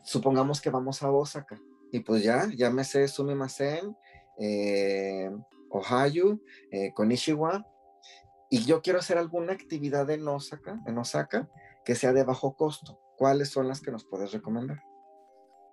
supongamos 0.02 0.60
que 0.60 0.68
vamos 0.68 1.02
a 1.02 1.10
Osaka. 1.10 1.58
Y 1.90 2.00
pues 2.00 2.22
ya, 2.22 2.50
ya 2.54 2.68
me 2.68 2.84
sé 2.84 3.08
Sumimasen, 3.08 3.96
eh, 4.38 5.30
Ohio, 5.74 6.40
eh, 6.70 6.92
Konishiwa, 6.94 7.66
y 8.48 8.64
yo 8.64 8.82
quiero 8.82 9.00
hacer 9.00 9.18
alguna 9.18 9.52
actividad 9.52 10.08
en 10.10 10.26
Osaka, 10.28 10.80
en 10.86 10.96
Osaka 10.98 11.48
que 11.84 11.96
sea 11.96 12.12
de 12.12 12.24
bajo 12.24 12.54
costo. 12.54 13.00
¿Cuáles 13.16 13.50
son 13.50 13.68
las 13.68 13.80
que 13.80 13.90
nos 13.90 14.04
puedes 14.04 14.32
recomendar? 14.32 14.80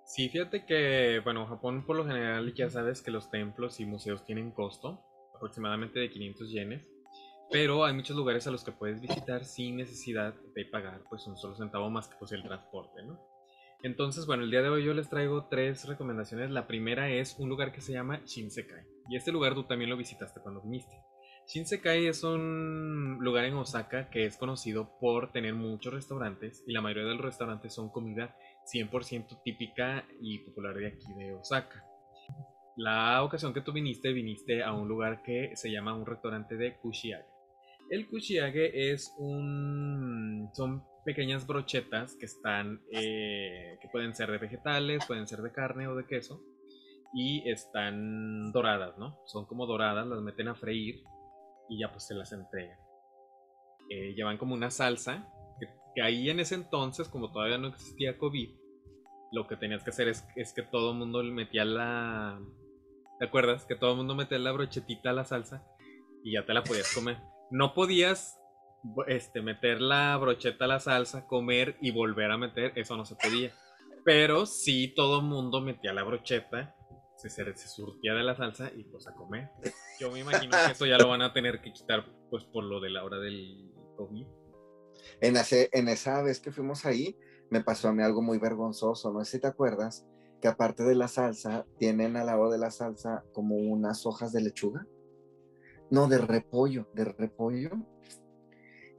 Sí, 0.04 0.28
fíjate 0.28 0.66
que, 0.66 1.20
bueno, 1.22 1.46
Japón 1.46 1.86
por 1.86 1.96
lo 1.96 2.04
general 2.04 2.52
ya 2.54 2.68
sabes 2.68 3.00
que 3.00 3.12
los 3.12 3.30
templos 3.30 3.78
y 3.78 3.86
museos 3.86 4.24
tienen 4.24 4.50
costo, 4.50 5.04
aproximadamente 5.34 6.00
de 6.00 6.10
500 6.10 6.50
yenes, 6.50 6.86
pero 7.50 7.84
hay 7.84 7.94
muchos 7.94 8.16
lugares 8.16 8.46
a 8.46 8.50
los 8.50 8.64
que 8.64 8.72
puedes 8.72 9.00
visitar 9.00 9.44
sin 9.44 9.76
necesidad 9.76 10.34
de 10.54 10.64
pagar 10.64 11.02
pues 11.08 11.26
un 11.26 11.36
solo 11.36 11.54
centavo 11.54 11.88
más 11.90 12.08
que 12.08 12.16
pues 12.18 12.32
el 12.32 12.42
transporte, 12.42 13.02
¿no? 13.04 13.20
Entonces, 13.82 14.26
bueno, 14.26 14.44
el 14.44 14.50
día 14.50 14.62
de 14.62 14.68
hoy 14.68 14.84
yo 14.84 14.94
les 14.94 15.10
traigo 15.10 15.48
tres 15.50 15.86
recomendaciones. 15.88 16.50
La 16.50 16.68
primera 16.68 17.10
es 17.10 17.36
un 17.38 17.48
lugar 17.48 17.72
que 17.72 17.80
se 17.80 17.92
llama 17.92 18.22
Shinsekai. 18.24 18.84
Y 19.10 19.16
este 19.16 19.32
lugar 19.32 19.54
tú 19.54 19.64
también 19.64 19.90
lo 19.90 19.96
visitaste 19.96 20.40
cuando 20.40 20.62
viniste. 20.62 20.96
Shinsekai 21.48 22.06
es 22.06 22.22
un 22.22 23.18
lugar 23.20 23.44
en 23.44 23.54
Osaka 23.54 24.08
que 24.08 24.24
es 24.24 24.36
conocido 24.36 24.96
por 25.00 25.32
tener 25.32 25.54
muchos 25.54 25.92
restaurantes 25.92 26.62
y 26.66 26.72
la 26.72 26.80
mayoría 26.80 27.08
de 27.08 27.16
los 27.16 27.24
restaurantes 27.24 27.74
son 27.74 27.90
comida 27.90 28.36
100% 28.72 29.42
típica 29.42 30.06
y 30.20 30.38
popular 30.38 30.76
de 30.76 30.86
aquí 30.86 31.12
de 31.18 31.34
Osaka. 31.34 31.84
La 32.76 33.22
ocasión 33.24 33.52
que 33.52 33.60
tú 33.60 33.72
viniste, 33.72 34.12
viniste 34.12 34.62
a 34.62 34.72
un 34.72 34.86
lugar 34.86 35.22
que 35.24 35.50
se 35.56 35.72
llama 35.72 35.94
un 35.94 36.06
restaurante 36.06 36.56
de 36.56 36.76
Kushiage. 36.76 37.26
El 37.90 38.08
Kushiage 38.08 38.92
es 38.92 39.12
un... 39.18 40.48
son 40.54 40.84
pequeñas 41.04 41.46
brochetas 41.46 42.16
que 42.16 42.26
están... 42.26 42.82
Eh, 42.90 43.78
que 43.80 43.88
pueden 43.88 44.14
ser 44.14 44.30
de 44.30 44.38
vegetales, 44.38 45.04
pueden 45.06 45.26
ser 45.26 45.40
de 45.40 45.52
carne 45.52 45.88
o 45.88 45.94
de 45.94 46.06
queso 46.06 46.42
y 47.12 47.48
están 47.48 48.52
doradas, 48.52 48.96
¿no? 48.98 49.18
Son 49.26 49.44
como 49.46 49.66
doradas, 49.66 50.06
las 50.06 50.20
meten 50.20 50.48
a 50.48 50.54
freír 50.54 51.02
y 51.68 51.80
ya 51.80 51.90
pues 51.90 52.06
se 52.06 52.14
las 52.14 52.32
entregan. 52.32 52.78
Eh, 53.90 54.14
llevan 54.14 54.38
como 54.38 54.54
una 54.54 54.70
salsa, 54.70 55.28
que, 55.94 56.02
ahí 56.02 56.30
en 56.30 56.40
ese 56.40 56.54
entonces, 56.54 57.08
como 57.08 57.30
todavía 57.30 57.58
no 57.58 57.68
existía 57.68 58.16
COVID, 58.16 58.50
lo 59.32 59.46
que 59.46 59.56
tenías 59.56 59.84
que 59.84 59.90
hacer 59.90 60.08
es, 60.08 60.24
que 60.54 60.62
todo 60.62 60.92
el 60.92 60.98
mundo 60.98 61.22
metía 61.22 61.64
la... 61.64 62.40
¿Te 63.18 63.26
acuerdas? 63.26 63.66
Que 63.66 63.76
todo 63.76 63.92
el 63.92 63.98
mundo 63.98 64.14
metía 64.14 64.38
la 64.38 64.52
brochetita 64.52 65.10
a 65.10 65.12
la 65.14 65.24
salsa 65.24 65.64
y 66.24 66.32
ya 66.32 66.46
te 66.46 66.54
la 66.54 66.64
podías 66.64 66.92
comer. 66.94 67.18
No 67.50 67.74
podías 67.74 68.38
este, 69.06 69.42
meter 69.42 69.80
la 69.80 70.16
brocheta 70.16 70.64
a 70.64 70.68
la 70.68 70.80
salsa, 70.80 71.26
comer 71.26 71.76
y 71.80 71.90
volver 71.90 72.30
a 72.30 72.38
meter, 72.38 72.72
eso 72.76 72.96
no 72.96 73.04
se 73.04 73.16
podía. 73.16 73.52
Pero 74.04 74.46
sí 74.46 74.92
todo 74.94 75.20
el 75.20 75.26
mundo 75.26 75.60
metía 75.60 75.92
la 75.92 76.02
brocheta 76.02 76.74
se, 77.28 77.68
surtía 77.68 78.14
de 78.14 78.22
la 78.22 78.36
salsa 78.36 78.70
y 78.74 78.84
pues 78.84 79.06
a 79.06 79.14
comer. 79.14 79.50
Yo 80.00 80.10
me 80.10 80.20
imagino 80.20 80.56
que 80.66 80.72
eso 80.72 80.86
ya 80.86 80.98
lo 80.98 81.08
van 81.08 81.22
a 81.22 81.32
tener 81.32 81.60
que 81.60 81.72
quitar 81.72 82.04
pues 82.30 82.44
por 82.44 82.64
lo 82.64 82.80
de 82.80 82.90
la 82.90 83.04
hora 83.04 83.18
del 83.18 83.72
COVID. 83.96 84.26
En, 85.20 85.34
en 85.36 85.88
esa 85.88 86.22
vez 86.22 86.40
que 86.40 86.52
fuimos 86.52 86.84
ahí, 86.84 87.16
me 87.50 87.62
pasó 87.62 87.88
a 87.88 87.92
mí 87.92 88.02
algo 88.02 88.22
muy 88.22 88.38
vergonzoso, 88.38 89.12
no 89.12 89.24
sé 89.24 89.32
si 89.32 89.40
te 89.40 89.46
acuerdas, 89.46 90.06
que 90.40 90.48
aparte 90.48 90.82
de 90.82 90.94
la 90.94 91.08
salsa, 91.08 91.66
tienen 91.78 92.16
al 92.16 92.26
lado 92.26 92.50
de 92.50 92.58
la 92.58 92.70
salsa 92.70 93.24
como 93.32 93.56
unas 93.56 94.06
hojas 94.06 94.32
de 94.32 94.42
lechuga. 94.42 94.86
No, 95.90 96.08
de 96.08 96.18
repollo, 96.18 96.88
de 96.94 97.04
repollo. 97.04 97.70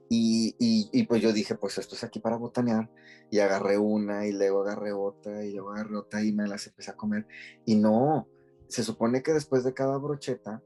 Y, 0.09 0.55
y, 0.91 1.03
pues 1.07 1.21
yo 1.21 1.33
dije, 1.33 1.55
pues 1.55 1.77
esto 1.77 1.95
es 1.95 2.03
aquí 2.03 2.19
para 2.19 2.37
botanear. 2.37 2.89
Y 3.31 3.39
agarré 3.39 3.77
una 3.77 4.27
y 4.27 4.31
luego 4.31 4.61
agarré 4.61 4.93
otra 4.93 5.43
y 5.43 5.53
luego 5.53 5.71
agarré 5.71 5.95
otra 5.97 6.23
y 6.23 6.31
me 6.31 6.47
las 6.47 6.67
empecé 6.67 6.91
a 6.91 6.95
comer. 6.95 7.25
Y 7.65 7.75
no, 7.75 8.27
se 8.67 8.83
supone 8.83 9.23
que 9.23 9.33
después 9.33 9.63
de 9.63 9.73
cada 9.73 9.97
brocheta, 9.97 10.61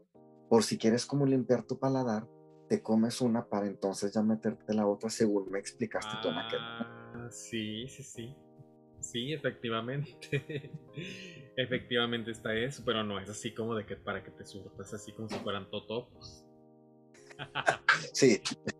por 0.50 0.64
si 0.64 0.78
quieres 0.78 1.06
como 1.06 1.26
limpiar 1.26 1.64
tu 1.64 1.80
paladar, 1.80 2.28
te 2.68 2.82
comes 2.82 3.22
una 3.22 3.48
para 3.48 3.68
entonces 3.68 4.14
ya 4.14 4.22
meterte 4.22 4.74
la 4.74 4.86
otra 4.88 5.10
según 5.10 5.50
me 5.50 5.60
explicaste 5.60 6.18
tú, 6.22 6.30
Ah, 6.30 7.30
sí, 7.32 7.88
sí, 7.88 8.04
sí. 8.04 8.36
Sí, 9.00 9.34
efectivamente. 9.34 10.10
efectivamente 11.56 12.32
está 12.32 12.56
eso, 12.56 12.84
pero 12.86 13.04
no 13.04 13.20
es 13.20 13.30
así 13.30 13.54
como 13.54 13.76
de 13.76 13.86
que 13.86 13.96
para 13.96 14.24
que 14.24 14.32
te 14.32 14.46
surtas 14.46 14.94
así 14.94 15.14
como 15.14 15.30
si 15.30 15.40
fueran 15.40 15.70
totopos. 15.70 16.46
sí, 18.14 18.42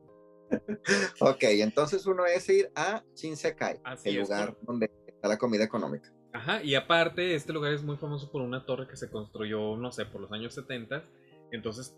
ok, 1.20 1.44
entonces 1.44 2.06
uno 2.06 2.26
es 2.26 2.48
ir 2.50 2.72
a 2.76 3.04
Shinsekai, 3.16 3.80
el 4.04 4.16
lugar 4.16 4.58
donde 4.62 4.92
está 5.08 5.28
la 5.28 5.38
comida 5.38 5.64
económica. 5.64 6.12
Ajá, 6.34 6.62
y 6.64 6.76
aparte, 6.76 7.34
este 7.34 7.54
lugar 7.54 7.74
es 7.74 7.84
muy 7.84 7.98
famoso 7.98 8.32
por 8.32 8.42
una 8.42 8.66
torre 8.66 8.88
que 8.88 8.96
se 8.96 9.10
construyó, 9.10 9.76
no 9.78 9.92
sé, 9.92 10.06
por 10.06 10.22
los 10.22 10.32
años 10.32 10.54
70. 10.54 11.04
Entonces, 11.52 11.96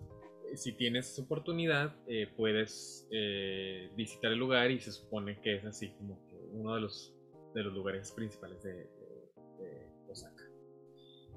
eh, 0.49 0.55
si 0.55 0.73
tienes 0.73 1.11
esa 1.11 1.23
oportunidad, 1.23 1.95
eh, 2.07 2.31
puedes 2.37 3.07
eh, 3.11 3.89
visitar 3.95 4.31
el 4.31 4.39
lugar 4.39 4.71
y 4.71 4.79
se 4.79 4.91
supone 4.91 5.41
que 5.41 5.57
es 5.57 5.65
así 5.65 5.89
como 5.89 6.19
uno 6.53 6.75
de 6.75 6.81
los, 6.81 7.13
de 7.53 7.63
los 7.63 7.73
lugares 7.73 8.11
principales 8.11 8.63
de. 8.63 8.89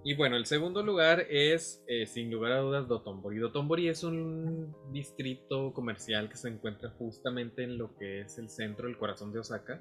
Y 0.04 0.14
bueno, 0.14 0.36
el 0.36 0.46
segundo 0.46 0.82
lugar 0.82 1.26
es, 1.30 1.84
eh, 1.86 2.06
sin 2.06 2.30
lugar 2.30 2.52
a 2.52 2.58
dudas, 2.58 2.88
Dotonbori. 2.88 3.38
Dotonbori 3.38 3.88
es 3.88 4.02
un 4.02 4.74
distrito 4.92 5.72
comercial 5.72 6.28
que 6.28 6.36
se 6.36 6.48
encuentra 6.48 6.90
justamente 6.90 7.62
en 7.62 7.78
lo 7.78 7.96
que 7.96 8.22
es 8.22 8.36
el 8.38 8.48
centro, 8.48 8.88
el 8.88 8.98
corazón 8.98 9.32
de 9.32 9.38
Osaka. 9.38 9.80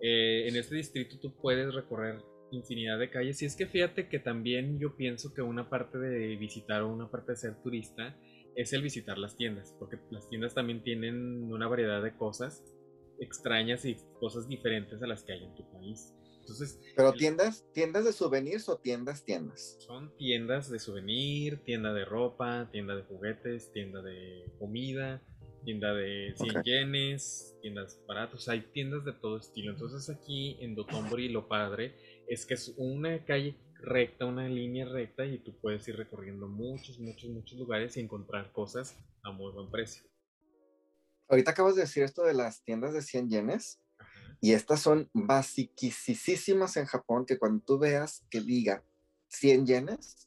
Eh, 0.00 0.48
en 0.48 0.56
este 0.56 0.76
distrito 0.76 1.18
tú 1.20 1.36
puedes 1.36 1.74
recorrer 1.74 2.22
infinidad 2.52 2.98
de 2.98 3.10
calles. 3.10 3.42
Y 3.42 3.46
es 3.46 3.56
que 3.56 3.66
fíjate 3.66 4.08
que 4.08 4.18
también 4.18 4.78
yo 4.78 4.96
pienso 4.96 5.34
que 5.34 5.42
una 5.42 5.68
parte 5.68 5.98
de 5.98 6.36
visitar 6.36 6.82
o 6.82 6.92
una 6.92 7.10
parte 7.10 7.32
de 7.32 7.36
ser 7.36 7.62
turista 7.62 8.16
es 8.56 8.72
el 8.72 8.82
visitar 8.82 9.18
las 9.18 9.36
tiendas, 9.36 9.74
porque 9.78 9.98
las 10.10 10.28
tiendas 10.28 10.54
también 10.54 10.82
tienen 10.82 11.52
una 11.52 11.66
variedad 11.66 12.02
de 12.02 12.16
cosas 12.16 12.64
extrañas 13.20 13.84
y 13.84 13.96
cosas 14.20 14.48
diferentes 14.48 15.02
a 15.02 15.06
las 15.06 15.22
que 15.24 15.32
hay 15.32 15.44
en 15.44 15.54
tu 15.54 15.70
país. 15.70 16.14
Entonces, 16.44 16.78
Pero 16.94 17.14
tiendas, 17.14 17.64
tiendas 17.72 18.04
de 18.04 18.12
souvenirs 18.12 18.68
o 18.68 18.76
tiendas, 18.76 19.24
tiendas. 19.24 19.78
Son 19.80 20.14
tiendas 20.18 20.70
de 20.70 20.78
souvenir, 20.78 21.64
tienda 21.64 21.94
de 21.94 22.04
ropa, 22.04 22.68
tienda 22.70 22.94
de 22.94 23.02
juguetes, 23.04 23.72
tienda 23.72 24.02
de 24.02 24.52
comida, 24.58 25.22
tienda 25.64 25.94
de 25.94 26.34
100 26.36 26.62
yenes, 26.62 27.56
tiendas 27.62 27.98
baratos, 28.06 28.46
hay 28.50 28.60
tiendas 28.72 29.06
de 29.06 29.14
todo 29.14 29.38
estilo. 29.38 29.72
Entonces 29.72 30.14
aquí 30.14 30.58
en 30.60 30.74
Dotonbori 30.74 31.30
lo 31.30 31.48
padre 31.48 31.96
es 32.28 32.44
que 32.44 32.54
es 32.54 32.74
una 32.76 33.24
calle 33.24 33.56
recta, 33.80 34.26
una 34.26 34.46
línea 34.46 34.86
recta 34.86 35.24
y 35.24 35.38
tú 35.38 35.58
puedes 35.60 35.88
ir 35.88 35.96
recorriendo 35.96 36.46
muchos, 36.46 36.98
muchos, 36.98 37.30
muchos 37.30 37.58
lugares 37.58 37.96
y 37.96 38.00
encontrar 38.00 38.52
cosas 38.52 38.98
a 39.22 39.32
muy 39.32 39.50
buen 39.52 39.70
precio. 39.70 40.04
Ahorita 41.28 41.52
acabas 41.52 41.74
de 41.74 41.82
decir 41.82 42.02
esto 42.02 42.22
de 42.22 42.34
las 42.34 42.62
tiendas 42.64 42.92
de 42.92 43.00
100 43.00 43.30
yenes 43.30 43.80
y 44.44 44.52
estas 44.52 44.80
son 44.80 45.08
basiquísimas 45.14 46.76
en 46.76 46.84
Japón 46.84 47.24
que 47.24 47.38
cuando 47.38 47.64
tú 47.64 47.78
veas 47.78 48.26
que 48.28 48.42
diga 48.42 48.84
100 49.28 49.66
yenes, 49.66 50.26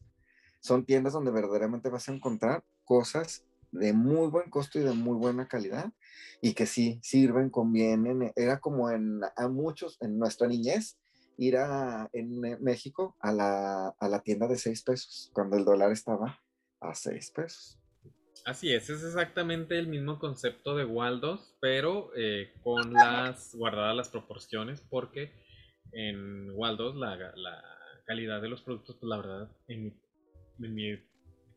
son 0.60 0.88
tiendas 0.88 1.14
donde 1.14 1.30
verdaderamente 1.30 1.90
vas 1.90 2.10
a 2.10 2.14
encontrar 2.14 2.64
cosas 2.84 3.46
de 3.72 3.94
muy 3.94 4.28
buen 4.30 4.50
costo 4.50 4.80
y 4.80 4.82
de 4.82 4.94
muy 4.94 5.16
buena 5.20 5.48
calidad 5.48 5.94
y 6.42 6.56
que 6.56 6.66
sí 6.66 7.00
sirven, 7.04 7.52
convienen. 7.52 8.34
Era 8.36 8.60
como 8.60 8.90
en 8.90 9.22
a 9.36 9.48
muchos, 9.50 9.98
en 10.02 10.18
nuestra 10.18 10.48
niñez, 10.48 10.98
ir 11.38 11.58
a, 11.58 12.10
en 12.12 12.40
México 12.60 13.16
a 13.20 13.32
la, 13.32 13.90
a 14.00 14.10
la 14.10 14.22
tienda 14.22 14.48
de 14.48 14.58
6 14.58 14.82
pesos, 14.82 15.30
cuando 15.32 15.58
el 15.58 15.64
dólar 15.64 15.92
estaba 15.92 16.42
a 16.80 16.96
6 16.96 17.30
pesos. 17.36 17.78
Así 18.46 18.74
es, 18.74 18.90
es 18.90 19.04
exactamente 19.04 19.78
el 19.78 19.88
mismo 19.88 20.20
concepto 20.20 20.76
de 20.76 20.86
Waldos, 20.86 21.56
pero 21.60 22.12
eh, 22.16 22.54
con 22.64 22.94
las 22.94 23.54
guardadas 23.56 23.96
las 23.96 24.10
proporciones, 24.10 24.82
porque 24.82 25.32
en 25.92 26.52
Waldos 26.52 26.96
la, 26.96 27.16
la 27.36 27.78
calidad 28.08 28.42
de 28.42 28.48
los 28.48 28.62
productos, 28.62 28.96
pues 28.96 29.10
la 29.10 29.18
verdad, 29.18 29.52
en 29.68 29.94
mi, 30.58 30.98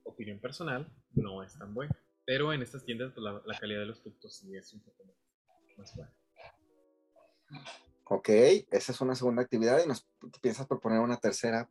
opinión 0.02 0.40
personal, 0.40 0.92
no 1.12 1.42
es 1.42 1.56
tan 1.56 1.72
buena. 1.72 1.96
Pero 2.26 2.52
en 2.52 2.60
estas 2.60 2.84
tiendas, 2.84 3.12
pues 3.14 3.24
la, 3.24 3.58
calidad 3.58 3.80
de 3.80 3.86
los 3.86 4.00
productos 4.00 4.36
sí 4.36 4.54
es 4.56 4.72
un 4.74 4.80
poco 4.80 5.04
más 5.78 5.94
buena. 5.94 6.12
Ok, 8.04 8.28
esa 8.72 8.92
es 8.92 9.00
una 9.00 9.14
segunda 9.14 9.42
actividad 9.42 9.82
y 9.82 9.88
nos 9.88 10.06
piensas 10.42 10.66
proponer 10.66 10.98
una 10.98 11.16
tercera 11.16 11.70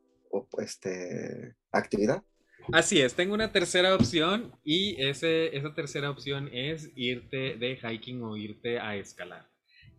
este, 0.59 1.55
actividad. 1.71 2.23
Así 2.71 3.01
es, 3.01 3.15
tengo 3.15 3.33
una 3.33 3.51
tercera 3.51 3.95
opción 3.95 4.51
y 4.63 5.01
ese, 5.01 5.57
esa 5.57 5.73
tercera 5.73 6.11
opción 6.11 6.49
es 6.53 6.91
irte 6.95 7.55
de 7.55 7.77
hiking 7.77 8.21
o 8.21 8.37
irte 8.37 8.79
a 8.79 8.95
escalar. 8.95 9.49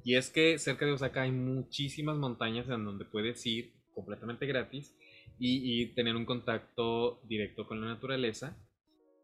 Y 0.05 0.15
es 0.15 0.31
que 0.31 0.57
cerca 0.57 0.87
de 0.87 0.93
Osaka 0.93 1.23
hay 1.23 1.33
muchísimas 1.33 2.17
montañas 2.17 2.69
en 2.69 2.85
donde 2.85 3.05
puedes 3.05 3.45
ir 3.45 3.75
completamente 3.93 4.47
gratis 4.47 4.97
y, 5.39 5.87
tener 5.95 6.15
un 6.15 6.25
contacto 6.25 7.21
directo 7.25 7.67
con 7.67 7.81
la 7.81 7.89
naturaleza 7.89 8.57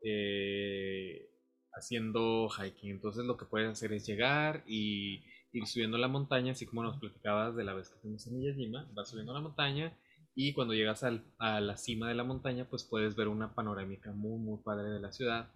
eh, 0.03 1.31
haciendo 1.73 2.49
hiking. 2.49 2.91
Entonces 2.91 3.27
lo 3.27 3.37
que 3.37 3.45
puedes 3.45 3.69
hacer 3.69 3.93
es 3.93 4.07
llegar 4.07 4.65
y 4.67 5.23
ir 5.53 5.67
subiendo 5.67 5.99
la 5.99 6.09
montaña, 6.09 6.53
así 6.53 6.67
como 6.67 6.83
nos 6.83 6.99
platicabas 6.99 7.55
de 7.55 7.63
la 7.63 7.75
vez 7.75 7.91
que 7.91 8.01
fuimos 8.01 8.27
a 8.27 8.31
Miyajima, 8.31 8.91
vas 8.93 9.09
subiendo 9.09 9.33
la 9.33 9.41
montaña 9.41 9.97
y 10.39 10.53
cuando 10.53 10.75
llegas 10.75 11.03
a 11.03 11.61
la 11.61 11.77
cima 11.79 12.11
de 12.11 12.15
la 12.15 12.23
montaña, 12.23 12.69
pues 12.69 12.85
puedes 12.85 13.17
ver 13.17 13.27
una 13.29 13.55
panorámica 13.55 14.13
muy, 14.13 14.39
muy 14.39 14.63
padre 14.63 14.91
de 14.91 15.01
la 15.01 15.11
ciudad. 15.11 15.51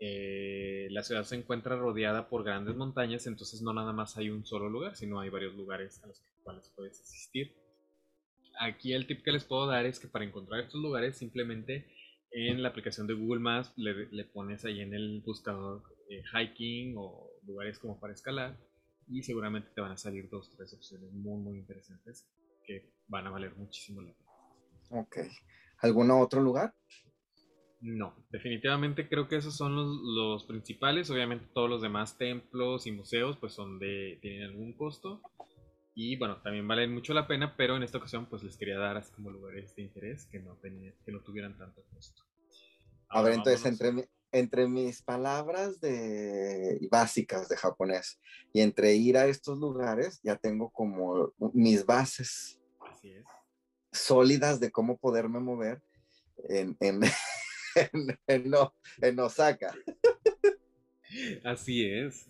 Eh, 0.00 0.88
la 0.90 1.04
ciudad 1.04 1.22
se 1.22 1.36
encuentra 1.36 1.76
rodeada 1.76 2.28
por 2.28 2.42
grandes 2.42 2.74
montañas, 2.74 3.28
entonces 3.28 3.62
no 3.62 3.72
nada 3.72 3.92
más 3.92 4.16
hay 4.16 4.28
un 4.30 4.44
solo 4.44 4.68
lugar, 4.68 4.96
sino 4.96 5.20
hay 5.20 5.30
varios 5.30 5.54
lugares 5.54 6.02
a 6.02 6.08
los 6.08 6.20
cuales 6.42 6.72
puedes 6.74 7.00
asistir. 7.00 7.54
Aquí 8.58 8.94
el 8.94 9.06
tip 9.06 9.22
que 9.22 9.30
les 9.30 9.44
puedo 9.44 9.68
dar 9.68 9.86
es 9.86 10.00
que 10.00 10.08
para 10.08 10.24
encontrar 10.24 10.58
estos 10.58 10.82
lugares 10.82 11.16
simplemente 11.16 11.86
en 12.32 12.64
la 12.64 12.70
aplicación 12.70 13.06
de 13.06 13.14
Google 13.14 13.40
Maps 13.40 13.72
le, 13.76 14.24
pones 14.24 14.64
ahí 14.64 14.80
en 14.80 14.92
el 14.92 15.22
buscador 15.24 15.84
eh, 16.08 16.24
hiking 16.32 16.94
o 16.98 17.30
lugares 17.46 17.78
como 17.78 18.00
para 18.00 18.12
escalar 18.12 18.58
y 19.06 19.22
seguramente 19.22 19.70
te 19.72 19.80
van 19.80 19.92
a 19.92 19.96
salir 19.96 20.28
dos, 20.28 20.50
tres 20.56 20.74
opciones 20.74 21.12
muy, 21.12 21.40
muy 21.40 21.58
interesantes 21.58 22.28
que 22.64 22.90
van 23.10 23.26
a 23.26 23.30
valer 23.30 23.54
muchísimo 23.56 24.00
la 24.00 24.12
pena. 24.12 25.02
Ok. 25.02 25.18
¿Algún 25.78 26.10
otro 26.10 26.40
lugar? 26.40 26.74
No, 27.80 28.14
definitivamente 28.30 29.08
creo 29.08 29.26
que 29.26 29.36
esos 29.36 29.56
son 29.56 29.74
los, 29.74 30.44
principales. 30.44 31.10
Obviamente 31.10 31.46
todos 31.52 31.68
los 31.68 31.82
demás 31.82 32.18
templos 32.18 32.86
y 32.86 32.92
museos 32.92 33.36
pues 33.38 33.52
son 33.54 33.78
de, 33.78 34.18
tienen 34.20 34.44
algún 34.44 34.74
costo. 34.74 35.22
Y 35.94 36.16
bueno, 36.16 36.40
también 36.42 36.68
valen 36.68 36.94
mucho 36.94 37.14
la 37.14 37.26
pena, 37.26 37.56
pero 37.56 37.76
en 37.76 37.82
esta 37.82 37.98
ocasión 37.98 38.26
pues 38.26 38.42
les 38.42 38.56
quería 38.56 38.78
dar 38.78 38.96
así 38.96 39.12
como 39.12 39.30
lugares 39.30 39.74
de 39.74 39.82
interés 39.82 40.26
que 40.26 40.38
no, 40.38 40.58
que 40.60 41.12
no 41.12 41.20
tuvieran 41.22 41.58
tanto 41.58 41.82
costo. 41.92 42.22
a 43.08 43.22
ver, 43.22 43.34
entonces 43.34 43.64
entre, 43.66 44.08
entre 44.30 44.68
mis 44.68 45.02
palabras 45.02 45.80
de, 45.80 46.86
básicas 46.90 47.48
de 47.48 47.56
japonés 47.56 48.20
y 48.52 48.60
entre 48.60 48.94
ir 48.94 49.16
a 49.16 49.26
estos 49.26 49.58
lugares 49.58 50.20
ya 50.22 50.36
tengo 50.36 50.70
como 50.70 51.32
mis 51.52 51.84
bases 51.84 52.59
sólidas 53.92 54.60
de 54.60 54.70
cómo 54.70 54.98
poderme 54.98 55.40
mover 55.40 55.82
en, 56.48 56.76
en, 56.80 57.00
en, 59.02 59.20
Osaka. 59.20 59.74
Así 61.44 61.84
es. 61.84 62.28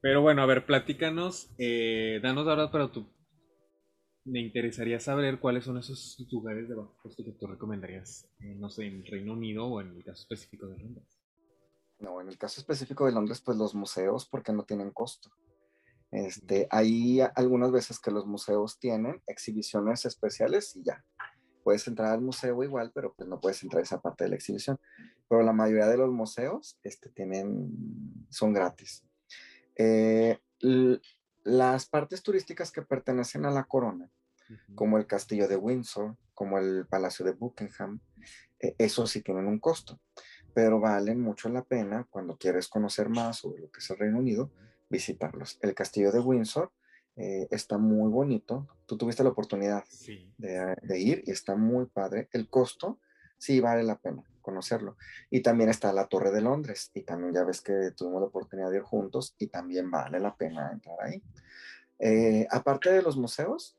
Pero 0.00 0.22
bueno, 0.22 0.42
a 0.42 0.46
ver, 0.46 0.66
platícanos, 0.66 1.50
eh, 1.58 2.20
danos 2.22 2.46
ahora 2.48 2.70
para 2.70 2.90
tu... 2.90 3.06
Me 4.24 4.40
interesaría 4.40 5.00
saber 5.00 5.40
cuáles 5.40 5.64
son 5.64 5.78
esos 5.78 6.16
lugares 6.30 6.68
de 6.68 6.74
bajo 6.74 6.96
costo 7.02 7.24
que 7.24 7.32
tú 7.32 7.46
recomendarías, 7.46 8.28
eh, 8.40 8.54
no 8.54 8.68
sé, 8.68 8.86
en 8.86 8.96
el 8.96 9.06
Reino 9.06 9.32
Unido 9.32 9.66
o 9.66 9.80
en 9.80 9.96
el 9.96 10.04
caso 10.04 10.22
específico 10.22 10.68
de 10.68 10.78
Londres. 10.78 11.18
No, 11.98 12.20
en 12.20 12.28
el 12.28 12.38
caso 12.38 12.60
específico 12.60 13.06
de 13.06 13.12
Londres, 13.12 13.42
pues 13.44 13.56
los 13.58 13.74
museos, 13.74 14.26
porque 14.26 14.52
no 14.52 14.64
tienen 14.64 14.90
costo. 14.90 15.30
Este, 16.10 16.66
hay 16.70 17.20
algunas 17.34 17.70
veces 17.70 18.00
que 18.00 18.10
los 18.10 18.26
museos 18.26 18.78
tienen 18.78 19.22
exhibiciones 19.26 20.04
especiales 20.04 20.74
y 20.76 20.82
ya. 20.82 21.04
Puedes 21.62 21.86
entrar 21.86 22.12
al 22.12 22.20
museo 22.20 22.62
igual, 22.64 22.90
pero 22.94 23.14
pues 23.14 23.28
no 23.28 23.38
puedes 23.38 23.62
entrar 23.62 23.80
a 23.80 23.84
esa 23.84 24.00
parte 24.00 24.24
de 24.24 24.30
la 24.30 24.36
exhibición. 24.36 24.78
Pero 25.28 25.42
la 25.42 25.52
mayoría 25.52 25.86
de 25.86 25.98
los 25.98 26.10
museos 26.10 26.78
este, 26.82 27.10
tienen, 27.10 27.70
son 28.30 28.52
gratis. 28.52 29.04
Eh, 29.76 30.38
las 31.44 31.86
partes 31.86 32.22
turísticas 32.22 32.72
que 32.72 32.82
pertenecen 32.82 33.44
a 33.44 33.50
la 33.50 33.64
corona, 33.64 34.10
como 34.74 34.98
el 34.98 35.06
castillo 35.06 35.46
de 35.46 35.56
Windsor, 35.56 36.16
como 36.34 36.58
el 36.58 36.86
palacio 36.86 37.24
de 37.24 37.32
Buckingham, 37.32 38.00
eh, 38.58 38.74
eso 38.78 39.06
sí 39.06 39.22
tienen 39.22 39.46
un 39.46 39.60
costo, 39.60 40.00
pero 40.52 40.80
valen 40.80 41.20
mucho 41.20 41.48
la 41.48 41.62
pena 41.62 42.06
cuando 42.10 42.36
quieres 42.36 42.66
conocer 42.68 43.08
más 43.08 43.38
sobre 43.38 43.62
lo 43.62 43.70
que 43.70 43.78
es 43.78 43.90
el 43.90 43.98
Reino 43.98 44.18
Unido 44.18 44.50
visitarlos. 44.90 45.58
El 45.62 45.74
castillo 45.74 46.12
de 46.12 46.20
Windsor 46.20 46.72
eh, 47.16 47.48
está 47.50 47.78
muy 47.78 48.10
bonito. 48.10 48.68
Tú 48.86 48.98
tuviste 48.98 49.22
la 49.22 49.30
oportunidad 49.30 49.84
de, 50.36 51.00
ir 51.00 51.22
y 51.26 51.30
está 51.30 51.56
muy 51.56 51.86
padre. 51.86 52.28
El 52.32 52.48
costo 52.48 52.98
sí 53.38 53.60
vale 53.60 53.82
la 53.82 53.98
pena 53.98 54.24
conocerlo. 54.42 54.96
Y 55.30 55.40
también 55.40 55.70
está 55.70 55.92
la 55.92 56.06
Torre 56.06 56.30
de 56.30 56.40
Londres 56.40 56.90
y 56.94 57.02
también 57.02 57.32
ya 57.32 57.44
ves 57.44 57.60
que 57.60 57.92
tuvimos 57.96 58.20
la 58.20 58.28
oportunidad 58.28 58.70
de 58.70 58.78
ir 58.78 58.82
juntos 58.82 59.34
y 59.38 59.46
también 59.46 59.90
vale 59.90 60.18
la 60.18 60.36
pena 60.36 60.72
entrar 60.72 60.96
ahí. 61.02 61.22
Eh, 61.98 62.46
aparte 62.50 62.90
de 62.90 63.02
los 63.02 63.16
museos, 63.16 63.78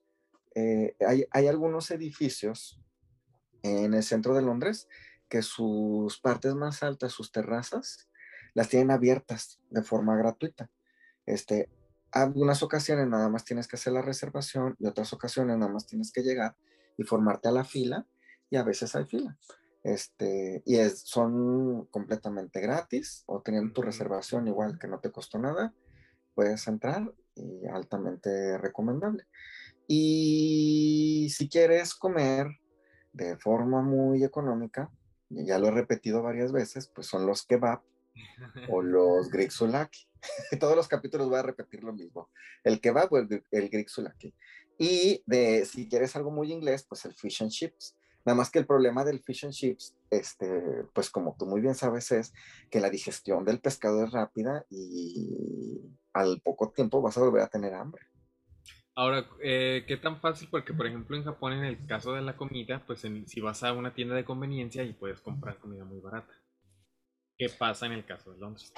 eh, 0.55 0.95
hay, 1.05 1.26
hay 1.32 1.47
algunos 1.47 1.91
edificios 1.91 2.80
en 3.64 3.93
el 3.93 4.03
centro 4.03 4.36
de 4.36 4.41
Londres 4.41 4.88
que 5.28 5.41
sus 5.41 6.20
partes 6.20 6.53
más 6.55 6.84
altas, 6.84 7.14
sus 7.14 7.32
terrazas, 7.32 8.09
las 8.53 8.70
tienen 8.70 8.91
abiertas 8.91 9.59
de 9.70 9.82
forma 9.82 10.16
gratuita. 10.18 10.70
Este, 11.26 11.69
algunas 12.11 12.63
ocasiones 12.63 13.07
nada 13.07 13.30
más 13.30 13.45
tienes 13.45 13.67
que 13.67 13.76
hacer 13.76 13.93
la 13.93 14.01
reservación 14.01 14.76
y 14.80 14.88
otras 14.88 15.13
ocasiones 15.13 15.57
nada 15.57 15.72
más 15.72 15.86
tienes 15.86 16.11
que 16.11 16.24
llegar 16.24 16.55
y 16.97 17.03
formarte 17.03 17.47
a 17.47 17.51
la 17.51 17.63
fila 17.63 18.05
y 18.49 18.57
a 18.57 18.63
veces 18.63 18.95
hay 18.95 19.05
fila. 19.05 19.38
Este, 19.84 20.61
y 20.65 20.76
es, 20.76 21.01
son 21.01 21.86
completamente 21.86 22.59
gratis 22.59 23.24
o 23.26 23.41
teniendo 23.41 23.74
tu 23.74 23.82
reservación 23.82 24.47
igual 24.47 24.78
que 24.78 24.88
no 24.88 24.99
te 24.99 25.11
costó 25.11 25.39
nada, 25.39 25.74
puedes 26.36 26.67
entrar 26.67 27.11
y 27.36 27.65
altamente 27.67 28.57
recomendable. 28.57 29.26
Y 29.88 31.30
si 31.36 31.49
quieres 31.49 31.95
comer 31.95 32.47
de 33.13 33.38
forma 33.38 33.82
muy 33.82 34.24
económica, 34.24 34.91
ya 35.30 35.57
lo 35.59 35.67
he 35.67 35.72
repetido 35.72 36.22
varias 36.22 36.51
veces, 36.51 36.88
pues 36.88 37.07
son 37.07 37.26
los 37.26 37.45
kebab 37.45 37.82
o 38.69 38.82
los 38.82 39.30
grixulaki. 39.30 40.11
Todos 40.59 40.76
los 40.76 40.88
capítulos 40.88 41.30
voy 41.30 41.39
a 41.39 41.43
repetir 41.43 41.84
lo 41.84 41.93
mismo. 41.93 42.30
El 42.63 42.80
kebab 42.80 43.11
o 43.13 43.17
el, 43.17 43.43
el 43.51 43.88
sulaki. 43.88 44.34
Y 44.78 45.24
de, 45.26 45.65
si 45.65 45.88
quieres 45.88 46.15
algo 46.15 46.32
muy 46.32 46.51
inglés, 46.51 46.86
pues 46.88 47.05
el 47.05 47.13
fish 47.13 47.43
and 47.43 47.51
chips. 47.51 47.97
Nada 48.26 48.36
más 48.36 48.51
que 48.51 48.59
el 48.59 48.67
problema 48.67 49.03
del 49.03 49.19
fish 49.19 49.45
and 49.45 49.53
chips, 49.53 49.95
este, 50.09 50.86
pues 50.93 51.09
como 51.09 51.36
tú 51.38 51.45
muy 51.45 51.59
bien 51.59 51.74
sabes, 51.74 52.11
es 52.11 52.34
que 52.69 52.80
la 52.80 52.89
digestión 52.89 53.45
del 53.45 53.59
pescado 53.59 54.03
es 54.03 54.11
rápida 54.11 54.65
y 54.69 55.80
al 56.13 56.39
poco 56.41 56.72
tiempo 56.72 57.01
vas 57.01 57.17
a 57.17 57.22
volver 57.22 57.41
a 57.41 57.47
tener 57.47 57.74
hambre. 57.74 58.03
Ahora, 58.93 59.28
eh, 59.41 59.86
¿qué 59.88 59.97
tan 59.97 60.19
fácil? 60.19 60.49
Porque, 60.51 60.74
por 60.74 60.86
ejemplo, 60.86 61.15
en 61.15 61.24
Japón, 61.24 61.53
en 61.53 61.63
el 61.63 61.86
caso 61.88 62.13
de 62.13 62.22
la 62.22 62.36
comida, 62.36 62.84
pues 62.86 63.01
si 63.26 63.41
vas 63.41 63.63
a 63.63 63.74
una 63.74 63.93
tienda 63.93 64.15
de 64.15 64.26
conveniencia 64.26 64.84
y 64.84 64.93
puedes 64.93 65.22
comprar 65.22 65.59
comida 65.59 65.86
muy 65.86 65.99
barata. 65.99 66.34
¿Qué 67.38 67.49
pasa 67.49 67.86
en 67.86 67.93
el 67.93 68.05
caso 68.05 68.32
de 68.32 68.39
Londres? 68.39 68.74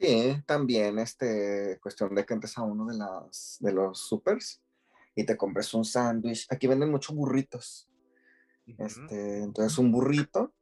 Sí, 0.00 0.42
también 0.46 0.98
este 0.98 1.78
cuestión 1.82 2.14
de 2.14 2.24
que 2.24 2.32
entres 2.32 2.56
a 2.56 2.62
uno 2.62 2.86
de 2.86 2.96
las 2.96 3.58
de 3.60 3.72
los 3.72 4.00
supers 4.00 4.62
y 5.14 5.26
te 5.26 5.36
compres 5.36 5.74
un 5.74 5.84
sándwich. 5.84 6.46
Aquí 6.48 6.66
venden 6.66 6.90
muchos 6.90 7.14
burritos. 7.14 7.86
Este, 8.78 9.42
entonces 9.42 9.76
un 9.78 9.92
burrito 9.92 10.54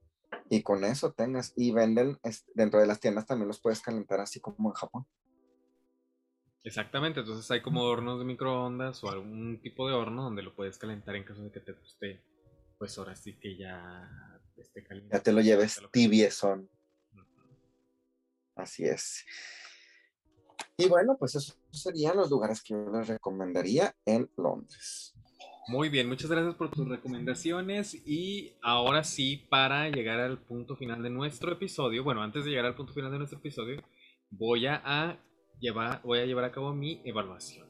y 0.51 0.63
con 0.63 0.83
eso 0.85 1.13
tengas 1.13 1.53
y 1.57 1.73
venden 1.73 2.19
dentro 2.55 2.81
de 2.81 2.87
las 2.87 2.99
tiendas 2.99 3.27
también 3.27 3.49
los 3.49 3.61
puedes 3.61 3.81
calentar 3.81 4.19
así 4.21 4.41
como 4.41 4.71
en 4.71 4.75
Japón. 4.75 5.07
Exactamente, 6.65 7.21
entonces 7.21 7.49
hay 7.53 7.63
como 7.63 7.85
hornos 7.85 8.19
de 8.19 8.25
microondas 8.25 9.05
o 9.05 9.11
algún 9.11 9.61
tipo 9.63 9.87
de 9.87 9.95
horno 9.95 10.25
donde 10.25 10.43
lo 10.43 10.55
puedes 10.57 10.79
calentar 10.79 11.15
en 11.15 11.25
caso 11.25 11.43
de 11.43 11.53
que 11.53 11.61
te 11.61 11.73
guste, 11.73 12.25
pues 12.77 12.99
ahora 12.99 13.15
sí 13.15 13.39
que 13.39 13.57
ya 13.57 14.11
esté 14.57 14.83
caliente. 14.83 15.17
Ya 15.17 15.23
te 15.23 15.33
lo 15.33 15.41
lleves 15.41 15.81
tibiezón. 15.93 16.69
Así 18.59 18.85
es. 18.85 19.25
Y 20.77 20.89
bueno, 20.89 21.17
pues 21.19 21.35
esos 21.37 21.59
serían 21.71 22.17
los 22.17 22.31
lugares 22.31 22.63
que 22.63 22.75
yo 22.75 22.91
les 22.91 23.07
recomendaría 23.07 23.95
en 24.05 24.31
Londres. 24.37 25.15
Muy 25.69 25.89
bien, 25.89 26.09
muchas 26.09 26.31
gracias 26.31 26.55
por 26.55 26.71
tus 26.71 26.89
recomendaciones 26.89 27.95
y 28.07 28.57
ahora 28.63 29.05
sí, 29.05 29.47
para 29.51 29.89
llegar 29.91 30.19
al 30.19 30.39
punto 30.39 30.77
final 30.77 31.03
de 31.03 31.11
nuestro 31.11 31.53
episodio, 31.53 32.03
bueno, 32.03 32.23
antes 32.23 32.45
de 32.45 32.51
llegar 32.51 32.67
al 32.67 32.75
punto 32.75 32.95
final 32.95 33.13
de 33.13 33.19
nuestro 33.19 33.39
episodio, 33.39 33.83
voy 34.31 34.67
a 34.67 35.23
llevar, 35.61 36.03
voy 36.03 36.21
a 36.21 36.27
llevar 36.27 36.45
a 36.45 36.53
cabo 36.53 36.73
mi 36.73 37.03
evaluación. 37.05 37.69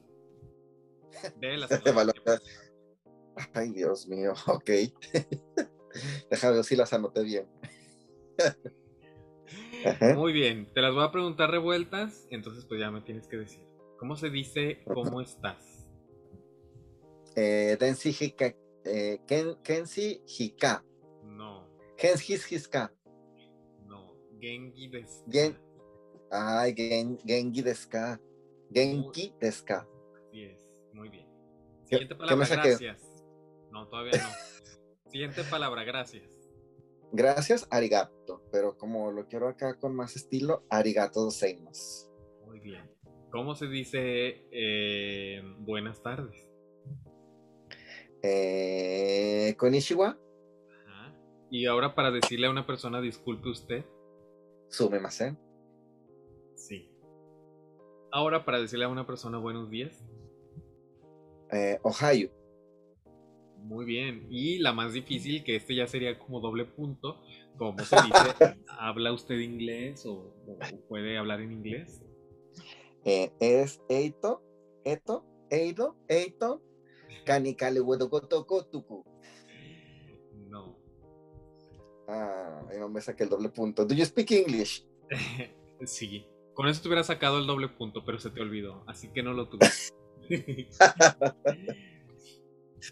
De 1.40 1.56
las 1.56 1.70
Ay, 3.54 3.70
Dios 3.70 4.06
mío, 4.08 4.32
ok. 4.46 4.70
Déjame 6.30 6.54
ver 6.54 6.64
si 6.64 6.76
las 6.76 6.92
anoté 6.92 7.22
bien. 7.22 7.48
Muy 10.14 10.32
bien, 10.32 10.66
te 10.72 10.80
las 10.80 10.94
voy 10.94 11.04
a 11.04 11.12
preguntar 11.12 11.50
revueltas, 11.50 12.26
entonces 12.30 12.64
pues 12.64 12.80
ya 12.80 12.90
me 12.90 13.00
tienes 13.00 13.26
que 13.26 13.36
decir. 13.36 13.62
¿Cómo 13.98 14.16
se 14.16 14.30
dice 14.30 14.82
cómo 14.84 15.20
estás? 15.20 15.88
Eh, 17.36 17.76
Densi 17.78 18.14
Hika. 18.18 18.54
Eh, 18.84 19.20
Kensi 19.62 20.22
Hika. 20.26 20.84
No. 21.24 21.68
Kensi 21.96 22.34
Hiska. 22.34 22.92
No. 23.86 24.14
Gengi. 24.40 24.90
Gen, 25.30 25.58
ay, 26.30 26.74
Gengi 26.74 27.62
deska. 27.62 28.20
Genki 28.72 29.34
deska. 29.40 29.86
Así 30.16 30.44
es, 30.44 30.58
muy 30.92 31.08
bien. 31.08 31.26
Siguiente 31.84 32.14
palabra, 32.14 32.46
gracias. 32.46 33.02
No, 33.72 33.88
todavía 33.88 34.12
no. 34.12 35.10
Siguiente 35.10 35.42
palabra, 35.44 35.84
gracias. 35.84 36.28
Gracias, 37.12 37.66
arigato. 37.70 38.17
Pero 38.50 38.76
como 38.76 39.10
lo 39.10 39.26
quiero 39.26 39.48
acá 39.48 39.78
con 39.78 39.94
más 39.94 40.16
estilo, 40.16 40.64
arigato 40.70 41.24
gozaimasu. 41.24 42.08
Muy 42.46 42.60
bien. 42.60 42.90
¿Cómo 43.30 43.54
se 43.54 43.66
dice 43.66 44.46
eh, 44.50 45.42
buenas 45.58 46.02
tardes? 46.02 46.48
Eh, 48.22 49.54
konnichiwa. 49.58 50.18
Y 51.50 51.66
ahora 51.66 51.94
para 51.94 52.10
decirle 52.10 52.46
a 52.46 52.50
una 52.50 52.66
persona 52.66 53.00
disculpe 53.00 53.48
usted. 53.48 53.84
Sumemasen. 54.68 55.38
Sí. 56.56 56.90
Ahora 58.10 58.44
para 58.44 58.60
decirle 58.60 58.84
a 58.84 58.88
una 58.88 59.06
persona 59.06 59.38
buenos 59.38 59.70
días. 59.70 60.04
Eh, 61.52 61.78
ohayo. 61.82 62.30
Muy 63.58 63.84
bien. 63.84 64.26
Y 64.30 64.58
la 64.58 64.72
más 64.72 64.92
difícil, 64.92 65.44
que 65.44 65.56
este 65.56 65.74
ya 65.74 65.86
sería 65.86 66.18
como 66.18 66.40
doble 66.40 66.64
punto, 66.64 67.20
¿cómo 67.58 67.78
se 67.84 67.96
dice? 67.96 68.56
¿Habla 68.78 69.12
usted 69.12 69.38
inglés 69.38 70.06
o, 70.06 70.34
puede 70.88 71.18
hablar 71.18 71.40
en 71.40 71.52
inglés? 71.52 72.00
Eh, 73.04 73.32
es 73.40 73.80
Eito, 73.88 74.42
Eto, 74.84 75.26
Eido, 75.50 75.96
Eito, 76.08 76.62
Kanikale 77.24 77.80
tuku. 78.70 79.04
No. 80.48 80.78
Ah, 82.08 82.62
no 82.78 82.88
me 82.88 83.00
saqué 83.00 83.24
el 83.24 83.28
doble 83.28 83.50
punto. 83.50 83.84
¿Do 83.84 83.94
you 83.94 84.04
speak 84.04 84.30
English? 84.30 84.86
sí. 85.84 86.26
Con 86.54 86.68
eso 86.68 86.82
te 86.82 86.88
hubiera 86.88 87.04
sacado 87.04 87.38
el 87.38 87.46
doble 87.46 87.68
punto, 87.68 88.04
pero 88.04 88.18
se 88.18 88.30
te 88.30 88.40
olvidó. 88.40 88.82
Así 88.86 89.08
que 89.08 89.22
no 89.22 89.32
lo 89.32 89.48
tuve. 89.48 89.68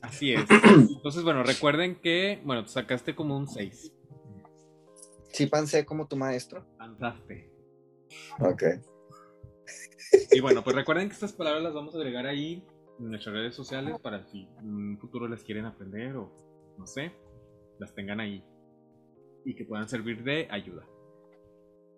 Así 0.02 0.32
es. 0.32 0.44
Entonces, 0.50 1.22
bueno, 1.22 1.42
recuerden 1.42 1.96
que, 1.96 2.40
bueno, 2.44 2.64
te 2.64 2.70
sacaste 2.70 3.14
como 3.14 3.36
un 3.36 3.48
6. 3.48 3.92
Sí, 5.36 5.44
pansé 5.44 5.84
como 5.84 6.08
tu 6.08 6.16
maestro. 6.16 6.64
Pansaste. 6.78 7.52
Ok. 8.40 8.62
Y 10.32 10.40
bueno, 10.40 10.64
pues 10.64 10.74
recuerden 10.74 11.08
que 11.08 11.12
estas 11.12 11.34
palabras 11.34 11.62
las 11.62 11.74
vamos 11.74 11.94
a 11.94 11.98
agregar 11.98 12.26
ahí 12.26 12.66
en 12.98 13.10
nuestras 13.10 13.34
redes 13.34 13.54
sociales 13.54 13.98
para 14.00 14.24
si 14.24 14.48
en 14.58 14.74
un 14.74 14.98
futuro 14.98 15.28
las 15.28 15.42
quieren 15.42 15.66
aprender 15.66 16.16
o 16.16 16.32
no 16.78 16.86
sé, 16.86 17.12
las 17.78 17.94
tengan 17.94 18.20
ahí 18.20 18.42
y 19.44 19.54
que 19.54 19.66
puedan 19.66 19.86
servir 19.90 20.24
de 20.24 20.48
ayuda. 20.50 20.88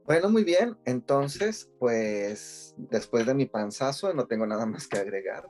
Bueno, 0.04 0.30
muy 0.30 0.42
bien. 0.42 0.76
Entonces, 0.84 1.70
pues 1.78 2.74
después 2.76 3.24
de 3.24 3.34
mi 3.34 3.46
panzazo 3.46 4.12
no 4.14 4.26
tengo 4.26 4.48
nada 4.48 4.66
más 4.66 4.88
que 4.88 4.98
agregar. 4.98 5.46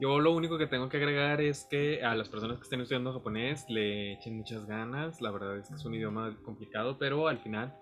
Yo 0.00 0.20
lo 0.20 0.32
único 0.32 0.56
que 0.56 0.66
tengo 0.66 0.88
que 0.88 0.96
agregar 0.96 1.40
es 1.40 1.66
que 1.68 2.02
a 2.02 2.14
las 2.14 2.28
personas 2.28 2.56
que 2.56 2.62
estén 2.62 2.80
estudiando 2.80 3.12
japonés 3.12 3.68
le 3.68 4.14
echen 4.14 4.38
muchas 4.38 4.64
ganas. 4.66 5.20
La 5.20 5.30
verdad 5.30 5.58
es 5.58 5.68
que 5.68 5.74
es 5.74 5.84
un 5.84 5.94
idioma 5.94 6.34
complicado, 6.44 6.98
pero 6.98 7.28
al 7.28 7.38
final 7.40 7.76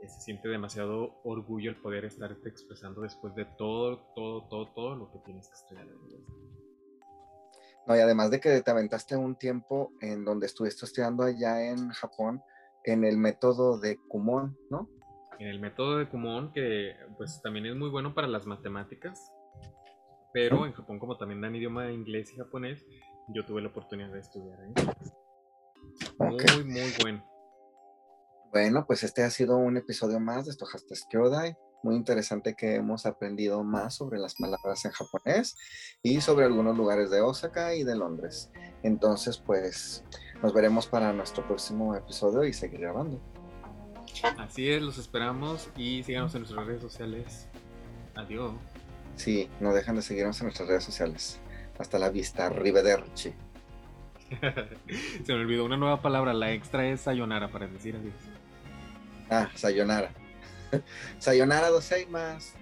eh, 0.00 0.08
se 0.08 0.20
siente 0.20 0.48
demasiado 0.48 1.20
orgullo 1.24 1.70
el 1.70 1.76
poder 1.76 2.04
estarte 2.04 2.48
expresando 2.48 3.00
después 3.00 3.34
de 3.34 3.44
todo, 3.44 4.12
todo, 4.14 4.46
todo, 4.48 4.72
todo 4.72 4.94
lo 4.94 5.10
que 5.10 5.18
tienes 5.24 5.48
que 5.48 5.54
estudiar. 5.54 5.86
No, 7.86 7.96
y 7.96 8.00
además 8.00 8.30
de 8.30 8.40
que 8.40 8.60
te 8.60 8.70
aventaste 8.70 9.16
un 9.16 9.36
tiempo 9.36 9.92
en 10.00 10.24
donde 10.24 10.46
estuviste 10.46 10.84
estudiando 10.84 11.24
allá 11.24 11.70
en 11.70 11.88
Japón 11.88 12.40
en 12.84 13.04
el 13.04 13.16
método 13.16 13.80
de 13.80 13.98
Kumon, 14.08 14.56
¿no? 14.70 14.88
En 15.40 15.48
el 15.48 15.58
método 15.58 15.98
de 15.98 16.08
Kumon, 16.08 16.52
que 16.52 16.94
pues 17.16 17.40
también 17.42 17.66
es 17.66 17.74
muy 17.74 17.88
bueno 17.88 18.14
para 18.14 18.28
las 18.28 18.46
matemáticas 18.46 19.32
pero 20.32 20.66
en 20.66 20.72
Japón, 20.72 20.98
como 20.98 21.16
también 21.16 21.40
dan 21.40 21.54
idioma 21.54 21.90
inglés 21.90 22.32
y 22.32 22.36
japonés, 22.36 22.84
yo 23.28 23.44
tuve 23.44 23.62
la 23.62 23.68
oportunidad 23.68 24.12
de 24.12 24.20
estudiar 24.20 24.58
ahí. 24.60 24.72
Muy, 26.18 26.64
muy 26.64 26.92
bueno. 27.02 27.24
Bueno, 28.50 28.86
pues 28.86 29.02
este 29.02 29.22
ha 29.22 29.30
sido 29.30 29.56
un 29.56 29.76
episodio 29.76 30.20
más 30.20 30.46
de 30.46 30.52
Stochastes 30.52 31.06
Kyodai. 31.10 31.56
Muy 31.82 31.94
interesante 31.94 32.54
que 32.54 32.74
hemos 32.74 33.06
aprendido 33.06 33.62
más 33.62 33.96
sobre 33.96 34.18
las 34.18 34.34
palabras 34.34 34.84
en 34.84 34.90
japonés 34.90 35.56
y 36.02 36.20
sobre 36.20 36.46
algunos 36.46 36.76
lugares 36.76 37.10
de 37.10 37.20
Osaka 37.20 37.74
y 37.74 37.84
de 37.84 37.94
Londres. 37.94 38.50
Entonces, 38.82 39.38
pues 39.38 40.04
nos 40.42 40.52
veremos 40.52 40.86
para 40.86 41.12
nuestro 41.12 41.46
próximo 41.46 41.94
episodio 41.94 42.44
y 42.44 42.52
seguir 42.52 42.80
grabando. 42.80 43.20
Así 44.38 44.70
es, 44.70 44.82
los 44.82 44.98
esperamos 44.98 45.70
y 45.76 46.02
síganos 46.02 46.34
en 46.34 46.42
nuestras 46.42 46.66
redes 46.66 46.82
sociales. 46.82 47.48
Adiós. 48.14 48.54
Sí, 49.18 49.50
no 49.58 49.74
dejan 49.74 49.96
de 49.96 50.02
seguirnos 50.02 50.40
en 50.40 50.46
nuestras 50.46 50.68
redes 50.68 50.84
sociales. 50.84 51.40
Hasta 51.76 51.98
la 51.98 52.08
vista, 52.08 52.46
arrivederci. 52.46 53.34
Se 55.24 55.32
me 55.32 55.40
olvidó 55.40 55.64
una 55.64 55.76
nueva 55.76 56.00
palabra, 56.00 56.32
la 56.32 56.52
extra 56.52 56.86
es 56.86 57.00
sayonara 57.00 57.48
para 57.48 57.66
decir 57.66 57.96
adiós. 57.96 58.14
Ah, 59.28 59.50
sayonara. 59.54 60.12
sayonara 61.18 61.68
dos 61.68 61.90
más. 62.08 62.54